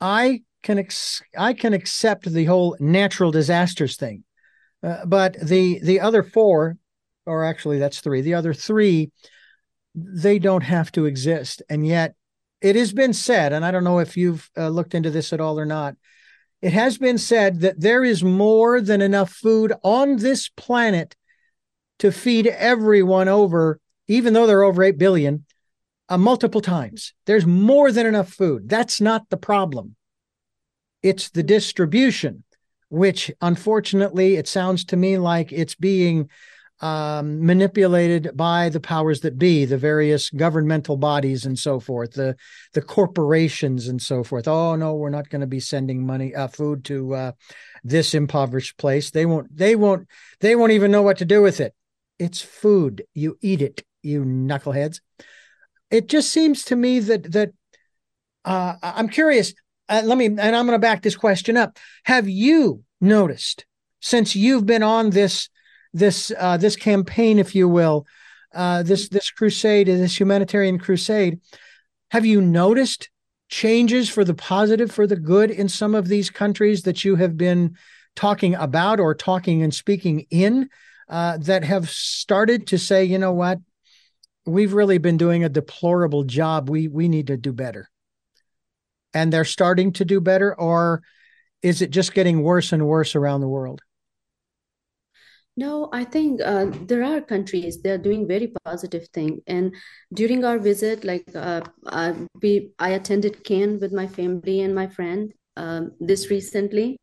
I 0.00 0.42
can 0.62 0.78
ex- 0.78 1.22
I 1.36 1.54
can 1.54 1.72
accept 1.72 2.30
the 2.30 2.44
whole 2.44 2.76
natural 2.78 3.32
disasters 3.32 3.96
thing. 3.96 4.22
Uh, 4.82 5.04
but 5.04 5.36
the 5.40 5.80
the 5.82 6.00
other 6.00 6.22
four, 6.22 6.76
or 7.26 7.44
actually 7.44 7.78
that's 7.78 8.00
three, 8.00 8.20
the 8.22 8.34
other 8.34 8.54
three, 8.54 9.10
they 9.94 10.38
don't 10.38 10.62
have 10.62 10.90
to 10.92 11.06
exist. 11.06 11.62
And 11.68 11.86
yet, 11.86 12.14
it 12.60 12.76
has 12.76 12.92
been 12.92 13.12
said, 13.12 13.52
and 13.52 13.64
I 13.64 13.70
don't 13.70 13.84
know 13.84 13.98
if 13.98 14.16
you've 14.16 14.48
uh, 14.56 14.68
looked 14.68 14.94
into 14.94 15.10
this 15.10 15.32
at 15.32 15.40
all 15.40 15.58
or 15.58 15.66
not. 15.66 15.96
It 16.62 16.72
has 16.72 16.98
been 16.98 17.18
said 17.18 17.60
that 17.60 17.80
there 17.80 18.04
is 18.04 18.22
more 18.22 18.80
than 18.80 19.00
enough 19.00 19.30
food 19.30 19.72
on 19.82 20.16
this 20.16 20.48
planet 20.50 21.16
to 22.00 22.12
feed 22.12 22.46
everyone 22.46 23.28
over, 23.28 23.80
even 24.08 24.34
though 24.34 24.46
there 24.46 24.58
are 24.58 24.64
over 24.64 24.82
8 24.82 24.98
billion, 24.98 25.46
uh, 26.10 26.18
multiple 26.18 26.60
times. 26.60 27.14
There's 27.24 27.46
more 27.46 27.92
than 27.92 28.06
enough 28.06 28.30
food. 28.30 28.68
That's 28.68 29.00
not 29.00 29.28
the 29.30 29.36
problem. 29.36 29.96
It's 31.02 31.30
the 31.30 31.42
distribution 31.42 32.44
which 32.90 33.30
unfortunately 33.40 34.36
it 34.36 34.46
sounds 34.46 34.84
to 34.84 34.96
me 34.96 35.16
like 35.16 35.52
it's 35.52 35.74
being 35.74 36.28
um, 36.80 37.44
manipulated 37.44 38.30
by 38.34 38.68
the 38.70 38.80
powers 38.80 39.20
that 39.20 39.38
be, 39.38 39.64
the 39.64 39.76
various 39.76 40.30
governmental 40.30 40.96
bodies 40.96 41.44
and 41.44 41.58
so 41.58 41.78
forth, 41.78 42.12
the 42.12 42.36
the 42.72 42.80
corporations 42.82 43.86
and 43.86 44.00
so 44.00 44.24
forth. 44.24 44.48
Oh 44.48 44.76
no, 44.76 44.94
we're 44.94 45.10
not 45.10 45.28
going 45.28 45.42
to 45.42 45.46
be 45.46 45.60
sending 45.60 46.06
money, 46.06 46.34
uh, 46.34 46.48
food 46.48 46.84
to 46.86 47.14
uh, 47.14 47.32
this 47.84 48.14
impoverished 48.14 48.78
place. 48.78 49.10
They 49.10 49.26
won't. 49.26 49.54
They 49.54 49.76
won't. 49.76 50.08
They 50.40 50.56
won't 50.56 50.72
even 50.72 50.90
know 50.90 51.02
what 51.02 51.18
to 51.18 51.24
do 51.24 51.42
with 51.42 51.60
it. 51.60 51.74
It's 52.18 52.40
food. 52.40 53.04
You 53.14 53.36
eat 53.42 53.62
it. 53.62 53.84
You 54.02 54.24
knuckleheads. 54.24 55.00
It 55.90 56.08
just 56.08 56.30
seems 56.30 56.64
to 56.66 56.76
me 56.76 57.00
that 57.00 57.30
that 57.32 57.50
uh, 58.44 58.76
I'm 58.82 59.08
curious 59.08 59.52
uh, 59.90 60.02
let 60.04 60.16
me, 60.16 60.26
and 60.26 60.40
I'm 60.40 60.66
going 60.66 60.68
to 60.68 60.78
back 60.78 61.02
this 61.02 61.16
question 61.16 61.56
up. 61.56 61.76
Have 62.04 62.28
you 62.28 62.84
noticed 63.00 63.66
since 64.00 64.36
you've 64.36 64.64
been 64.64 64.82
on 64.82 65.10
this 65.10 65.48
this 65.92 66.32
uh, 66.38 66.56
this 66.56 66.76
campaign, 66.76 67.40
if 67.40 67.54
you 67.54 67.68
will, 67.68 68.06
uh, 68.54 68.84
this 68.84 69.08
this 69.08 69.30
crusade, 69.30 69.88
this 69.88 70.18
humanitarian 70.18 70.78
crusade? 70.78 71.40
Have 72.12 72.24
you 72.24 72.40
noticed 72.40 73.10
changes 73.48 74.08
for 74.08 74.24
the 74.24 74.34
positive, 74.34 74.92
for 74.92 75.08
the 75.08 75.16
good 75.16 75.50
in 75.50 75.68
some 75.68 75.96
of 75.96 76.06
these 76.06 76.30
countries 76.30 76.82
that 76.82 77.04
you 77.04 77.16
have 77.16 77.36
been 77.36 77.76
talking 78.14 78.54
about 78.54 79.00
or 79.00 79.12
talking 79.12 79.62
and 79.62 79.74
speaking 79.74 80.24
in 80.30 80.68
uh, 81.08 81.36
that 81.38 81.64
have 81.64 81.90
started 81.90 82.68
to 82.68 82.78
say, 82.78 83.04
you 83.04 83.18
know 83.18 83.32
what, 83.32 83.58
we've 84.46 84.72
really 84.72 84.98
been 84.98 85.16
doing 85.16 85.42
a 85.42 85.48
deplorable 85.48 86.22
job. 86.22 86.70
We 86.70 86.86
we 86.86 87.08
need 87.08 87.26
to 87.26 87.36
do 87.36 87.52
better 87.52 87.89
and 89.12 89.32
they're 89.32 89.44
starting 89.44 89.92
to 89.94 90.04
do 90.04 90.20
better, 90.20 90.54
or 90.58 91.02
is 91.62 91.82
it 91.82 91.90
just 91.90 92.14
getting 92.14 92.42
worse 92.42 92.72
and 92.72 92.86
worse 92.86 93.14
around 93.14 93.40
the 93.40 93.48
world? 93.48 93.82
No, 95.56 95.90
I 95.92 96.04
think 96.04 96.40
uh, 96.40 96.66
there 96.86 97.04
are 97.04 97.20
countries 97.20 97.82
they 97.82 97.90
are 97.90 97.98
doing 97.98 98.26
very 98.26 98.52
positive 98.64 99.08
thing. 99.08 99.42
And 99.46 99.74
during 100.14 100.44
our 100.44 100.58
visit, 100.58 101.04
like 101.04 101.26
uh, 101.34 101.60
I, 101.86 102.14
we, 102.40 102.70
I 102.78 102.90
attended 102.90 103.44
Cannes 103.44 103.80
with 103.80 103.92
my 103.92 104.06
family 104.06 104.60
and 104.60 104.74
my 104.74 104.86
friend 104.86 105.32
um, 105.56 105.92
this 106.00 106.30
recently, 106.30 106.96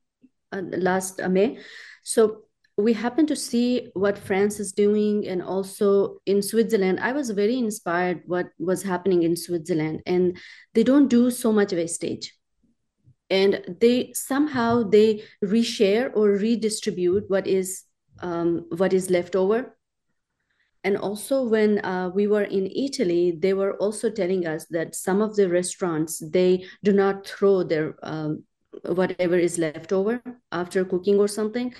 uh, 0.51 0.61
last 0.61 1.21
uh, 1.21 1.29
May. 1.29 1.59
So 2.03 2.46
we 2.77 2.93
happen 2.93 3.25
to 3.25 3.35
see 3.35 3.89
what 3.93 4.19
France 4.19 4.59
is 4.59 4.71
doing 4.71 5.27
and 5.27 5.41
also 5.41 6.21
in 6.27 6.43
Switzerland. 6.43 6.99
I 7.01 7.11
was 7.11 7.31
very 7.31 7.57
inspired 7.57 8.21
what 8.27 8.49
was 8.59 8.83
happening 8.83 9.23
in 9.23 9.35
Switzerland 9.35 10.03
and 10.05 10.37
they 10.75 10.83
don't 10.83 11.07
do 11.07 11.31
so 11.31 11.51
much 11.51 11.71
wastage. 11.71 12.33
And 13.31 13.77
they 13.81 14.13
somehow 14.13 14.83
they 14.83 15.23
reshare 15.43 16.11
or 16.15 16.29
redistribute 16.29 17.25
what 17.29 17.47
is 17.47 17.83
um, 18.19 18.67
what 18.69 18.93
is 18.93 19.09
left 19.09 19.35
over. 19.35 19.75
And 20.83 20.97
also 20.97 21.43
when 21.43 21.83
uh, 21.83 22.11
we 22.13 22.27
were 22.27 22.43
in 22.43 22.67
Italy, 22.67 23.35
they 23.37 23.53
were 23.53 23.75
also 23.77 24.09
telling 24.09 24.45
us 24.45 24.65
that 24.69 24.95
some 24.95 25.21
of 25.21 25.35
the 25.35 25.49
restaurants 25.49 26.19
they 26.19 26.65
do 26.83 26.93
not 26.93 27.27
throw 27.27 27.63
their 27.63 27.95
um, 28.03 28.43
whatever 28.83 29.35
is 29.35 29.57
left 29.57 29.91
over 29.91 30.21
after 30.51 30.85
cooking 30.85 31.19
or 31.19 31.27
something 31.27 31.73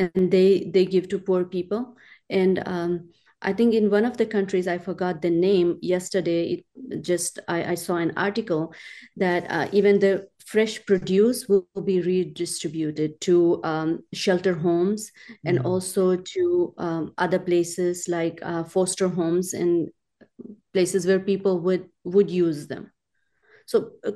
and 0.00 0.30
they 0.30 0.70
they 0.74 0.84
give 0.84 1.08
to 1.08 1.18
poor 1.18 1.44
people 1.44 1.96
and 2.30 2.62
um, 2.66 3.10
I 3.42 3.52
think 3.54 3.74
in 3.74 3.90
one 3.90 4.04
of 4.04 4.16
the 4.18 4.26
countries, 4.26 4.68
I 4.68 4.76
forgot 4.76 5.22
the 5.22 5.30
name 5.30 5.78
yesterday, 5.80 6.64
it 6.90 7.02
just 7.02 7.38
I, 7.48 7.72
I 7.72 7.74
saw 7.74 7.96
an 7.96 8.12
article 8.16 8.74
that 9.16 9.50
uh, 9.50 9.68
even 9.72 9.98
the 9.98 10.28
fresh 10.44 10.84
produce 10.84 11.48
will, 11.48 11.66
will 11.74 11.82
be 11.82 12.02
redistributed 12.02 13.20
to 13.22 13.60
um, 13.64 14.00
shelter 14.12 14.54
homes 14.54 15.10
and 15.44 15.58
mm-hmm. 15.58 15.66
also 15.66 16.16
to 16.16 16.74
um, 16.76 17.14
other 17.16 17.38
places 17.38 18.08
like 18.08 18.40
uh, 18.42 18.64
foster 18.64 19.08
homes 19.08 19.54
and 19.54 19.88
places 20.74 21.06
where 21.06 21.20
people 21.20 21.60
would 21.60 21.88
would 22.04 22.30
use 22.30 22.66
them. 22.66 22.92
So 23.66 23.92
uh, 24.04 24.12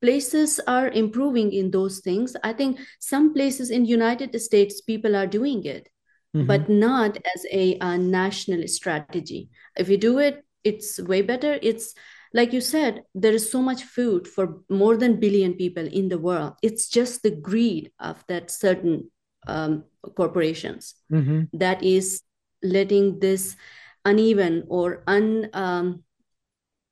places 0.00 0.60
are 0.66 0.88
improving 0.88 1.52
in 1.52 1.70
those 1.70 2.00
things. 2.00 2.36
I 2.42 2.52
think 2.52 2.78
some 2.98 3.34
places 3.34 3.70
in 3.70 3.84
united 3.84 4.38
states 4.40 4.80
people 4.80 5.14
are 5.14 5.26
doing 5.26 5.64
it 5.64 5.88
mm-hmm. 6.36 6.46
but 6.46 6.68
not 6.68 7.16
as 7.16 7.46
a, 7.50 7.76
a 7.80 7.98
national 7.98 8.66
strategy. 8.68 9.50
If 9.76 9.88
you 9.88 9.96
do 9.96 10.18
it 10.18 10.44
it's 10.62 11.00
way 11.00 11.22
better. 11.22 11.58
It's 11.62 11.94
like 12.34 12.52
you 12.52 12.60
said 12.60 13.02
there 13.14 13.32
is 13.32 13.50
so 13.50 13.62
much 13.62 13.82
food 13.82 14.28
for 14.28 14.60
more 14.68 14.96
than 14.96 15.20
billion 15.20 15.54
people 15.54 15.86
in 15.86 16.08
the 16.08 16.18
world. 16.18 16.54
It's 16.62 16.88
just 16.88 17.22
the 17.22 17.30
greed 17.30 17.92
of 17.98 18.24
that 18.28 18.50
certain 18.50 19.10
um, 19.46 19.84
corporations 20.16 20.94
mm-hmm. 21.10 21.44
that 21.54 21.82
is 21.82 22.22
letting 22.62 23.20
this 23.20 23.56
uneven 24.04 24.64
or 24.68 25.02
un 25.06 25.48
um, 25.54 26.04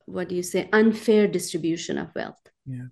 what 0.05 0.29
do 0.29 0.35
you 0.35 0.43
say 0.43 0.67
unfair 0.73 1.27
distribution 1.27 1.99
of 1.99 2.13
wealth. 2.15 2.41
Yeah 2.65 2.87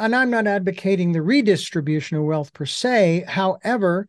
and 0.00 0.16
I'm 0.16 0.30
not 0.30 0.46
advocating 0.46 1.12
the 1.12 1.22
redistribution 1.22 2.16
of 2.16 2.24
wealth 2.24 2.52
per 2.52 2.66
se. 2.66 3.24
However, 3.28 4.08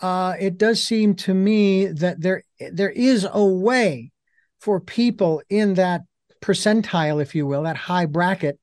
uh, 0.00 0.34
it 0.40 0.58
does 0.58 0.82
seem 0.82 1.14
to 1.14 1.34
me 1.34 1.86
that 1.86 2.20
there 2.20 2.42
there 2.72 2.90
is 2.90 3.26
a 3.30 3.44
way 3.44 4.10
for 4.60 4.80
people 4.80 5.42
in 5.48 5.74
that 5.74 6.02
percentile, 6.40 7.22
if 7.22 7.34
you 7.34 7.46
will, 7.46 7.62
that 7.62 7.76
high 7.76 8.06
bracket, 8.06 8.58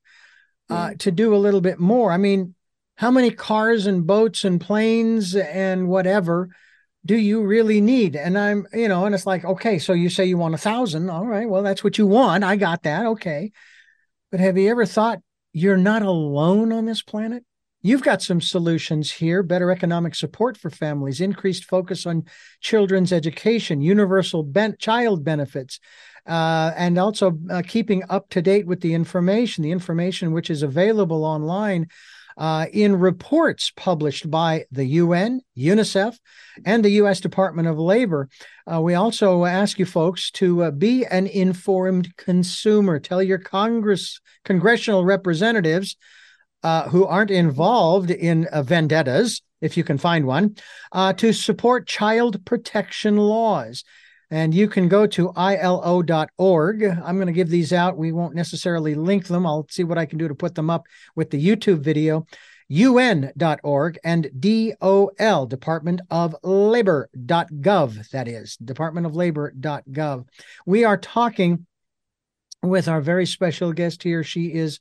uh, 0.69 0.89
mm. 0.89 0.99
to 0.99 1.11
do 1.11 1.36
a 1.36 1.38
little 1.38 1.61
bit 1.61 1.80
more. 1.80 2.11
I 2.11 2.17
mean, 2.17 2.55
how 2.95 3.11
many 3.11 3.32
cars 3.32 3.86
and 3.86 4.05
boats 4.05 4.43
and 4.43 4.59
planes 4.59 5.36
and 5.36 5.88
whatever 5.88 6.49
do 7.05 7.15
you 7.15 7.43
really 7.43 7.82
need? 7.82 8.15
And 8.15 8.38
I'm, 8.38 8.67
you 8.74 8.88
know, 8.88 9.05
and 9.05 9.13
it's 9.13 9.26
like, 9.26 9.45
okay, 9.45 9.80
so 9.80 9.93
you 9.93 10.09
say 10.09 10.26
you 10.26 10.38
want 10.38 10.55
a 10.55 10.59
thousand. 10.59 11.09
All 11.09 11.26
right, 11.26 11.49
well, 11.49 11.63
that's 11.63 11.84
what 11.84 11.97
you 11.97 12.07
want. 12.07 12.43
I 12.43 12.55
got 12.55 12.84
that. 12.84 13.05
Okay. 13.05 13.51
But 14.32 14.39
have 14.39 14.57
you 14.57 14.69
ever 14.71 14.86
thought 14.86 15.19
you're 15.54 15.78
not 15.78 16.01
alone 16.01 16.74
on 16.74 16.86
this 16.86 17.01
planet? 17.01 17.43
You've 17.82 18.04
got 18.04 18.22
some 18.22 18.39
solutions 18.39 19.12
here 19.12 19.43
better 19.43 19.70
economic 19.70 20.16
support 20.16 20.58
for 20.58 20.70
families, 20.70 21.20
increased 21.20 21.66
focus 21.66 22.06
on 22.06 22.24
children's 22.62 23.12
education, 23.12 23.82
universal 23.82 24.41
ben- 24.41 24.78
child 24.80 25.24
benefits, 25.26 25.80
uh, 26.26 26.72
and 26.78 26.97
also 26.97 27.38
uh, 27.51 27.62
keeping 27.68 28.04
up 28.10 28.30
to 28.30 28.41
date 28.41 28.66
with 28.66 28.80
the 28.80 28.93
information, 28.93 29.64
the 29.64 29.72
information 29.72 30.32
which 30.32 30.49
is 30.49 30.64
available 30.64 31.26
online 31.26 31.88
uh, 32.38 32.67
in 32.71 32.95
reports 32.95 33.71
published 33.75 34.29
by 34.29 34.65
the 34.71 34.86
UN, 34.86 35.41
UNICEF, 35.57 36.17
and 36.65 36.84
the 36.84 36.91
U.S. 36.91 37.19
Department 37.19 37.67
of 37.67 37.77
Labor. 37.77 38.29
Uh, 38.71 38.81
we 38.81 38.93
also 38.93 39.45
ask 39.45 39.79
you 39.79 39.86
folks 39.86 40.31
to 40.31 40.63
uh, 40.63 40.71
be 40.71 41.05
an 41.05 41.27
informed 41.27 42.15
consumer. 42.17 42.99
Tell 42.99 43.21
your 43.21 43.39
Congress, 43.39 44.19
congressional 44.43 45.05
representatives 45.05 45.95
uh, 46.63 46.89
who 46.89 47.05
aren't 47.05 47.31
involved 47.31 48.09
in 48.09 48.47
uh, 48.47 48.63
vendettas, 48.63 49.41
if 49.61 49.77
you 49.77 49.84
can 49.84 49.97
find 49.97 50.25
one, 50.25 50.55
uh, 50.91 51.13
to 51.13 51.34
support 51.34 51.88
child 51.88 52.43
protection 52.45 53.17
laws. 53.17 53.84
And 54.34 54.51
you 54.51 54.67
can 54.67 54.88
go 54.88 55.05
to 55.05 55.31
ilo.org. 55.38 56.84
I'm 56.84 57.17
going 57.17 57.27
to 57.27 57.34
give 57.34 57.51
these 57.51 57.71
out. 57.71 57.99
We 57.99 58.11
won't 58.11 58.34
necessarily 58.34 58.95
link 58.95 59.27
them. 59.27 59.45
I'll 59.45 59.67
see 59.69 59.84
what 59.84 59.99
I 59.99 60.07
can 60.07 60.17
do 60.17 60.27
to 60.27 60.34
put 60.34 60.55
them 60.55 60.71
up 60.71 60.88
with 61.15 61.29
the 61.29 61.39
YouTube 61.39 61.81
video. 61.81 62.25
UN.org 62.67 63.99
and 64.03 64.31
DOL, 64.39 65.45
Department 65.45 66.01
of 66.09 66.36
Labor.gov. 66.41 68.09
That 68.09 68.27
is, 68.27 68.57
Department 68.57 69.05
of 69.05 69.15
Labor.gov. 69.15 70.25
We 70.65 70.84
are 70.84 70.97
talking 70.97 71.67
with 72.63 72.88
our 72.88 73.01
very 73.01 73.27
special 73.27 73.71
guest 73.71 74.01
here. 74.01 74.23
She 74.23 74.47
is 74.47 74.79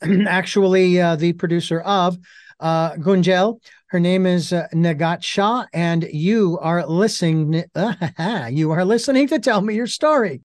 actually 0.26 0.98
uh, 0.98 1.16
the 1.16 1.34
producer 1.34 1.80
of 1.80 2.16
uh, 2.60 2.92
Gunjal. 2.92 3.60
Her 3.88 4.00
name 4.00 4.26
is 4.26 4.52
uh, 4.52 4.66
Nighat 4.74 5.22
Shah, 5.22 5.66
and 5.72 6.02
you 6.12 6.58
are 6.60 6.84
listening. 6.86 7.64
Uh, 7.74 8.48
you 8.50 8.72
are 8.72 8.84
listening 8.84 9.28
to 9.28 9.38
Tell 9.38 9.60
Me 9.60 9.74
Your 9.74 9.86
Story. 9.86 10.42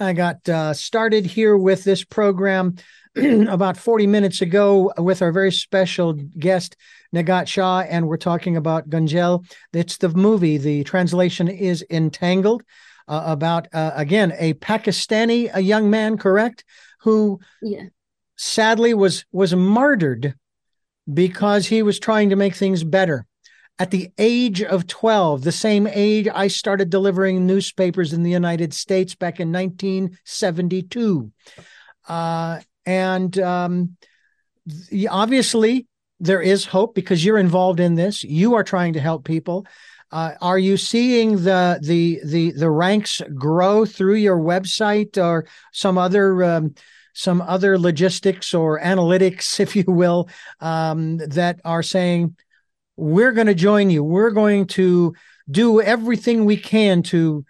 I 0.00 0.12
got 0.12 0.48
uh, 0.48 0.74
started 0.74 1.26
here 1.26 1.56
with 1.56 1.84
this 1.84 2.02
program 2.04 2.74
about 3.16 3.76
40 3.76 4.08
minutes 4.08 4.40
ago 4.40 4.92
with 4.98 5.22
our 5.22 5.30
very 5.30 5.52
special 5.52 6.12
guest, 6.12 6.76
Nighat 7.14 7.46
Shah, 7.46 7.80
and 7.88 8.08
we're 8.08 8.16
talking 8.16 8.56
about 8.56 8.90
Gunjal. 8.90 9.48
It's 9.72 9.98
the 9.98 10.08
movie. 10.08 10.58
The 10.58 10.82
translation 10.82 11.48
is 11.48 11.84
Entangled, 11.88 12.64
uh, 13.06 13.22
about, 13.26 13.68
uh, 13.72 13.92
again, 13.94 14.34
a 14.38 14.54
Pakistani 14.54 15.50
a 15.54 15.60
young 15.60 15.88
man, 15.88 16.18
correct? 16.18 16.64
Who 17.02 17.38
yeah 17.62 17.84
sadly 18.36 18.92
was 18.94 19.24
was 19.32 19.54
martyred 19.54 20.34
because 21.12 21.66
he 21.66 21.82
was 21.82 21.98
trying 21.98 22.30
to 22.30 22.36
make 22.36 22.54
things 22.54 22.84
better. 22.84 23.26
At 23.78 23.90
the 23.90 24.10
age 24.16 24.62
of 24.62 24.86
12, 24.86 25.42
the 25.42 25.52
same 25.52 25.86
age 25.86 26.28
I 26.32 26.48
started 26.48 26.88
delivering 26.88 27.46
newspapers 27.46 28.12
in 28.12 28.22
the 28.22 28.30
United 28.30 28.72
States 28.72 29.14
back 29.14 29.38
in 29.38 29.52
1972. 29.52 31.30
Uh, 32.08 32.60
and 32.86 33.38
um, 33.38 33.96
obviously, 35.10 35.86
there 36.20 36.40
is 36.40 36.64
hope 36.64 36.94
because 36.94 37.24
you're 37.24 37.38
involved 37.38 37.80
in 37.80 37.94
this. 37.94 38.24
You 38.24 38.54
are 38.54 38.64
trying 38.64 38.94
to 38.94 39.00
help 39.00 39.24
people. 39.24 39.66
Uh, 40.10 40.32
are 40.40 40.58
you 40.58 40.76
seeing 40.76 41.42
the 41.42 41.80
the 41.82 42.20
the 42.24 42.52
the 42.52 42.70
ranks 42.70 43.20
grow 43.34 43.84
through 43.84 44.14
your 44.14 44.38
website 44.38 45.18
or 45.22 45.46
some 45.72 45.98
other 45.98 46.44
um, 46.44 46.74
some 47.16 47.40
other 47.40 47.78
logistics 47.78 48.52
or 48.52 48.78
analytics, 48.78 49.58
if 49.66 49.74
you 49.74 49.84
will, 49.86 50.28
um, 50.60 51.16
that 51.16 51.60
are 51.64 51.82
saying, 51.82 52.36
we're 52.96 53.32
going 53.32 53.46
to 53.46 53.54
join 53.54 53.90
you. 53.90 54.04
We're 54.04 54.30
going 54.30 54.66
to 54.68 55.14
do 55.50 55.80
everything 55.80 56.44
we 56.44 56.56
can 56.56 57.02
to 57.04 57.44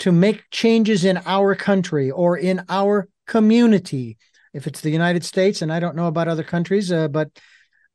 to 0.00 0.10
make 0.10 0.50
changes 0.50 1.04
in 1.04 1.20
our 1.24 1.54
country 1.54 2.10
or 2.10 2.36
in 2.36 2.64
our 2.68 3.08
community. 3.28 4.18
If 4.52 4.66
it's 4.66 4.80
the 4.80 4.90
United 4.90 5.24
States, 5.24 5.62
and 5.62 5.72
I 5.72 5.78
don't 5.78 5.94
know 5.94 6.08
about 6.08 6.26
other 6.26 6.42
countries, 6.42 6.90
uh, 6.90 7.06
but 7.08 7.30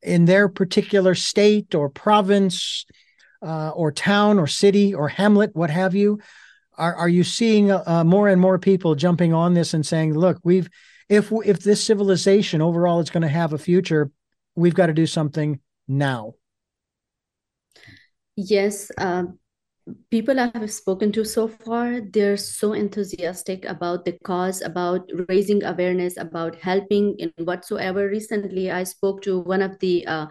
in 0.01 0.23
their 0.25 0.47
particular 0.47 1.13
state 1.13 1.75
or 1.75 1.89
province 1.89 2.85
uh, 3.41 3.69
or 3.69 3.91
town 3.91 4.39
or 4.39 4.47
city 4.47 4.93
or 4.93 5.09
hamlet, 5.09 5.51
what 5.53 5.69
have 5.69 5.93
you, 5.93 6.19
are 6.77 6.95
are 6.95 7.09
you 7.09 7.23
seeing 7.23 7.71
uh, 7.71 8.03
more 8.05 8.29
and 8.29 8.39
more 8.39 8.59
people 8.59 8.95
jumping 8.95 9.33
on 9.33 9.53
this 9.53 9.73
and 9.73 9.85
saying, 9.85 10.13
"Look, 10.13 10.39
we've 10.43 10.69
if 11.09 11.31
if 11.43 11.59
this 11.59 11.83
civilization 11.83 12.61
overall 12.61 12.99
is 12.99 13.09
going 13.09 13.23
to 13.23 13.27
have 13.27 13.53
a 13.53 13.57
future, 13.57 14.11
we've 14.55 14.75
got 14.75 14.87
to 14.87 14.93
do 14.93 15.07
something 15.07 15.59
now. 15.87 16.35
Yes, 18.35 18.91
uh, 18.97 19.23
people 20.11 20.39
I 20.39 20.51
have 20.53 20.71
spoken 20.71 21.11
to 21.13 21.25
so 21.25 21.47
far, 21.47 21.99
they're 21.99 22.37
so 22.37 22.73
enthusiastic 22.73 23.65
about 23.65 24.05
the 24.05 24.13
cause, 24.23 24.61
about 24.61 25.09
raising 25.27 25.63
awareness, 25.63 26.15
about 26.15 26.55
helping 26.55 27.15
in 27.17 27.33
whatsoever. 27.39 28.07
Recently, 28.07 28.71
I 28.71 28.83
spoke 28.83 29.21
to 29.23 29.39
one 29.39 29.61
of 29.61 29.79
the 29.79 30.05
uh, 30.07 30.27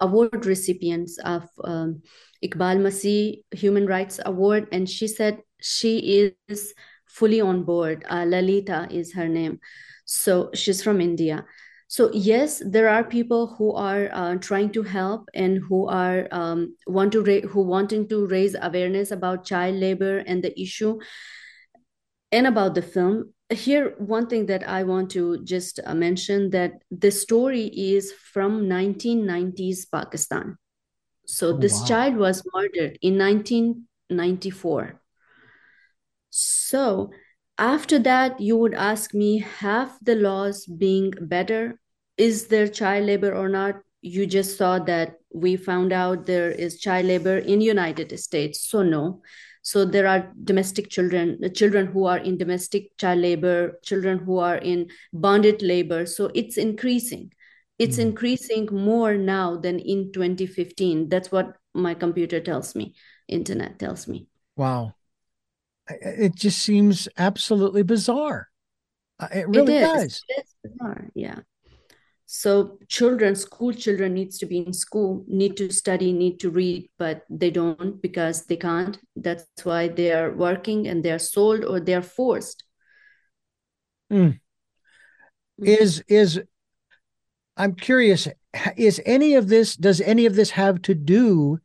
award 0.00 0.44
recipients 0.44 1.18
of 1.24 1.48
um, 1.64 2.02
Iqbal 2.44 2.82
Masih 2.82 3.42
Human 3.52 3.86
Rights 3.86 4.20
Award, 4.26 4.68
and 4.72 4.88
she 4.88 5.06
said 5.08 5.38
she 5.60 6.34
is 6.48 6.74
fully 7.06 7.40
on 7.40 7.64
board. 7.64 8.04
Uh, 8.10 8.24
Lalita 8.26 8.88
is 8.90 9.14
her 9.14 9.28
name. 9.28 9.60
So 10.08 10.48
she's 10.54 10.82
from 10.82 11.02
India. 11.02 11.44
So 11.86 12.10
yes, 12.12 12.62
there 12.64 12.88
are 12.88 13.04
people 13.04 13.46
who 13.46 13.72
are 13.74 14.08
uh, 14.12 14.36
trying 14.36 14.72
to 14.72 14.82
help 14.82 15.28
and 15.34 15.58
who 15.68 15.86
are 15.86 16.26
um, 16.32 16.76
want 16.86 17.12
to 17.12 17.22
ra- 17.22 17.46
who 17.48 17.60
wanting 17.62 18.08
to 18.08 18.26
raise 18.26 18.56
awareness 18.60 19.10
about 19.10 19.44
child 19.44 19.76
labor 19.76 20.18
and 20.18 20.42
the 20.42 20.58
issue, 20.58 20.98
and 22.32 22.46
about 22.46 22.74
the 22.74 22.82
film. 22.82 23.34
Here, 23.50 23.94
one 23.98 24.28
thing 24.28 24.46
that 24.46 24.66
I 24.66 24.84
want 24.84 25.10
to 25.10 25.44
just 25.44 25.80
uh, 25.84 25.94
mention 25.94 26.50
that 26.50 26.82
the 26.90 27.10
story 27.10 27.66
is 27.66 28.12
from 28.12 28.66
1990s 28.66 29.86
Pakistan. 29.86 30.56
So 31.26 31.48
oh, 31.48 31.58
this 31.58 31.80
wow. 31.80 31.86
child 31.86 32.16
was 32.16 32.42
murdered 32.54 32.98
in 33.02 33.18
1994. 33.18 35.00
So 36.30 37.10
after 37.58 37.98
that 37.98 38.40
you 38.40 38.56
would 38.56 38.74
ask 38.74 39.12
me 39.14 39.38
have 39.38 39.98
the 40.02 40.14
laws 40.14 40.66
being 40.66 41.12
better? 41.20 41.80
Is 42.16 42.46
there 42.46 42.68
child 42.68 43.06
labor 43.06 43.34
or 43.34 43.48
not? 43.48 43.76
You 44.00 44.26
just 44.26 44.56
saw 44.56 44.78
that 44.80 45.16
we 45.34 45.56
found 45.56 45.92
out 45.92 46.26
there 46.26 46.50
is 46.50 46.80
child 46.80 47.06
labor 47.06 47.38
in 47.38 47.60
united 47.60 48.18
states 48.18 48.68
so 48.68 48.82
no. 48.82 49.22
So 49.62 49.84
there 49.84 50.06
are 50.06 50.32
domestic 50.44 50.88
children 50.88 51.38
children 51.54 51.86
who 51.88 52.06
are 52.06 52.18
in 52.18 52.38
domestic 52.38 52.96
child 52.96 53.20
labor 53.20 53.78
children 53.82 54.18
who 54.18 54.38
are 54.38 54.56
in 54.56 54.88
bonded 55.12 55.62
labor 55.62 56.06
so 56.06 56.30
it's 56.34 56.56
increasing. 56.56 57.32
It's 57.78 57.98
mm. 57.98 58.06
increasing 58.10 58.68
more 58.72 59.14
now 59.14 59.56
than 59.56 59.78
in 59.78 60.12
2015 60.12 61.08
that's 61.08 61.30
what 61.30 61.56
my 61.74 61.94
computer 61.94 62.40
tells 62.40 62.74
me 62.74 62.94
internet 63.28 63.78
tells 63.78 64.08
me. 64.08 64.28
Wow 64.56 64.94
it 65.88 66.34
just 66.34 66.60
seems 66.60 67.08
absolutely 67.16 67.82
bizarre. 67.82 68.48
Uh, 69.18 69.28
it 69.34 69.48
really 69.48 69.76
it 69.76 69.80
does. 69.80 70.22
It 70.28 70.44
is 70.44 70.54
bizarre, 70.72 71.08
yeah. 71.14 71.40
So 72.30 72.78
children, 72.88 73.34
school 73.34 73.72
children 73.72 74.12
needs 74.12 74.36
to 74.38 74.46
be 74.46 74.58
in 74.58 74.74
school, 74.74 75.24
need 75.26 75.56
to 75.56 75.72
study, 75.72 76.12
need 76.12 76.40
to 76.40 76.50
read, 76.50 76.90
but 76.98 77.22
they 77.30 77.50
don't 77.50 78.02
because 78.02 78.44
they 78.44 78.56
can't. 78.56 78.98
That's 79.16 79.46
why 79.64 79.88
they 79.88 80.12
are 80.12 80.30
working 80.32 80.88
and 80.88 81.02
they 81.02 81.10
are 81.10 81.18
sold 81.18 81.64
or 81.64 81.80
they 81.80 81.94
are 81.94 82.02
forced. 82.02 82.64
Mm. 84.12 84.40
Is 85.62 86.04
is 86.06 86.40
I'm 87.56 87.74
curious, 87.74 88.28
is 88.76 89.00
any 89.06 89.34
of 89.34 89.48
this 89.48 89.74
does 89.74 90.02
any 90.02 90.26
of 90.26 90.36
this 90.36 90.50
have 90.50 90.82
to 90.82 90.94
do 90.94 91.58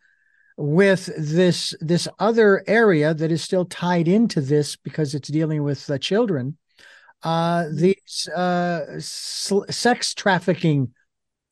with 0.58 1.10
this 1.18 1.74
this 1.82 2.08
other 2.20 2.64
area 2.68 3.14
that 3.14 3.32
is 3.32 3.41
still 3.41 3.66
tied 3.66 4.08
into 4.08 4.39
this 4.41 4.76
because 4.76 5.16
it's 5.16 5.30
dealing 5.30 5.64
with 5.64 5.89
uh, 5.89 5.97
children 5.97 6.58
uh, 7.24 7.64
mm-hmm. 7.64 7.76
these 7.78 8.28
uh, 8.36 8.99
sl- 8.99 9.64
sex 9.70 10.14
trafficking 10.14 10.93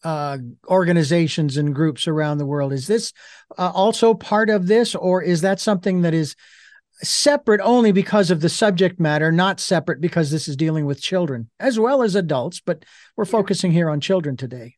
uh, 0.04 0.38
organizations 0.68 1.58
and 1.58 1.76
groups 1.76 2.08
around 2.08 2.38
the 2.38 2.45
world. 2.45 2.74
Is 2.74 2.88
this 2.88 3.14
uh, 3.58 3.72
also 3.74 4.14
part 4.14 4.49
of 4.49 4.68
this 4.68 4.95
or 4.95 5.22
is 5.22 5.41
that 5.41 5.60
something 5.60 6.02
that 6.02 6.14
is 6.14 6.36
separate 7.04 7.62
only 7.62 7.91
because 7.91 8.30
of 8.30 8.41
the 8.41 8.49
subject 8.49 8.99
matter 8.99 9.32
not 9.32 9.60
separate 9.60 10.02
because 10.02 10.30
this 10.30 10.47
is 10.47 10.56
dealing 10.56 10.86
with 10.86 11.02
children 11.02 11.49
as 11.60 11.80
well 11.80 12.04
as 12.04 12.14
adults 12.14 12.62
but 12.64 12.86
we're 13.18 13.26
focusing 13.26 13.72
here 13.72 13.89
on 13.89 13.99
children 13.99 14.38
today? 14.38 14.76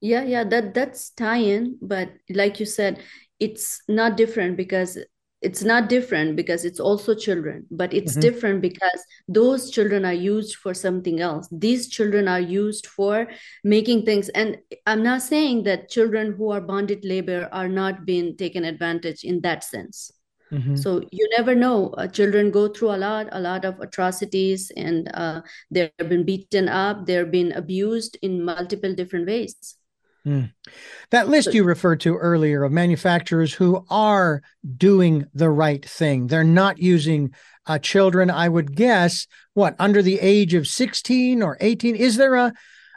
Yeah 0.00 0.22
yeah 0.22 0.44
that 0.44 0.74
that's 0.74 1.10
tie-in 1.10 1.78
but 1.82 2.10
like 2.30 2.60
you 2.60 2.66
said 2.66 3.00
it's 3.40 3.82
not 3.88 4.16
different 4.16 4.56
because 4.56 4.98
it's 5.44 5.62
not 5.62 5.90
different 5.90 6.36
because 6.36 6.64
it's 6.64 6.80
also 6.80 7.14
children 7.14 7.66
but 7.70 7.92
it's 7.92 8.12
mm-hmm. 8.12 8.20
different 8.20 8.62
because 8.62 9.04
those 9.28 9.70
children 9.70 10.04
are 10.04 10.14
used 10.14 10.56
for 10.56 10.72
something 10.72 11.20
else. 11.20 11.48
These 11.52 11.88
children 11.88 12.28
are 12.28 12.40
used 12.40 12.86
for 12.86 13.28
making 13.62 14.04
things. 14.06 14.30
And 14.30 14.58
i'm 14.86 15.02
not 15.02 15.22
saying 15.22 15.64
that 15.64 15.90
children 15.90 16.32
who 16.32 16.50
are 16.50 16.60
bonded 16.62 17.04
labor 17.04 17.48
are 17.52 17.68
not 17.68 18.06
being 18.06 18.36
taken 18.36 18.64
advantage 18.64 19.22
in 19.22 19.40
that 19.42 19.62
sense. 19.64 20.10
Mm-hmm. 20.52 20.76
so 20.76 21.02
you 21.10 21.28
never 21.36 21.54
know. 21.54 21.88
Uh, 21.98 22.06
children 22.06 22.50
go 22.50 22.68
through 22.68 22.90
a 22.94 23.00
lot 23.04 23.28
a 23.32 23.40
lot 23.40 23.64
of 23.64 23.80
atrocities 23.80 24.70
and 24.76 25.10
uh, 25.14 25.40
they've 25.70 26.08
been 26.08 26.24
beaten 26.24 26.68
up 26.68 27.06
they've 27.06 27.30
been 27.30 27.52
abused 27.52 28.18
in 28.22 28.44
multiple 28.44 28.94
different 28.94 29.26
ways 29.26 29.56
Mm. 30.26 30.52
That 31.10 31.28
list 31.28 31.52
you 31.52 31.64
referred 31.64 32.00
to 32.00 32.16
earlier 32.16 32.64
of 32.64 32.72
manufacturers 32.72 33.52
who 33.52 33.84
are 33.90 34.42
doing 34.76 35.26
the 35.34 35.50
right 35.50 35.84
thing, 35.84 36.28
they're 36.28 36.44
not 36.44 36.78
using 36.78 37.34
uh, 37.66 37.78
children, 37.78 38.30
I 38.30 38.48
would 38.48 38.74
guess, 38.74 39.26
what, 39.52 39.76
under 39.78 40.02
the 40.02 40.18
age 40.20 40.54
of 40.54 40.66
16 40.66 41.42
or 41.42 41.56
18? 41.60 41.96
Is 41.96 42.16
there 42.16 42.34
a, 42.34 42.52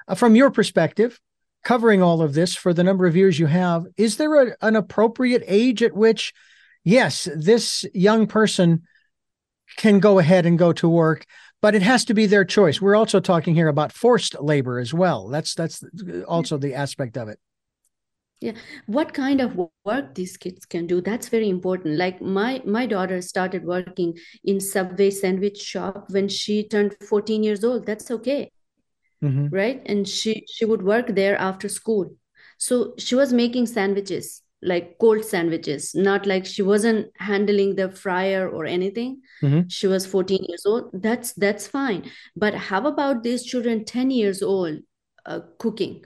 a, 0.07 0.15
from 0.15 0.35
your 0.35 0.51
perspective, 0.51 1.19
covering 1.63 2.01
all 2.01 2.21
of 2.21 2.33
this 2.33 2.55
for 2.55 2.73
the 2.73 2.83
number 2.83 3.05
of 3.05 3.15
years 3.15 3.39
you 3.39 3.45
have, 3.45 3.85
is 3.97 4.17
there 4.17 4.47
a, 4.47 4.55
an 4.61 4.75
appropriate 4.75 5.43
age 5.47 5.83
at 5.83 5.93
which, 5.93 6.33
yes, 6.83 7.27
this 7.35 7.85
young 7.93 8.27
person 8.27 8.83
can 9.75 9.99
go 9.99 10.19
ahead 10.19 10.45
and 10.45 10.57
go 10.57 10.71
to 10.73 10.87
work? 10.87 11.25
But 11.61 11.75
it 11.75 11.81
has 11.81 12.05
to 12.05 12.13
be 12.13 12.25
their 12.25 12.45
choice. 12.45 12.81
We're 12.81 12.95
also 12.95 13.19
talking 13.19 13.55
here 13.55 13.67
about 13.67 13.91
forced 13.91 14.39
labor 14.41 14.79
as 14.79 14.93
well. 14.93 15.27
That's 15.29 15.53
that's 15.55 15.83
also 16.27 16.57
the 16.57 16.73
aspect 16.73 17.17
of 17.17 17.29
it. 17.29 17.39
Yeah, 18.39 18.53
what 18.85 19.15
kind 19.15 19.41
of 19.41 19.57
work 19.83 20.13
these 20.13 20.37
kids 20.37 20.65
can 20.65 20.85
do? 20.85 21.01
That's 21.01 21.29
very 21.29 21.49
important. 21.49 21.97
Like 21.97 22.21
my 22.21 22.61
my 22.65 22.85
daughter 22.85 23.21
started 23.21 23.65
working 23.65 24.17
in 24.43 24.59
Subway 24.59 25.09
sandwich 25.09 25.57
shop 25.57 26.11
when 26.11 26.27
she 26.27 26.67
turned 26.67 26.95
14 27.09 27.41
years 27.41 27.63
old. 27.63 27.85
That's 27.85 28.11
okay. 28.11 28.51
Mm-hmm. 29.23 29.47
Right? 29.47 29.81
And 29.87 30.07
she 30.07 30.45
she 30.47 30.65
would 30.65 30.83
work 30.83 31.07
there 31.07 31.35
after 31.37 31.67
school. 31.67 32.15
So 32.59 32.93
she 32.97 33.15
was 33.15 33.33
making 33.33 33.65
sandwiches 33.67 34.43
like 34.67 34.97
cold 34.99 35.23
sandwiches 35.23 35.95
not 35.95 36.25
like 36.25 36.45
she 36.45 36.61
wasn't 36.61 37.07
handling 37.17 37.75
the 37.75 37.89
fryer 37.89 38.49
or 38.49 38.65
anything. 38.65 39.21
Mm-hmm. 39.41 39.67
she 39.67 39.87
was 39.87 40.05
14 40.05 40.43
years 40.47 40.65
old. 40.65 40.89
That's 40.93 41.33
that's 41.33 41.67
fine. 41.67 42.11
But 42.35 42.53
how 42.53 42.85
about 42.85 43.23
these 43.23 43.43
children 43.43 43.85
10 43.85 44.11
years 44.11 44.41
old 44.43 44.79
uh, 45.25 45.41
cooking? 45.57 46.05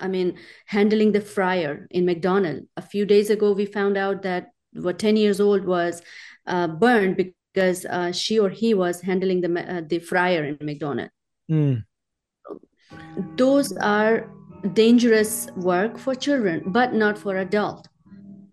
I 0.00 0.08
mean 0.08 0.38
handling 0.66 1.12
the 1.12 1.20
fryer 1.20 1.86
in 1.90 2.06
mcdonald 2.06 2.62
a 2.76 2.82
few 2.82 3.04
days 3.04 3.30
ago 3.30 3.52
we 3.52 3.66
found 3.66 3.96
out 3.96 4.22
that 4.22 4.48
what 4.72 4.98
10 4.98 5.16
years 5.16 5.40
old 5.40 5.64
was 5.64 6.02
uh, 6.46 6.66
burned 6.66 7.16
because 7.16 7.84
uh, 7.84 8.12
she 8.12 8.38
or 8.38 8.48
he 8.48 8.74
was 8.74 9.00
handling 9.00 9.40
the 9.40 9.76
uh, 9.76 9.82
the 9.86 9.98
fryer 9.98 10.44
in 10.44 10.58
mcdonald 10.62 11.10
mm. 11.50 11.84
those 13.36 13.76
are 13.76 14.30
dangerous 14.72 15.48
work 15.56 15.98
for 15.98 16.14
children 16.14 16.62
but 16.66 16.94
not 16.94 17.18
for 17.18 17.36
adult 17.36 17.88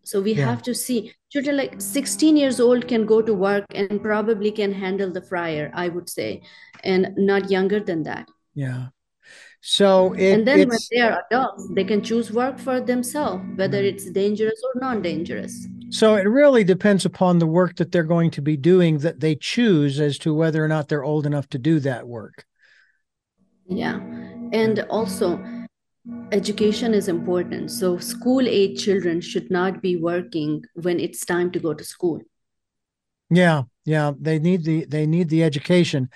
so 0.08 0.22
we 0.22 0.34
yeah. 0.34 0.46
have 0.46 0.62
to 0.64 0.74
see. 0.74 1.14
Children 1.30 1.58
like 1.58 1.82
16 1.82 2.38
years 2.38 2.62
old 2.62 2.88
can 2.88 3.06
go 3.06 3.22
to 3.22 3.34
work 3.34 3.66
and 3.76 4.02
probably 4.02 4.50
can 4.50 4.72
handle 4.72 5.12
the 5.12 5.22
fryer 5.22 5.70
i 5.74 5.90
would 5.90 6.10
say 6.10 6.42
and 6.84 7.14
not 7.18 7.52
younger 7.52 7.82
than 7.82 8.04
that. 8.04 8.30
Yeah. 8.56 8.88
So 9.60 10.14
it, 10.14 10.32
and 10.34 10.48
then 10.48 10.70
when 10.70 10.78
they 10.92 11.02
are 11.02 11.22
adults 11.26 11.70
they 11.74 11.84
can 11.84 12.02
choose 12.02 12.32
work 12.32 12.58
for 12.58 12.80
themselves 12.80 13.44
whether 13.56 13.80
it's 13.84 14.10
dangerous 14.12 14.62
or 14.64 14.80
non-dangerous. 14.80 15.68
So 15.90 16.16
it 16.16 16.28
really 16.28 16.64
depends 16.64 17.06
upon 17.06 17.40
the 17.40 17.48
work 17.48 17.76
that 17.76 17.92
they're 17.92 18.04
going 18.04 18.32
to 18.32 18.42
be 18.42 18.56
doing 18.56 19.00
that 19.00 19.20
they 19.20 19.36
choose 19.36 20.00
as 20.00 20.18
to 20.20 20.34
whether 20.34 20.64
or 20.64 20.70
not 20.70 20.88
they're 20.88 21.04
old 21.04 21.26
enough 21.26 21.50
to 21.50 21.58
do 21.58 21.82
that 21.82 22.08
work. 22.08 22.46
Yeah. 23.68 24.00
And 24.54 24.80
also 24.90 25.38
education 26.32 26.94
is 26.94 27.08
important 27.08 27.72
so 27.72 27.98
school 27.98 28.48
age 28.48 28.84
children 28.84 29.22
should 29.22 29.50
not 29.50 29.82
be 29.82 29.96
working 29.96 30.64
when 30.76 31.00
it's 31.00 31.26
time 31.26 31.52
to 31.52 31.60
go 31.60 31.74
to 31.74 31.84
school. 31.84 32.22
Yeah 33.30 33.64
yeah 33.86 34.12
they 34.20 34.40
need 34.40 34.64
the 34.64 34.86
they 34.86 35.06
need 35.06 35.30
the 35.30 35.44
education 35.44 36.10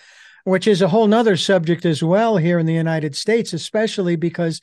which 0.43 0.67
is 0.67 0.81
a 0.81 0.87
whole 0.87 1.07
nother 1.07 1.37
subject 1.37 1.85
as 1.85 2.03
well 2.03 2.37
here 2.37 2.57
in 2.59 2.65
the 2.65 2.73
united 2.73 3.15
states 3.15 3.53
especially 3.53 4.15
because 4.15 4.59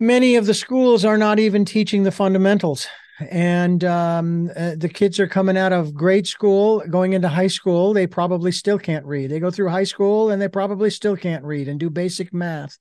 many 0.00 0.34
of 0.36 0.46
the 0.46 0.54
schools 0.54 1.04
are 1.04 1.18
not 1.18 1.38
even 1.38 1.64
teaching 1.64 2.02
the 2.02 2.10
fundamentals. 2.10 2.88
And 3.30 3.84
um, 3.84 4.50
uh, 4.56 4.74
the 4.78 4.88
kids 4.88 5.20
are 5.20 5.28
coming 5.28 5.58
out 5.58 5.74
of 5.74 5.92
grade 5.92 6.26
school 6.26 6.82
going 6.88 7.12
into 7.12 7.28
high 7.28 7.48
school 7.48 7.92
they 7.92 8.06
probably 8.06 8.50
still 8.50 8.78
can't 8.78 9.04
read. 9.04 9.30
They 9.30 9.38
go 9.38 9.50
through 9.50 9.68
high 9.68 9.84
school 9.84 10.30
and 10.30 10.40
they 10.40 10.48
probably 10.48 10.88
still 10.88 11.16
can't 11.16 11.44
read 11.44 11.68
and 11.68 11.78
do 11.78 11.90
basic 11.90 12.32
math 12.32 12.78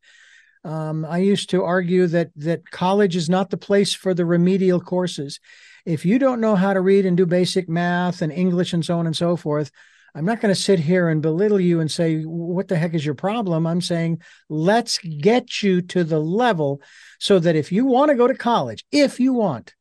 um, 0.63 1.05
I 1.05 1.19
used 1.19 1.49
to 1.51 1.63
argue 1.63 2.07
that 2.07 2.31
that 2.35 2.69
college 2.69 3.15
is 3.15 3.29
not 3.29 3.49
the 3.49 3.57
place 3.57 3.93
for 3.93 4.13
the 4.13 4.25
remedial 4.25 4.81
courses. 4.81 5.39
If 5.85 6.05
you 6.05 6.19
don't 6.19 6.41
know 6.41 6.55
how 6.55 6.73
to 6.73 6.81
read 6.81 7.05
and 7.05 7.15
do 7.15 7.25
basic 7.25 7.69
math 7.69 8.21
and 8.21 8.31
English 8.31 8.73
and 8.73 8.83
so 8.83 8.99
on 8.99 9.05
and 9.05 9.15
so 9.15 9.35
forth, 9.35 9.71
I'm 10.13 10.25
not 10.25 10.41
going 10.41 10.53
to 10.53 10.59
sit 10.59 10.79
here 10.79 11.07
and 11.07 11.21
belittle 11.21 11.59
you 11.59 11.79
and 11.79 11.89
say, 11.89 12.23
what 12.23 12.67
the 12.67 12.77
heck 12.77 12.93
is 12.93 13.05
your 13.05 13.15
problem? 13.15 13.65
I'm 13.65 13.81
saying, 13.81 14.21
let's 14.49 14.97
get 14.97 15.63
you 15.63 15.81
to 15.83 16.03
the 16.03 16.19
level 16.19 16.81
so 17.19 17.39
that 17.39 17.55
if 17.55 17.71
you 17.71 17.85
want 17.85 18.09
to 18.09 18.15
go 18.15 18.27
to 18.27 18.33
college, 18.33 18.85
if 18.91 19.19
you 19.19 19.33
want, 19.33 19.75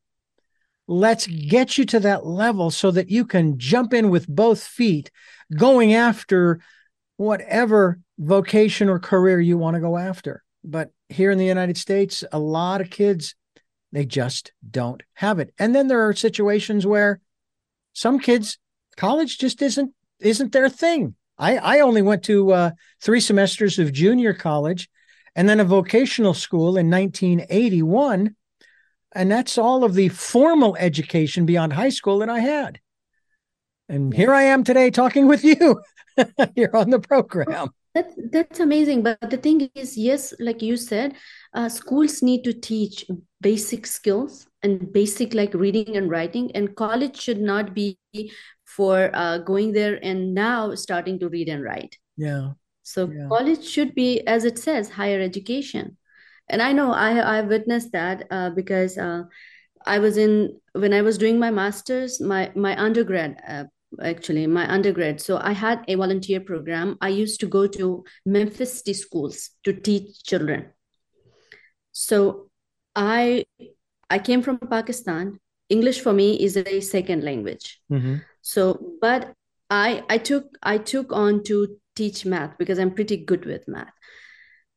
let's 0.87 1.27
get 1.27 1.77
you 1.77 1.85
to 1.85 1.99
that 2.01 2.25
level 2.25 2.71
so 2.71 2.91
that 2.91 3.09
you 3.09 3.25
can 3.25 3.57
jump 3.59 3.93
in 3.93 4.09
with 4.09 4.27
both 4.27 4.63
feet 4.63 5.11
going 5.55 5.93
after 5.93 6.61
whatever 7.17 7.99
vocation 8.17 8.87
or 8.87 8.99
career 8.99 9.39
you 9.39 9.57
want 9.57 9.75
to 9.75 9.81
go 9.81 9.97
after. 9.97 10.43
But 10.63 10.91
here 11.07 11.31
in 11.31 11.37
the 11.37 11.45
United 11.45 11.77
States, 11.77 12.23
a 12.31 12.39
lot 12.39 12.81
of 12.81 12.89
kids, 12.89 13.35
they 13.91 14.05
just 14.05 14.51
don't 14.69 15.01
have 15.13 15.39
it. 15.39 15.53
And 15.57 15.73
then 15.73 15.87
there 15.87 16.07
are 16.07 16.13
situations 16.13 16.85
where 16.85 17.21
some 17.93 18.19
kids, 18.19 18.57
college 18.97 19.37
just 19.37 19.61
isn't 19.61 19.93
isn't 20.19 20.51
their 20.51 20.69
thing. 20.69 21.15
I, 21.37 21.57
I 21.57 21.79
only 21.79 22.01
went 22.01 22.23
to 22.23 22.51
uh, 22.51 22.71
three 23.01 23.21
semesters 23.21 23.79
of 23.79 23.93
junior 23.93 24.33
college 24.33 24.89
and 25.35 25.47
then 25.47 25.59
a 25.59 25.65
vocational 25.65 26.33
school 26.33 26.77
in 26.77 26.89
1981. 26.89 28.35
And 29.13 29.31
that's 29.31 29.57
all 29.57 29.83
of 29.83 29.93
the 29.93 30.09
formal 30.09 30.75
education 30.77 31.45
beyond 31.45 31.73
high 31.73 31.89
school 31.89 32.19
that 32.19 32.29
I 32.29 32.39
had. 32.39 32.79
And 33.87 34.13
here 34.13 34.33
I 34.33 34.43
am 34.43 34.63
today 34.63 34.91
talking 34.91 35.27
with 35.27 35.43
you 35.43 35.81
here 36.55 36.71
on 36.73 36.89
the 36.89 36.99
program. 36.99 37.69
That's 37.93 38.13
that's 38.31 38.59
amazing. 38.59 39.03
But 39.03 39.29
the 39.29 39.37
thing 39.37 39.69
is, 39.73 39.97
yes, 39.97 40.33
like 40.39 40.61
you 40.61 40.77
said, 40.77 41.15
uh, 41.53 41.69
schools 41.69 42.21
need 42.21 42.43
to 42.43 42.53
teach 42.53 43.05
basic 43.41 43.87
skills 43.87 44.45
and 44.61 44.91
basic 44.93 45.33
like 45.33 45.53
reading 45.53 45.97
and 45.97 46.09
writing, 46.09 46.51
and 46.55 46.75
college 46.75 47.19
should 47.19 47.41
not 47.41 47.73
be 47.73 47.97
for 48.65 49.09
uh, 49.13 49.39
going 49.39 49.71
there 49.71 49.99
and 50.03 50.33
now 50.33 50.75
starting 50.75 51.19
to 51.19 51.29
read 51.29 51.49
and 51.49 51.63
write. 51.63 51.97
Yeah. 52.17 52.51
So 52.83 53.09
yeah. 53.09 53.27
college 53.27 53.65
should 53.65 53.95
be, 53.95 54.25
as 54.27 54.45
it 54.45 54.59
says, 54.59 54.89
higher 54.89 55.19
education. 55.21 55.97
And 56.47 56.61
I 56.61 56.73
know 56.73 56.91
I 56.91 57.17
I 57.17 57.41
witnessed 57.41 57.91
that 57.93 58.25
uh, 58.29 58.49
because 58.51 58.97
uh, 58.97 59.23
I 59.85 59.99
was 59.99 60.17
in 60.17 60.59
when 60.73 60.93
I 60.93 61.01
was 61.01 61.17
doing 61.17 61.39
my 61.39 61.51
masters, 61.51 62.19
my 62.21 62.51
my 62.55 62.79
undergrad 62.79 63.41
uh, 63.47 63.63
actually 64.01 64.47
my 64.47 64.71
undergrad. 64.71 65.21
So 65.21 65.37
i 65.37 65.51
had 65.51 65.83
a 65.87 65.95
volunteer 65.95 66.39
program. 66.39 66.97
I 67.01 67.09
used 67.09 67.39
to 67.41 67.47
go 67.47 67.67
to 67.67 68.03
memphis 68.25 68.77
city 68.77 68.93
schools 68.93 69.51
to 69.63 69.73
teach 69.73 70.23
children. 70.23 70.71
So 71.91 72.49
i 72.95 73.45
i 74.09 74.19
came 74.19 74.41
from 74.41 74.59
pakistan. 74.59 75.39
English 75.69 76.01
for 76.01 76.13
me 76.13 76.33
is 76.39 76.57
a 76.57 76.79
second 76.81 77.23
language. 77.23 77.81
Mm-hmm. 77.91 78.15
so 78.41 78.95
but 79.01 79.33
i 79.69 80.03
i 80.09 80.17
took 80.17 80.45
i 80.63 80.77
took 80.77 81.11
on 81.13 81.43
to 81.43 81.77
teach 81.95 82.25
math 82.25 82.57
because 82.57 82.79
i'm 82.79 82.93
pretty 82.93 83.17
good 83.17 83.45
with 83.45 83.67
math. 83.67 83.93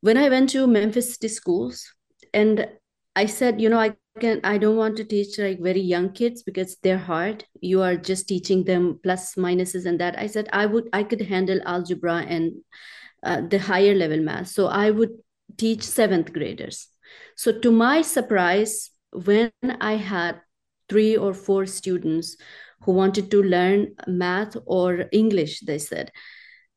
When 0.01 0.17
i 0.17 0.29
went 0.29 0.49
to 0.51 0.67
memphis 0.67 1.13
city 1.13 1.29
schools 1.29 1.85
and 2.33 2.67
i 3.15 3.25
said 3.25 3.61
you 3.61 3.69
know 3.69 3.79
i 3.79 3.93
can 4.19 4.39
i 4.43 4.57
don't 4.57 4.77
want 4.77 4.95
to 4.97 5.03
teach 5.03 5.37
like 5.39 5.59
very 5.59 5.81
young 5.81 6.11
kids 6.11 6.43
because 6.43 6.77
they're 6.83 6.97
hard. 6.97 7.45
You 7.61 7.81
are 7.81 7.95
just 7.95 8.27
teaching 8.27 8.63
them 8.63 8.99
plus 9.01 9.35
minuses 9.35 9.85
and 9.85 9.99
that. 9.99 10.17
I 10.19 10.27
said 10.27 10.49
i 10.53 10.65
would 10.65 10.89
i 10.93 11.03
could 11.03 11.21
handle 11.21 11.59
algebra 11.65 12.17
and 12.27 12.53
uh, 13.23 13.41
the 13.41 13.59
higher 13.59 13.95
level 13.95 14.21
math. 14.21 14.49
So 14.49 14.67
i 14.67 14.91
would 14.91 15.11
teach 15.57 15.83
seventh 15.83 16.33
graders. 16.33 16.87
So 17.35 17.59
to 17.59 17.71
my 17.71 18.01
surprise 18.01 18.91
when 19.11 19.51
i 19.81 19.93
had 19.93 20.41
three 20.89 21.17
or 21.17 21.33
four 21.33 21.65
students 21.65 22.37
who 22.83 22.91
wanted 22.91 23.31
to 23.31 23.41
learn 23.41 23.95
math 24.07 24.57
or 24.65 25.05
english 25.11 25.61
they 25.61 25.77
said 25.77 26.11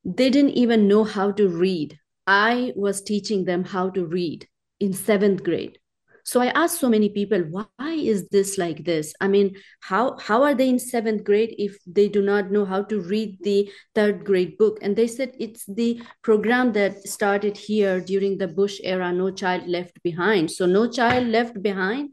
they 0.05 0.31
didn't 0.31 0.51
even 0.51 0.87
know 0.87 1.03
how 1.03 1.33
to 1.33 1.49
read. 1.49 1.99
I 2.27 2.73
was 2.77 3.03
teaching 3.03 3.45
them 3.45 3.65
how 3.65 3.91
to 3.91 4.07
read 4.07 4.47
in 4.79 4.93
seventh 4.93 5.43
grade 5.43 5.79
so 6.27 6.41
i 6.41 6.49
asked 6.59 6.81
so 6.81 6.89
many 6.91 7.09
people 7.09 7.39
why 7.55 7.67
is 7.95 8.29
this 8.29 8.59
like 8.59 8.85
this? 8.85 9.15
I 9.21 9.29
mean 9.29 9.57
how 9.81 10.19
how 10.19 10.43
are 10.43 10.55
they 10.55 10.69
in 10.69 10.79
seventh 10.79 11.25
grade 11.25 11.55
if 11.59 11.79
they 11.87 12.09
do 12.09 12.21
not 12.23 12.51
know 12.51 12.65
how 12.65 12.83
to 12.85 13.01
read 13.01 13.39
the 13.43 13.71
third 13.95 14.25
grade 14.25 14.59
book? 14.59 14.79
And 14.83 14.97
they 14.97 15.07
said 15.07 15.33
it's 15.39 15.65
the 15.67 16.03
program 16.23 16.73
that 16.73 17.07
started 17.07 17.57
here 17.57 18.01
during 18.01 18.39
the 18.39 18.49
bush 18.49 18.81
era. 18.83 19.13
No 19.13 19.31
child 19.31 19.69
left 19.69 20.03
behind. 20.03 20.51
So 20.51 20.67
no 20.67 20.91
child 20.91 21.29
left 21.29 21.63
behind 21.63 22.11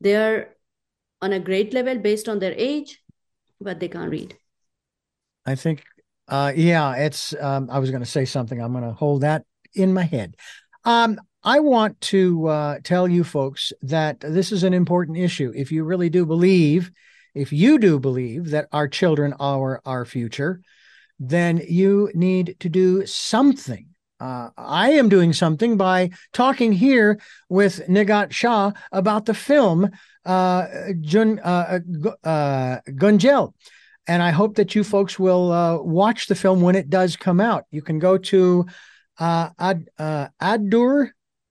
they're 0.00 0.56
on 1.20 1.34
a 1.34 1.40
grade 1.40 1.74
level 1.74 1.98
based 1.98 2.28
on 2.28 2.38
their 2.38 2.54
age 2.56 2.98
but 3.60 3.78
they 3.78 3.88
can't 3.88 4.10
read. 4.10 4.36
I 5.44 5.54
think 5.54 5.84
uh, 6.28 6.52
yeah 6.54 6.94
it's 6.96 7.34
um, 7.40 7.68
i 7.70 7.78
was 7.78 7.90
going 7.90 8.02
to 8.02 8.08
say 8.08 8.24
something. 8.24 8.60
I'm 8.60 8.72
going 8.72 8.84
to 8.84 8.92
hold 8.92 9.20
that 9.22 9.44
in 9.74 9.92
my 9.92 10.04
head. 10.04 10.36
Um, 10.84 11.20
I 11.42 11.60
want 11.60 12.00
to 12.02 12.46
uh, 12.48 12.78
tell 12.84 13.08
you 13.08 13.24
folks 13.24 13.72
that 13.82 14.20
this 14.20 14.52
is 14.52 14.62
an 14.62 14.74
important 14.74 15.16
issue. 15.16 15.52
If 15.54 15.72
you 15.72 15.84
really 15.84 16.10
do 16.10 16.26
believe, 16.26 16.90
if 17.34 17.50
you 17.52 17.78
do 17.78 17.98
believe 17.98 18.50
that 18.50 18.68
our 18.72 18.88
children 18.88 19.32
are 19.40 19.80
our 19.86 20.04
future, 20.04 20.60
then 21.18 21.62
you 21.66 22.10
need 22.14 22.56
to 22.60 22.68
do 22.68 23.06
something. 23.06 23.86
Uh, 24.20 24.50
I 24.58 24.90
am 24.92 25.08
doing 25.08 25.32
something 25.32 25.78
by 25.78 26.10
talking 26.34 26.72
here 26.72 27.18
with 27.48 27.86
Nighat 27.88 28.32
Shah 28.32 28.72
about 28.92 29.24
the 29.24 29.32
film 29.32 29.90
uh, 30.26 30.66
Jun, 31.00 31.38
uh, 31.38 31.80
uh, 32.22 32.78
Gunjal. 32.86 33.54
And 34.06 34.22
I 34.22 34.30
hope 34.30 34.56
that 34.56 34.74
you 34.74 34.84
folks 34.84 35.18
will 35.18 35.52
uh, 35.52 35.80
watch 35.80 36.26
the 36.26 36.34
film 36.34 36.60
when 36.60 36.74
it 36.74 36.90
does 36.90 37.16
come 37.16 37.40
out. 37.40 37.64
You 37.70 37.80
can 37.80 37.98
go 37.98 38.18
to 38.18 38.66
uh, 39.18 39.50
Ad, 39.58 39.88
uh, 39.98 40.28
Adur 40.42 41.10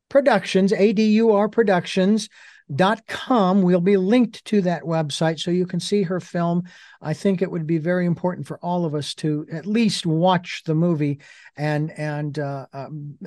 Productions, 0.10 0.74
A-D-U-R 0.74 1.50
Productions 1.50 2.30
dot 2.76 3.08
com 3.08 3.64
we'll 3.64 3.82
be 3.82 3.98
linked 3.98 4.46
to 4.46 4.62
that 4.62 4.84
website 4.84 5.40
so 5.40 5.50
you 5.50 5.66
can 5.66 5.80
see 5.80 6.04
her 6.04 6.20
film. 6.20 6.64
I 7.02 7.14
think 7.14 7.42
it 7.42 7.50
would 7.50 7.66
be 7.66 7.80
very 7.80 8.06
important 8.06 8.46
for 8.46 8.60
all 8.60 8.86
of 8.86 8.94
us 8.94 9.16
to 9.16 9.48
at 9.52 9.66
least 9.66 10.06
watch 10.06 10.62
the 10.66 10.76
movie 10.76 11.20
and 11.58 11.92
and 11.92 12.38
uh, 12.38 12.68
um, 12.72 13.18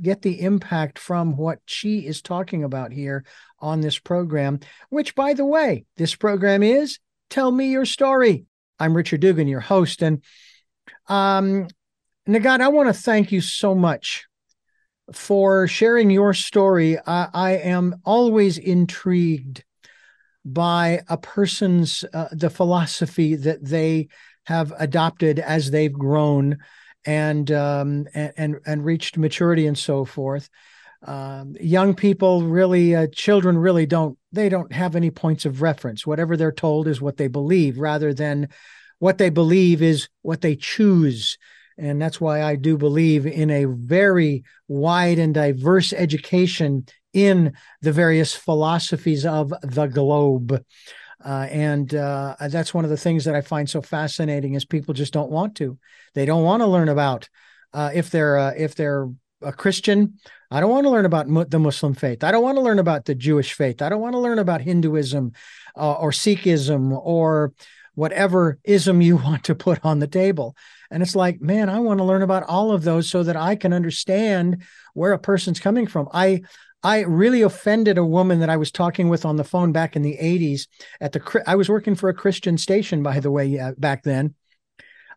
get 0.00 0.22
the 0.22 0.40
impact 0.40 0.98
from 0.98 1.36
what 1.36 1.58
she 1.66 2.06
is 2.06 2.22
talking 2.22 2.64
about 2.64 2.92
here 2.92 3.24
on 3.58 3.80
this 3.80 3.98
program 3.98 4.60
which 4.88 5.14
by 5.14 5.34
the 5.34 5.44
way 5.44 5.84
this 5.96 6.14
program 6.14 6.62
is 6.62 6.98
tell 7.28 7.52
me 7.52 7.70
your 7.70 7.84
story. 7.84 8.46
I'm 8.78 8.96
richard 8.96 9.20
dugan 9.20 9.48
your 9.48 9.60
host 9.60 10.02
and 10.02 10.22
um 11.08 11.68
nighat 12.28 12.60
i 12.60 12.68
want 12.68 12.88
to 12.88 12.92
thank 12.92 13.32
you 13.32 13.40
so 13.40 13.74
much 13.74 14.26
for 15.12 15.66
sharing 15.66 16.10
your 16.10 16.34
story. 16.34 16.98
I, 17.06 17.28
I 17.32 17.50
am 17.52 17.96
always 18.04 18.58
intrigued 18.58 19.64
by 20.44 21.00
a 21.08 21.16
person's 21.16 22.04
uh, 22.12 22.28
the 22.32 22.50
philosophy 22.50 23.36
that 23.36 23.64
they 23.64 24.08
have 24.44 24.72
adopted 24.78 25.38
as 25.38 25.70
they've 25.70 25.92
grown 25.92 26.58
and 27.04 27.50
um, 27.50 28.06
and, 28.14 28.32
and, 28.36 28.56
and 28.66 28.84
reached 28.84 29.16
maturity 29.18 29.66
and 29.66 29.78
so 29.78 30.04
forth. 30.04 30.48
Um, 31.04 31.56
young 31.60 31.94
people 31.94 32.42
really, 32.42 32.94
uh, 32.94 33.08
children 33.12 33.58
really 33.58 33.86
don't 33.86 34.18
they 34.30 34.48
don't 34.48 34.72
have 34.72 34.94
any 34.94 35.10
points 35.10 35.44
of 35.44 35.62
reference. 35.62 36.06
Whatever 36.06 36.36
they're 36.36 36.52
told 36.52 36.86
is 36.86 37.00
what 37.00 37.16
they 37.16 37.28
believe, 37.28 37.78
rather 37.78 38.14
than 38.14 38.48
what 38.98 39.18
they 39.18 39.30
believe 39.30 39.82
is 39.82 40.08
what 40.22 40.42
they 40.42 40.54
choose 40.54 41.38
and 41.78 42.00
that's 42.00 42.20
why 42.20 42.42
I 42.42 42.56
do 42.56 42.76
believe 42.76 43.26
in 43.26 43.50
a 43.50 43.64
very 43.64 44.44
wide 44.68 45.18
and 45.18 45.34
diverse 45.34 45.92
education 45.92 46.86
in 47.12 47.52
the 47.80 47.92
various 47.92 48.34
philosophies 48.34 49.26
of 49.26 49.52
the 49.62 49.86
globe. 49.86 50.64
Uh, 51.24 51.46
and 51.50 51.94
uh, 51.94 52.34
that's 52.48 52.74
one 52.74 52.84
of 52.84 52.90
the 52.90 52.96
things 52.96 53.24
that 53.24 53.34
I 53.34 53.42
find 53.42 53.68
so 53.68 53.80
fascinating 53.80 54.54
is 54.54 54.64
people 54.64 54.94
just 54.94 55.12
don't 55.12 55.30
want 55.30 55.56
to. 55.56 55.78
They 56.14 56.26
don't 56.26 56.42
want 56.42 56.62
to 56.62 56.66
learn 56.66 56.88
about 56.88 57.28
uh, 57.72 57.90
if 57.94 58.10
they're 58.10 58.38
uh, 58.38 58.54
if 58.56 58.74
they're 58.74 59.08
a 59.40 59.52
Christian. 59.52 60.18
I 60.50 60.60
don't 60.60 60.70
want 60.70 60.84
to 60.84 60.90
learn 60.90 61.06
about 61.06 61.28
mu- 61.28 61.44
the 61.44 61.58
Muslim 61.58 61.94
faith. 61.94 62.24
I 62.24 62.32
don't 62.32 62.42
want 62.42 62.56
to 62.56 62.62
learn 62.62 62.78
about 62.78 63.04
the 63.04 63.14
Jewish 63.14 63.52
faith. 63.52 63.82
I 63.82 63.88
don't 63.88 64.00
want 64.00 64.14
to 64.14 64.20
learn 64.20 64.38
about 64.38 64.60
Hinduism 64.60 65.32
uh, 65.76 65.92
or 65.94 66.10
Sikhism 66.10 66.92
or 66.92 67.52
whatever 67.94 68.58
ism 68.64 69.00
you 69.00 69.16
want 69.24 69.44
to 69.44 69.54
put 69.54 69.84
on 69.84 69.98
the 69.98 70.06
table. 70.06 70.56
And 70.90 71.02
it's 71.02 71.16
like, 71.16 71.40
man, 71.40 71.68
I 71.68 71.78
want 71.78 71.98
to 71.98 72.04
learn 72.04 72.22
about 72.22 72.44
all 72.44 72.72
of 72.72 72.84
those 72.84 73.08
so 73.08 73.22
that 73.22 73.36
I 73.36 73.56
can 73.56 73.72
understand 73.72 74.62
where 74.94 75.12
a 75.12 75.18
person's 75.18 75.60
coming 75.60 75.86
from. 75.86 76.08
I 76.12 76.42
I 76.84 77.02
really 77.02 77.42
offended 77.42 77.96
a 77.96 78.04
woman 78.04 78.40
that 78.40 78.50
I 78.50 78.56
was 78.56 78.72
talking 78.72 79.08
with 79.08 79.24
on 79.24 79.36
the 79.36 79.44
phone 79.44 79.70
back 79.70 79.94
in 79.94 80.02
the 80.02 80.18
80s 80.20 80.66
at 81.00 81.12
the 81.12 81.42
I 81.46 81.54
was 81.54 81.68
working 81.68 81.94
for 81.94 82.08
a 82.08 82.14
Christian 82.14 82.58
station 82.58 83.02
by 83.02 83.20
the 83.20 83.30
way 83.30 83.60
back 83.78 84.02
then. 84.02 84.34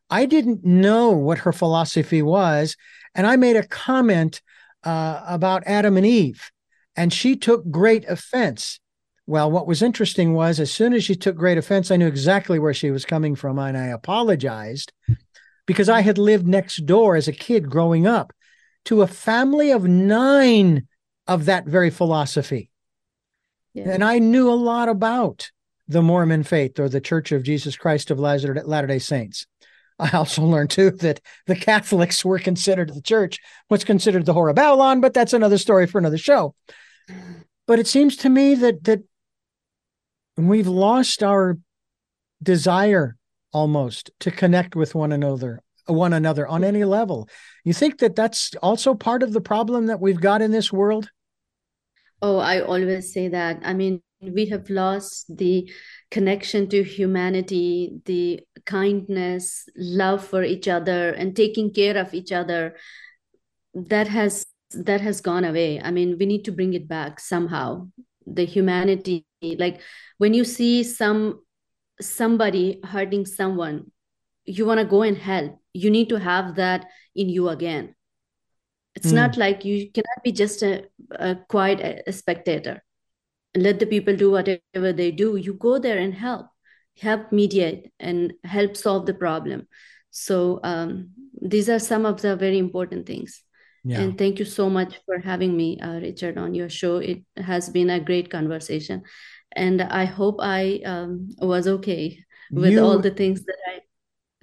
I 0.10 0.26
didn't 0.26 0.64
know 0.64 1.10
what 1.12 1.40
her 1.40 1.52
philosophy 1.52 2.22
was 2.22 2.78
and 3.16 3.26
I 3.26 3.36
made 3.36 3.56
a 3.56 3.68
comment 3.68 4.42
uh, 4.84 5.24
about 5.28 5.64
Adam 5.66 5.98
and 5.98 6.06
Eve 6.06 6.52
and 6.96 7.12
she 7.12 7.36
took 7.36 7.70
great 7.70 8.06
offense. 8.08 8.80
Well, 9.28 9.50
what 9.50 9.68
was 9.68 9.82
interesting 9.82 10.34
was 10.34 10.60
as 10.60 10.72
soon 10.72 10.94
as 10.94 11.04
she 11.04 11.16
took 11.16 11.36
great 11.36 11.58
offense, 11.58 11.90
I 11.90 11.98
knew 11.98 12.08
exactly 12.08 12.60
where 12.60 12.74
she 12.74 12.92
was 12.92 13.06
coming 13.06 13.36
from 13.36 13.58
and 13.58 13.78
I 13.78 13.88
apologized 13.88 14.94
because 15.66 15.90
I 15.90 16.02
had 16.02 16.18
lived 16.18 16.48
next 16.48 16.86
door 16.86 17.16
as 17.16 17.28
a 17.28 17.34
kid 17.34 17.70
growing 17.70 18.06
up 18.06 18.34
to 18.86 19.02
a 19.02 19.08
family 19.08 19.72
of 19.72 19.88
nine 19.88 20.88
of 21.28 21.46
that 21.46 21.66
very 21.66 21.90
philosophy. 21.90 22.70
Yeah. 23.74 23.90
And 23.90 24.04
I 24.04 24.20
knew 24.20 24.50
a 24.50 24.54
lot 24.54 24.90
about 24.90 25.50
the 25.88 26.04
Mormon 26.04 26.44
faith 26.44 26.80
or 26.80 26.88
the 26.88 27.02
Church 27.02 27.32
of 27.32 27.44
Jesus 27.44 27.76
Christ 27.76 28.12
of 28.12 28.20
Latter 28.20 28.88
day 28.88 29.00
Saints. 29.00 29.48
I 29.98 30.12
also 30.12 30.44
learned 30.44 30.70
too 30.70 30.92
that 30.92 31.22
the 31.48 31.56
Catholics 31.56 32.24
were 32.24 32.40
considered 32.40 32.94
the 32.94 33.02
church, 33.02 33.40
what's 33.70 33.84
considered 33.84 34.26
the 34.26 34.34
Whore 34.34 34.50
of 34.50 34.56
Babylon, 34.56 35.02
but 35.02 35.14
that's 35.14 35.34
another 35.34 35.58
story 35.58 35.88
for 35.88 35.98
another 35.98 36.18
show. 36.18 36.54
But 37.66 37.80
it 37.80 37.88
seems 37.88 38.18
to 38.18 38.30
me 38.30 38.56
that 38.56 38.84
that 38.84 39.04
we've 40.38 40.68
lost 40.68 41.24
our 41.24 41.58
desire 42.42 43.18
almost 43.54 44.12
to 44.20 44.32
connect 44.32 44.76
with 44.76 44.96
one 44.96 45.12
another 45.12 45.62
one 45.88 46.14
another 46.14 46.48
on 46.48 46.64
any 46.64 46.84
level. 46.84 47.30
You 47.64 47.74
think 47.74 48.00
that 48.00 48.16
that's 48.16 48.54
also 48.62 48.94
part 48.96 49.24
of 49.24 49.34
the 49.34 49.42
problem 49.42 49.88
that 49.88 50.02
we've 50.02 50.20
got 50.20 50.42
in 50.42 50.52
this 50.52 50.72
world? 50.74 51.10
Oh 52.22 52.38
i 52.38 52.62
always 52.62 53.14
say 53.14 53.28
that. 53.30 53.62
I 53.64 53.74
mean 53.74 54.02
we 54.22 54.48
have 54.48 54.70
lost 54.70 55.38
the 55.38 55.70
connection 56.10 56.68
to 56.70 56.84
humanity 56.84 58.00
the 58.06 58.40
kindness 58.66 59.68
love 59.76 60.26
for 60.26 60.42
each 60.42 60.68
other 60.68 61.12
and 61.12 61.36
taking 61.36 61.72
care 61.72 61.98
of 61.98 62.14
each 62.14 62.32
other. 62.32 62.76
That 63.74 64.08
has 64.08 64.46
that 64.72 65.02
has 65.02 65.22
gone 65.22 65.46
away. 65.46 65.82
I 65.82 65.92
mean 65.92 66.18
we 66.18 66.26
need 66.26 66.46
to 66.46 66.52
bring 66.52 66.74
it 66.74 66.88
back 66.88 67.20
somehow. 67.20 67.90
The 68.26 68.46
humanity 68.46 69.26
like 69.54 69.82
when 70.18 70.34
you 70.34 70.44
see 70.44 70.84
some 70.84 71.42
somebody 72.02 72.80
hurting 72.84 73.26
someone 73.26 73.92
you 74.46 74.66
want 74.66 74.80
to 74.80 74.86
go 74.86 75.02
and 75.02 75.18
help. 75.18 75.60
You 75.74 75.90
need 75.90 76.10
to 76.10 76.20
have 76.20 76.56
that 76.56 76.88
in 77.16 77.30
you 77.30 77.50
again. 77.50 77.96
It's 78.96 79.12
mm. 79.12 79.16
not 79.16 79.38
like 79.38 79.66
you 79.66 79.92
cannot 79.92 80.24
be 80.24 80.32
just 80.32 80.62
a, 80.64 80.86
a 81.12 81.36
quiet 81.50 82.04
a 82.08 82.14
spectator. 82.14 82.84
And 83.54 83.64
let 83.64 83.80
the 83.80 83.86
people 83.86 84.16
do 84.16 84.32
whatever 84.32 84.94
they 84.94 85.12
do. 85.12 85.36
You 85.36 85.54
go 85.54 85.80
there 85.80 85.98
and 85.98 86.14
help. 86.14 86.48
Help 86.98 87.32
mediate 87.32 87.92
and 88.00 88.34
help 88.44 88.78
solve 88.78 89.06
the 89.06 89.14
problem. 89.14 89.68
So 90.12 90.62
um, 90.64 91.10
these 91.42 91.70
are 91.70 91.80
some 91.80 92.06
of 92.06 92.22
the 92.22 92.38
very 92.38 92.58
important 92.58 93.06
things. 93.06 93.42
Yeah. 93.88 94.00
and 94.00 94.18
thank 94.18 94.40
you 94.40 94.46
so 94.46 94.68
much 94.68 95.00
for 95.06 95.20
having 95.20 95.56
me 95.56 95.80
uh, 95.80 96.00
richard 96.00 96.40
on 96.40 96.56
your 96.56 96.70
show. 96.70 96.98
It 96.98 97.22
has 97.38 97.70
been 97.70 97.92
a 97.92 98.00
great 98.00 98.32
conversation 98.32 99.04
and 99.56 99.82
I 99.82 100.06
hope 100.06 100.38
I 100.40 100.82
um, 100.86 101.30
was 101.40 101.68
okay 101.68 102.20
with 102.52 102.74
you, 102.74 102.84
all 102.84 103.00
the 103.00 103.12
things 103.12 103.44
that 103.46 103.58
I 103.68 103.80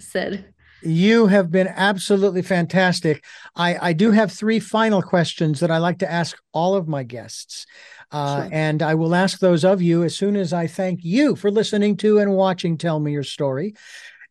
said. 0.01 0.53
You 0.83 1.27
have 1.29 1.51
been 1.51 1.69
absolutely 1.69 2.43
fantastic. 2.43 3.25
I, 3.55 3.91
I 3.91 3.93
do 3.93 4.11
have 4.11 4.33
three 4.33 4.59
final 4.59 5.01
questions 5.01 5.61
that 5.61 5.71
I 5.71 5.79
like 5.79 5.99
to 6.01 6.11
ask 6.11 6.37
all 6.53 6.75
of 6.75 6.89
my 6.89 7.05
guests. 7.05 7.67
Uh, 8.11 8.43
sure. 8.43 8.51
And 8.53 8.83
I 8.83 8.95
will 8.95 9.15
ask 9.15 9.39
those 9.39 9.65
of 9.65 9.81
you 9.81 10.03
as 10.03 10.17
soon 10.17 10.37
as 10.37 10.53
I 10.53 10.67
thank 10.67 11.05
you 11.05 11.37
for 11.37 11.51
listening 11.51 11.97
to 11.99 12.19
and 12.19 12.35
watching 12.35 12.77
Tell 12.77 13.01
Me 13.01 13.13
Your 13.13 13.23
Story. 13.23 13.75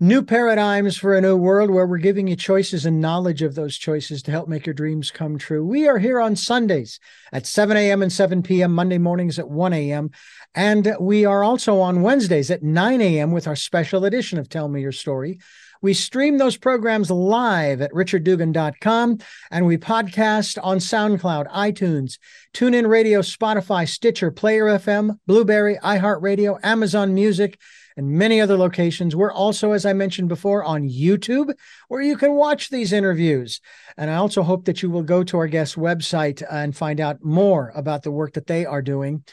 New 0.04 0.24
paradigms 0.24 0.97
for 0.97 1.14
a 1.14 1.22
new 1.22 1.38
world 1.38 1.70
where 1.70 1.86
we're 1.86 1.99
giving 1.99 2.28
you 2.28 2.36
choices 2.36 2.88
and 2.88 2.99
knowledge 2.99 3.43
of 3.43 3.54
those 3.54 3.78
choices 3.78 4.24
to 4.24 4.32
help 4.32 4.47
make 4.49 4.66
your 4.66 4.74
dreams 4.74 5.12
come 5.12 5.38
true. 5.38 5.64
We 5.64 5.88
are 5.88 5.99
here 5.99 6.20
on 6.20 6.36
Sundays 6.36 6.99
at 7.32 7.45
7 7.45 7.78
a.m. 7.78 8.02
and 8.02 8.12
7 8.12 8.41
p.m., 8.41 8.74
Monday 8.74 8.97
mornings 8.97 9.38
at 9.38 9.47
1 9.47 9.74
a.m. 9.74 10.10
And 10.56 10.95
we 10.99 11.26
are 11.26 11.43
also 11.43 11.80
on 11.80 12.02
Wednesdays 12.02 12.49
at 12.49 12.64
9 12.64 12.99
a.m. 12.99 13.32
with 13.32 13.47
our 13.47 13.56
special 13.56 14.04
edition 14.06 14.39
of 14.39 14.49
Tell 14.49 14.68
Me 14.68 14.82
Your 14.82 14.91
Story, 14.91 15.38
We 15.84 15.93
stream 15.93 16.39
those 16.39 16.58
programs 16.58 17.12
live 17.12 17.82
at 17.82 17.91
richarddugan.com 17.91 19.20
and 19.52 19.66
we 19.68 19.78
podcast 19.78 20.58
on 20.64 20.78
SoundCloud, 20.78 21.47
iTunes, 21.52 22.18
TuneIn 22.56 22.88
Radio, 22.88 23.22
Spotify, 23.22 23.88
Stitcher, 23.88 24.32
Player 24.32 24.66
FM, 24.66 25.20
Blubrry, 25.28 25.78
iHeartRadio, 25.84 26.60
Amazon 26.64 27.14
Music, 27.14 27.60
and 27.98 28.10
many 28.10 28.42
other 28.42 28.58
locations. 28.58 29.16
We're 29.16 29.34
also, 29.34 29.72
as 29.72 29.86
I 29.86 29.94
mentioned 29.94 30.30
before, 30.30 30.64
on 30.64 30.89
YouTube, 30.89 31.54
where 31.88 32.02
you 32.02 32.18
can 32.18 32.34
watch 32.34 32.70
these 32.70 32.94
interviews. 32.94 33.62
And 33.98 34.10
I 34.10 34.16
also 34.16 34.44
hope 34.44 34.66
that 34.66 34.82
you 34.82 34.89
will 34.89 35.04
go 35.04 35.24
to 35.24 35.38
our 35.38 35.48
guest 35.48 35.76
website 35.76 36.44
and 36.50 36.76
find 36.76 37.00
out 37.00 37.24
more 37.24 37.72
about 37.76 38.04
the 38.04 38.12
work 38.12 38.34
that 38.34 38.48
they 38.48 38.66
are 38.66 38.82
doing. 38.82 39.24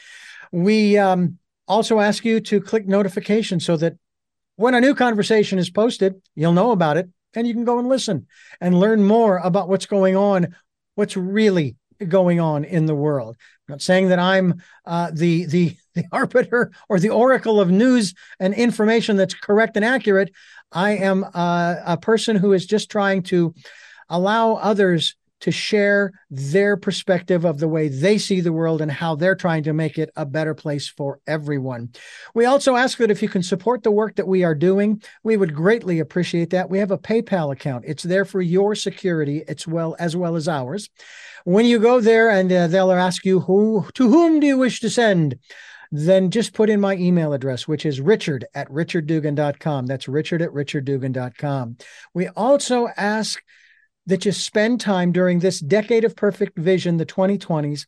We 0.51 0.97
um, 0.97 1.37
also 1.67 1.99
ask 1.99 2.25
you 2.25 2.39
to 2.41 2.61
click 2.61 2.87
notification 2.87 3.59
so 3.59 3.77
that 3.77 3.93
when 4.55 4.73
a 4.73 4.81
new 4.81 4.95
conversation 4.95 5.59
is 5.59 5.69
posted, 5.69 6.21
you'll 6.35 6.53
know 6.53 6.71
about 6.71 6.97
it 6.97 7.09
and 7.33 7.47
you 7.47 7.53
can 7.53 7.65
go 7.65 7.79
and 7.79 7.87
listen 7.87 8.27
and 8.59 8.79
learn 8.79 9.03
more 9.03 9.37
about 9.37 9.69
what's 9.69 9.85
going 9.85 10.15
on, 10.15 10.55
what's 10.95 11.15
really 11.15 11.77
going 12.07 12.39
on 12.39 12.63
in 12.63 12.85
the 12.85 12.95
world. 12.95 13.35
I'm 13.39 13.73
not 13.73 13.81
saying 13.81 14.09
that 14.09 14.19
I'm 14.19 14.61
uh, 14.85 15.11
the 15.13 15.45
the 15.45 15.75
the 15.95 16.05
arbiter 16.11 16.71
or 16.87 16.99
the 16.99 17.09
oracle 17.09 17.59
of 17.59 17.69
news 17.69 18.13
and 18.39 18.53
information 18.53 19.17
that's 19.17 19.33
correct 19.33 19.75
and 19.75 19.85
accurate. 19.85 20.31
I 20.71 20.91
am 20.91 21.25
uh, 21.33 21.75
a 21.85 21.97
person 21.97 22.35
who 22.35 22.53
is 22.53 22.65
just 22.65 22.91
trying 22.91 23.23
to 23.23 23.53
allow 24.09 24.53
others 24.53 25.15
to 25.41 25.51
share 25.51 26.11
their 26.29 26.75
perspective 26.75 27.45
of 27.45 27.59
the 27.59 27.67
way 27.67 27.87
they 27.87 28.17
see 28.17 28.41
the 28.41 28.53
world 28.53 28.81
and 28.81 28.91
how 28.91 29.15
they're 29.15 29.35
trying 29.35 29.63
to 29.63 29.73
make 29.73 29.97
it 29.97 30.09
a 30.15 30.25
better 30.25 30.53
place 30.53 30.87
for 30.87 31.19
everyone. 31.27 31.89
We 32.33 32.45
also 32.45 32.75
ask 32.75 32.97
that 32.97 33.11
if 33.11 33.21
you 33.21 33.29
can 33.29 33.43
support 33.43 33.83
the 33.83 33.91
work 33.91 34.15
that 34.15 34.27
we 34.27 34.43
are 34.43 34.55
doing, 34.55 35.01
we 35.23 35.37
would 35.37 35.55
greatly 35.55 35.99
appreciate 35.99 36.49
that. 36.49 36.69
We 36.69 36.79
have 36.79 36.91
a 36.91 36.97
PayPal 36.97 37.53
account. 37.53 37.85
It's 37.87 38.03
there 38.03 38.25
for 38.25 38.41
your 38.41 38.75
security 38.75 39.43
as 39.47 39.65
well 39.65 39.95
as 39.99 40.15
well 40.15 40.35
as 40.35 40.47
ours. 40.47 40.89
When 41.45 41.65
you 41.65 41.79
go 41.79 42.01
there 42.01 42.29
and 42.29 42.51
uh, 42.51 42.67
they'll 42.67 42.91
ask 42.91 43.25
you 43.25 43.39
who 43.39 43.87
to 43.93 44.09
whom 44.09 44.39
do 44.39 44.47
you 44.47 44.57
wish 44.57 44.81
to 44.81 44.89
send? 44.89 45.39
Then 45.91 46.29
just 46.29 46.53
put 46.53 46.69
in 46.69 46.79
my 46.79 46.95
email 46.95 47.33
address, 47.33 47.67
which 47.67 47.85
is 47.85 47.99
richard 47.99 48.45
at 48.53 48.69
richarddugan.com. 48.69 49.87
That's 49.87 50.07
richard 50.07 50.41
at 50.41 50.51
richarddugan.com. 50.51 51.77
We 52.13 52.27
also 52.29 52.87
ask 52.95 53.41
that 54.05 54.25
you 54.25 54.31
spend 54.31 54.81
time 54.81 55.11
during 55.11 55.39
this 55.39 55.59
decade 55.59 56.03
of 56.03 56.15
perfect 56.15 56.57
vision, 56.57 56.97
the 56.97 57.05
2020s, 57.05 57.85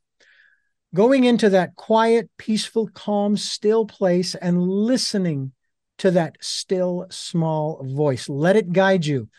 going 0.93 1.23
into 1.23 1.49
that 1.49 1.75
quiet, 1.75 2.29
peaceful, 2.37 2.89
calm, 2.93 3.37
still 3.37 3.85
place 3.85 4.35
and 4.35 4.61
listening 4.61 5.51
to 5.99 6.11
that 6.11 6.35
still, 6.41 7.05
small 7.09 7.83
voice. 7.83 8.27
Let 8.27 8.55
it 8.55 8.71
guide 8.71 9.05
you. 9.05 9.29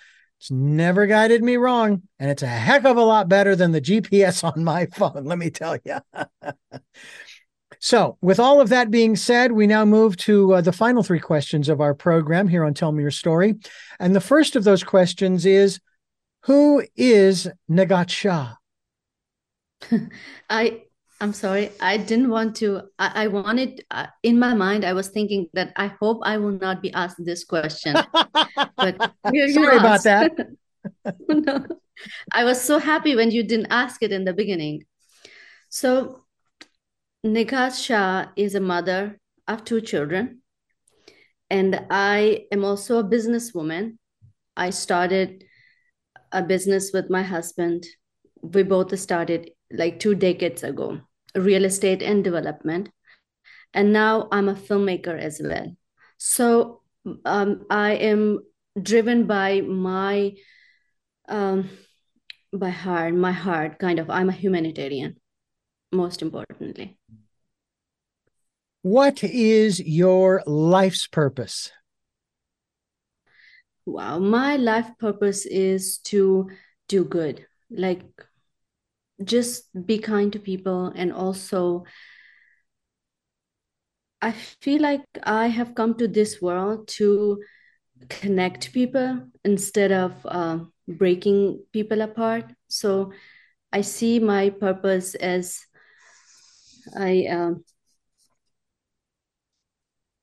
It's 0.40 0.50
never 0.50 1.06
guided 1.06 1.42
me 1.42 1.56
wrong, 1.56 2.02
and 2.18 2.28
it's 2.28 2.42
a 2.42 2.48
heck 2.48 2.84
of 2.84 2.96
a 2.96 3.02
lot 3.02 3.28
better 3.28 3.54
than 3.54 3.70
the 3.70 3.80
GPS 3.80 4.42
on 4.56 4.64
my 4.64 4.86
phone, 4.86 5.24
let 5.24 5.38
me 5.38 5.50
tell 5.50 5.76
you. 5.84 5.98
so, 7.84 8.16
with 8.20 8.38
all 8.38 8.60
of 8.60 8.68
that 8.68 8.92
being 8.92 9.16
said, 9.16 9.50
we 9.50 9.66
now 9.66 9.84
move 9.84 10.16
to 10.18 10.54
uh, 10.54 10.60
the 10.60 10.70
final 10.70 11.02
three 11.02 11.18
questions 11.18 11.68
of 11.68 11.80
our 11.80 11.94
program 11.94 12.46
here 12.46 12.64
on 12.64 12.74
Tell 12.74 12.92
Me 12.92 13.02
Your 13.02 13.10
Story. 13.10 13.56
And 13.98 14.14
the 14.14 14.20
first 14.20 14.54
of 14.54 14.62
those 14.62 14.84
questions 14.84 15.44
is 15.44 15.80
who 16.44 16.84
is 16.94 17.48
Nighat 17.68 18.08
Shah? 18.08 18.54
I 20.48 20.82
I'm 21.20 21.32
sorry. 21.32 21.72
I 21.80 21.96
didn't 21.96 22.30
want 22.30 22.54
to. 22.56 22.82
I, 23.00 23.24
I 23.24 23.26
wanted 23.26 23.84
uh, 23.90 24.06
in 24.22 24.38
my 24.38 24.54
mind. 24.54 24.84
I 24.84 24.92
was 24.92 25.08
thinking 25.08 25.48
that 25.54 25.72
I 25.74 25.88
hope 25.88 26.20
I 26.22 26.36
will 26.38 26.52
not 26.52 26.82
be 26.82 26.92
asked 26.92 27.16
this 27.18 27.42
question. 27.42 27.96
but 28.76 29.12
sorry 29.26 29.76
about 29.76 30.04
that. 30.04 30.30
no, 31.28 31.66
I 32.30 32.44
was 32.44 32.60
so 32.60 32.78
happy 32.78 33.16
when 33.16 33.32
you 33.32 33.42
didn't 33.42 33.70
ask 33.70 34.04
it 34.04 34.12
in 34.12 34.24
the 34.24 34.32
beginning. 34.32 34.84
So, 35.68 36.22
Nighat 37.24 37.80
Shah 37.80 38.30
is 38.34 38.56
a 38.56 38.60
mother 38.60 39.20
of 39.46 39.64
two 39.64 39.80
children, 39.80 40.42
and 41.48 41.86
I 41.88 42.46
am 42.50 42.64
also 42.64 42.98
a 42.98 43.04
businesswoman. 43.04 43.98
I 44.56 44.70
started 44.70 45.44
a 46.32 46.42
business 46.42 46.90
with 46.92 47.10
my 47.10 47.22
husband. 47.22 47.86
We 48.42 48.64
both 48.64 48.98
started 48.98 49.52
like 49.70 50.00
two 50.00 50.16
decades 50.16 50.64
ago, 50.64 50.98
real 51.36 51.64
estate 51.64 52.02
and 52.02 52.24
development. 52.24 52.90
And 53.72 53.92
now 53.92 54.26
I'm 54.32 54.48
a 54.48 54.54
filmmaker 54.54 55.16
as 55.16 55.40
well. 55.42 55.76
So 56.18 56.82
um, 57.24 57.66
I 57.70 57.92
am 57.92 58.40
driven 58.82 59.28
by 59.28 59.60
my 59.60 60.32
um, 61.28 61.70
by 62.52 62.70
heart, 62.70 63.14
my 63.14 63.32
heart 63.32 63.78
kind 63.78 64.00
of. 64.00 64.10
I'm 64.10 64.28
a 64.28 64.32
humanitarian, 64.32 65.20
most 65.92 66.20
importantly. 66.20 66.98
What 68.82 69.22
is 69.22 69.80
your 69.80 70.42
life's 70.46 71.06
purpose? 71.06 71.70
wow 73.84 74.18
my 74.18 74.56
life 74.56 74.90
purpose 74.98 75.44
is 75.44 75.98
to 75.98 76.48
do 76.88 77.04
good 77.04 77.46
like 77.70 78.02
just 79.24 79.64
be 79.86 79.98
kind 79.98 80.32
to 80.32 80.38
people 80.38 80.92
and 80.94 81.12
also 81.12 81.84
i 84.20 84.30
feel 84.30 84.80
like 84.80 85.02
i 85.24 85.48
have 85.48 85.74
come 85.74 85.94
to 85.94 86.06
this 86.06 86.40
world 86.40 86.86
to 86.86 87.42
connect 88.08 88.72
people 88.72 89.20
instead 89.44 89.92
of 89.92 90.12
uh, 90.26 90.58
breaking 90.88 91.60
people 91.72 92.02
apart 92.02 92.44
so 92.68 93.12
i 93.72 93.80
see 93.80 94.18
my 94.20 94.50
purpose 94.50 95.14
as 95.16 95.58
i 96.96 97.26
um, 97.26 97.64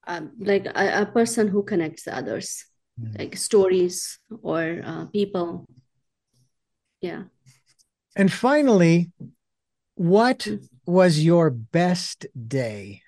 um, 0.10 0.32
like 0.40 0.66
a, 0.66 1.04
a 1.04 1.06
person 1.06 1.48
who 1.48 1.62
connects 1.64 2.08
others 2.08 2.66
mm. 3.00 3.18
like 3.18 3.38
stories 3.38 4.18
or 4.42 4.82
uh, 4.84 5.06
people. 5.06 5.66
Yeah. 7.00 7.24
And 8.16 8.34
finally 8.34 9.12
what 9.94 10.40
mm. 10.40 10.68
was 10.86 11.24
your 11.24 11.50
best 11.52 12.26
day? 12.34 13.04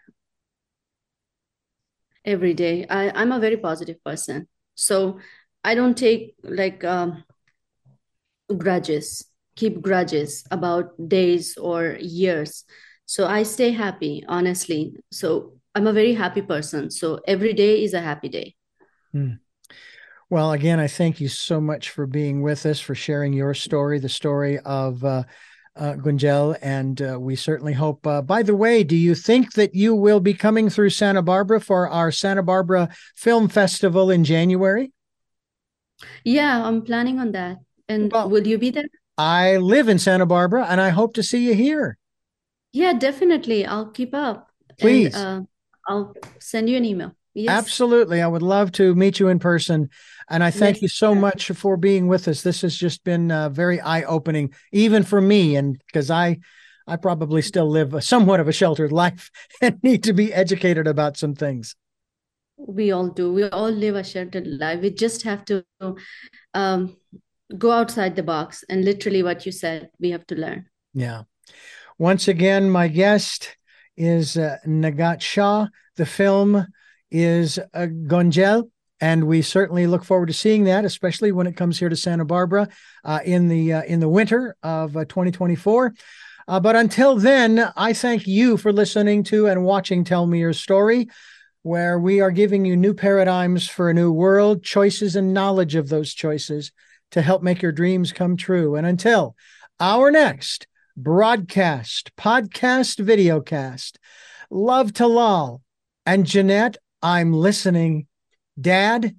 Every 2.24 2.54
day. 2.54 2.86
I, 2.88 3.10
i'm 3.20 3.32
a 3.32 3.39
very 3.39 3.58
positive 3.58 3.97
person. 4.04 4.47
So 4.76 5.20
i 5.64 5.74
don't 5.76 5.97
take 5.97 6.36
like 6.43 6.84
um, 6.84 7.24
grudges 8.58 9.26
keep 9.56 9.82
grudges 9.82 10.43
about 10.52 10.93
days 11.10 11.58
or 11.58 11.97
years. 11.99 12.64
So 13.06 13.26
i 13.26 13.43
stay 13.43 13.72
happy 13.72 14.24
honestly. 14.28 14.93
So 15.12 15.61
i'm 15.76 15.88
a 15.88 15.93
very 15.93 16.13
happy 16.13 16.41
person 16.41 16.89
so 16.89 17.19
every 17.28 17.53
day 17.53 17.84
is 17.84 17.93
a 17.93 18.01
happy 18.01 18.30
day 18.30 18.55
mm. 19.15 19.38
Well, 20.32 20.53
again, 20.53 20.80
I 20.80 20.88
thank 20.88 21.19
you 21.19 21.28
so 21.28 21.59
much 21.59 21.89
for 21.89 22.07
being 22.07 22.41
with 22.41 22.65
us, 22.65 22.80
for 22.80 22.95
sharing 22.95 23.34
your 23.34 23.53
story, 23.53 23.99
the 23.99 24.07
story 24.07 24.59
of 24.59 25.03
uh, 25.03 25.24
uh, 25.76 25.95
Gunjal. 25.95 26.57
And 26.61 27.01
uh, 27.01 27.19
we 27.19 27.36
certainly 27.36 27.74
hope. 27.74 28.07
Uh, 28.07 28.22
by 28.22 28.41
the 28.41 28.55
way, 28.55 28.86
do 28.86 28.95
you 28.95 29.13
think 29.13 29.55
that 29.55 29.76
you 29.76 29.93
will 29.93 30.22
be 30.22 30.34
coming 30.34 30.69
through 30.69 30.91
Santa 30.91 31.22
Barbara 31.22 31.59
for 31.59 31.89
our 31.89 32.13
Santa 32.13 32.43
Barbara 32.43 32.88
Film 33.17 33.49
Festival 33.49 34.09
in 34.09 34.24
January? 34.24 34.93
Yeah, 36.24 36.65
I'm 36.65 36.82
planning 36.84 37.19
on 37.19 37.34
that. 37.34 37.57
And 37.89 38.09
well, 38.09 38.30
will 38.30 38.47
you 38.47 38.57
be 38.57 38.72
there? 38.72 38.88
I 39.17 39.57
live 39.57 39.89
in 39.89 39.99
Santa 39.99 40.26
Barbara 40.26 40.65
and 40.65 40.80
I 40.80 40.89
hope 40.89 41.13
to 41.15 41.24
see 41.24 41.43
you 41.45 41.55
here. 41.55 41.97
Yeah, 42.72 42.93
definitely. 42.93 43.65
I'll 43.65 43.91
keep 43.91 44.15
up. 44.15 44.49
Please. 44.80 45.13
And, 45.13 45.43
uh, 45.43 45.51
I'll 45.88 46.13
send 46.39 46.69
you 46.69 46.77
an 46.77 46.86
email. 46.86 47.15
Yes. 47.34 47.49
Absolutely. 47.49 48.21
I 48.21 48.27
would 48.27 48.41
love 48.41 48.73
to 48.73 48.93
meet 48.93 49.19
you 49.19 49.29
in 49.29 49.39
person. 49.39 49.89
And 50.29 50.43
I 50.43 50.51
thank 50.51 50.77
yes. 50.77 50.82
you 50.82 50.88
so 50.89 51.15
much 51.15 51.47
for 51.51 51.77
being 51.77 52.07
with 52.07 52.27
us. 52.27 52.41
This 52.41 52.61
has 52.61 52.75
just 52.75 53.03
been 53.03 53.32
uh, 53.32 53.49
very 53.49 53.79
eye 53.79 54.03
opening, 54.03 54.53
even 54.73 55.03
for 55.03 55.21
me. 55.21 55.55
And 55.55 55.82
because 55.88 56.11
I, 56.11 56.39
I 56.88 56.97
probably 56.97 57.41
still 57.41 57.69
live 57.69 57.93
a, 57.93 58.01
somewhat 58.01 58.41
of 58.41 58.49
a 58.49 58.53
sheltered 58.53 58.91
life 59.03 59.32
and 59.61 59.82
need 59.82 60.03
to 60.03 60.13
be 60.13 60.34
educated 60.34 60.88
about 60.88 61.15
some 61.15 61.36
things. 61.36 61.75
We 62.57 62.91
all 62.91 63.07
do. 63.07 63.32
We 63.32 63.43
all 63.45 63.71
live 63.71 63.95
a 63.95 64.03
sheltered 64.03 64.45
life. 64.45 64.82
We 64.82 64.91
just 64.91 65.23
have 65.23 65.45
to 65.45 65.65
um, 66.53 66.97
go 67.57 67.71
outside 67.71 68.15
the 68.15 68.23
box. 68.23 68.63
And 68.69 68.86
literally, 68.86 69.23
what 69.23 69.45
you 69.45 69.51
said, 69.51 69.89
we 69.99 70.11
have 70.11 70.27
to 70.27 70.36
learn. 70.36 70.65
Yeah. 70.93 71.23
Once 71.97 72.27
again, 72.27 72.69
my 72.69 72.88
guest 72.88 73.57
is 73.98 74.38
uh, 74.38 74.58
Nighat 74.66 75.22
Shah. 75.22 75.68
The 75.96 76.06
film 76.06 76.66
is 77.10 77.60
uh, 77.60 77.88
Gunjal. 77.88 78.70
And 79.04 79.26
we 79.26 79.42
certainly 79.42 79.88
look 79.88 80.04
forward 80.04 80.28
to 80.28 80.34
seeing 80.34 80.66
that, 80.66 80.86
especially 80.86 81.32
when 81.32 81.48
it 81.48 81.58
comes 81.58 81.80
here 81.80 81.89
to 81.89 81.96
Santa 81.96 82.24
Barbara 82.24 82.70
uh, 83.04 83.20
in 83.26 83.48
the 83.48 83.74
uh, 83.74 83.84
in 83.84 84.00
the 84.00 84.08
winter 84.08 84.56
of 84.62 84.96
uh, 84.96 85.06
2024. 85.06 85.94
Uh, 86.48 86.60
but 86.60 86.76
until 86.76 87.16
then, 87.16 87.72
I 87.76 87.94
thank 87.94 88.28
you 88.28 88.58
for 88.58 88.72
listening 88.72 89.24
to 89.26 89.48
and 89.48 89.64
watching 89.64 90.04
Tell 90.04 90.28
Me 90.28 90.39
Your 90.39 90.54
Story. 90.54 91.10
where 91.64 92.00
we 92.00 92.22
are 92.22 92.32
giving 92.32 92.66
you 92.66 92.76
new 92.76 92.94
paradigms 92.94 93.68
for 93.68 93.89
a 93.89 93.94
new 93.94 94.12
world, 94.12 94.64
choices, 94.64 95.16
and 95.16 95.34
knowledge 95.34 95.76
of 95.76 95.89
those 95.89 96.14
choices 96.14 96.72
to 97.12 97.22
help 97.22 97.44
make 97.44 97.62
your 97.62 97.72
dreams 97.72 98.12
come 98.12 98.36
true. 98.36 98.76
And 98.76 98.88
until 98.88 99.36
our 99.80 100.12
next 100.12 100.68
broadcast, 100.96 102.12
podcast, 102.16 103.04
videocast, 103.04 103.98
love 104.50 104.94
to 104.94 105.08
Lal 105.08 105.62
and 106.06 106.26
Jeanette, 106.26 106.78
I'm 107.02 107.34
listening. 107.34 108.08
Dad, 108.60 109.16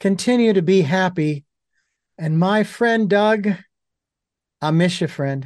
continue 0.00 0.52
to 0.52 0.62
be 0.62 0.82
happy. 0.82 1.44
And 2.18 2.38
my 2.38 2.64
friend 2.64 3.10
Doug, 3.10 3.48
I 4.62 4.70
miss 4.70 5.00
you, 5.00 5.08
friend. 5.08 5.44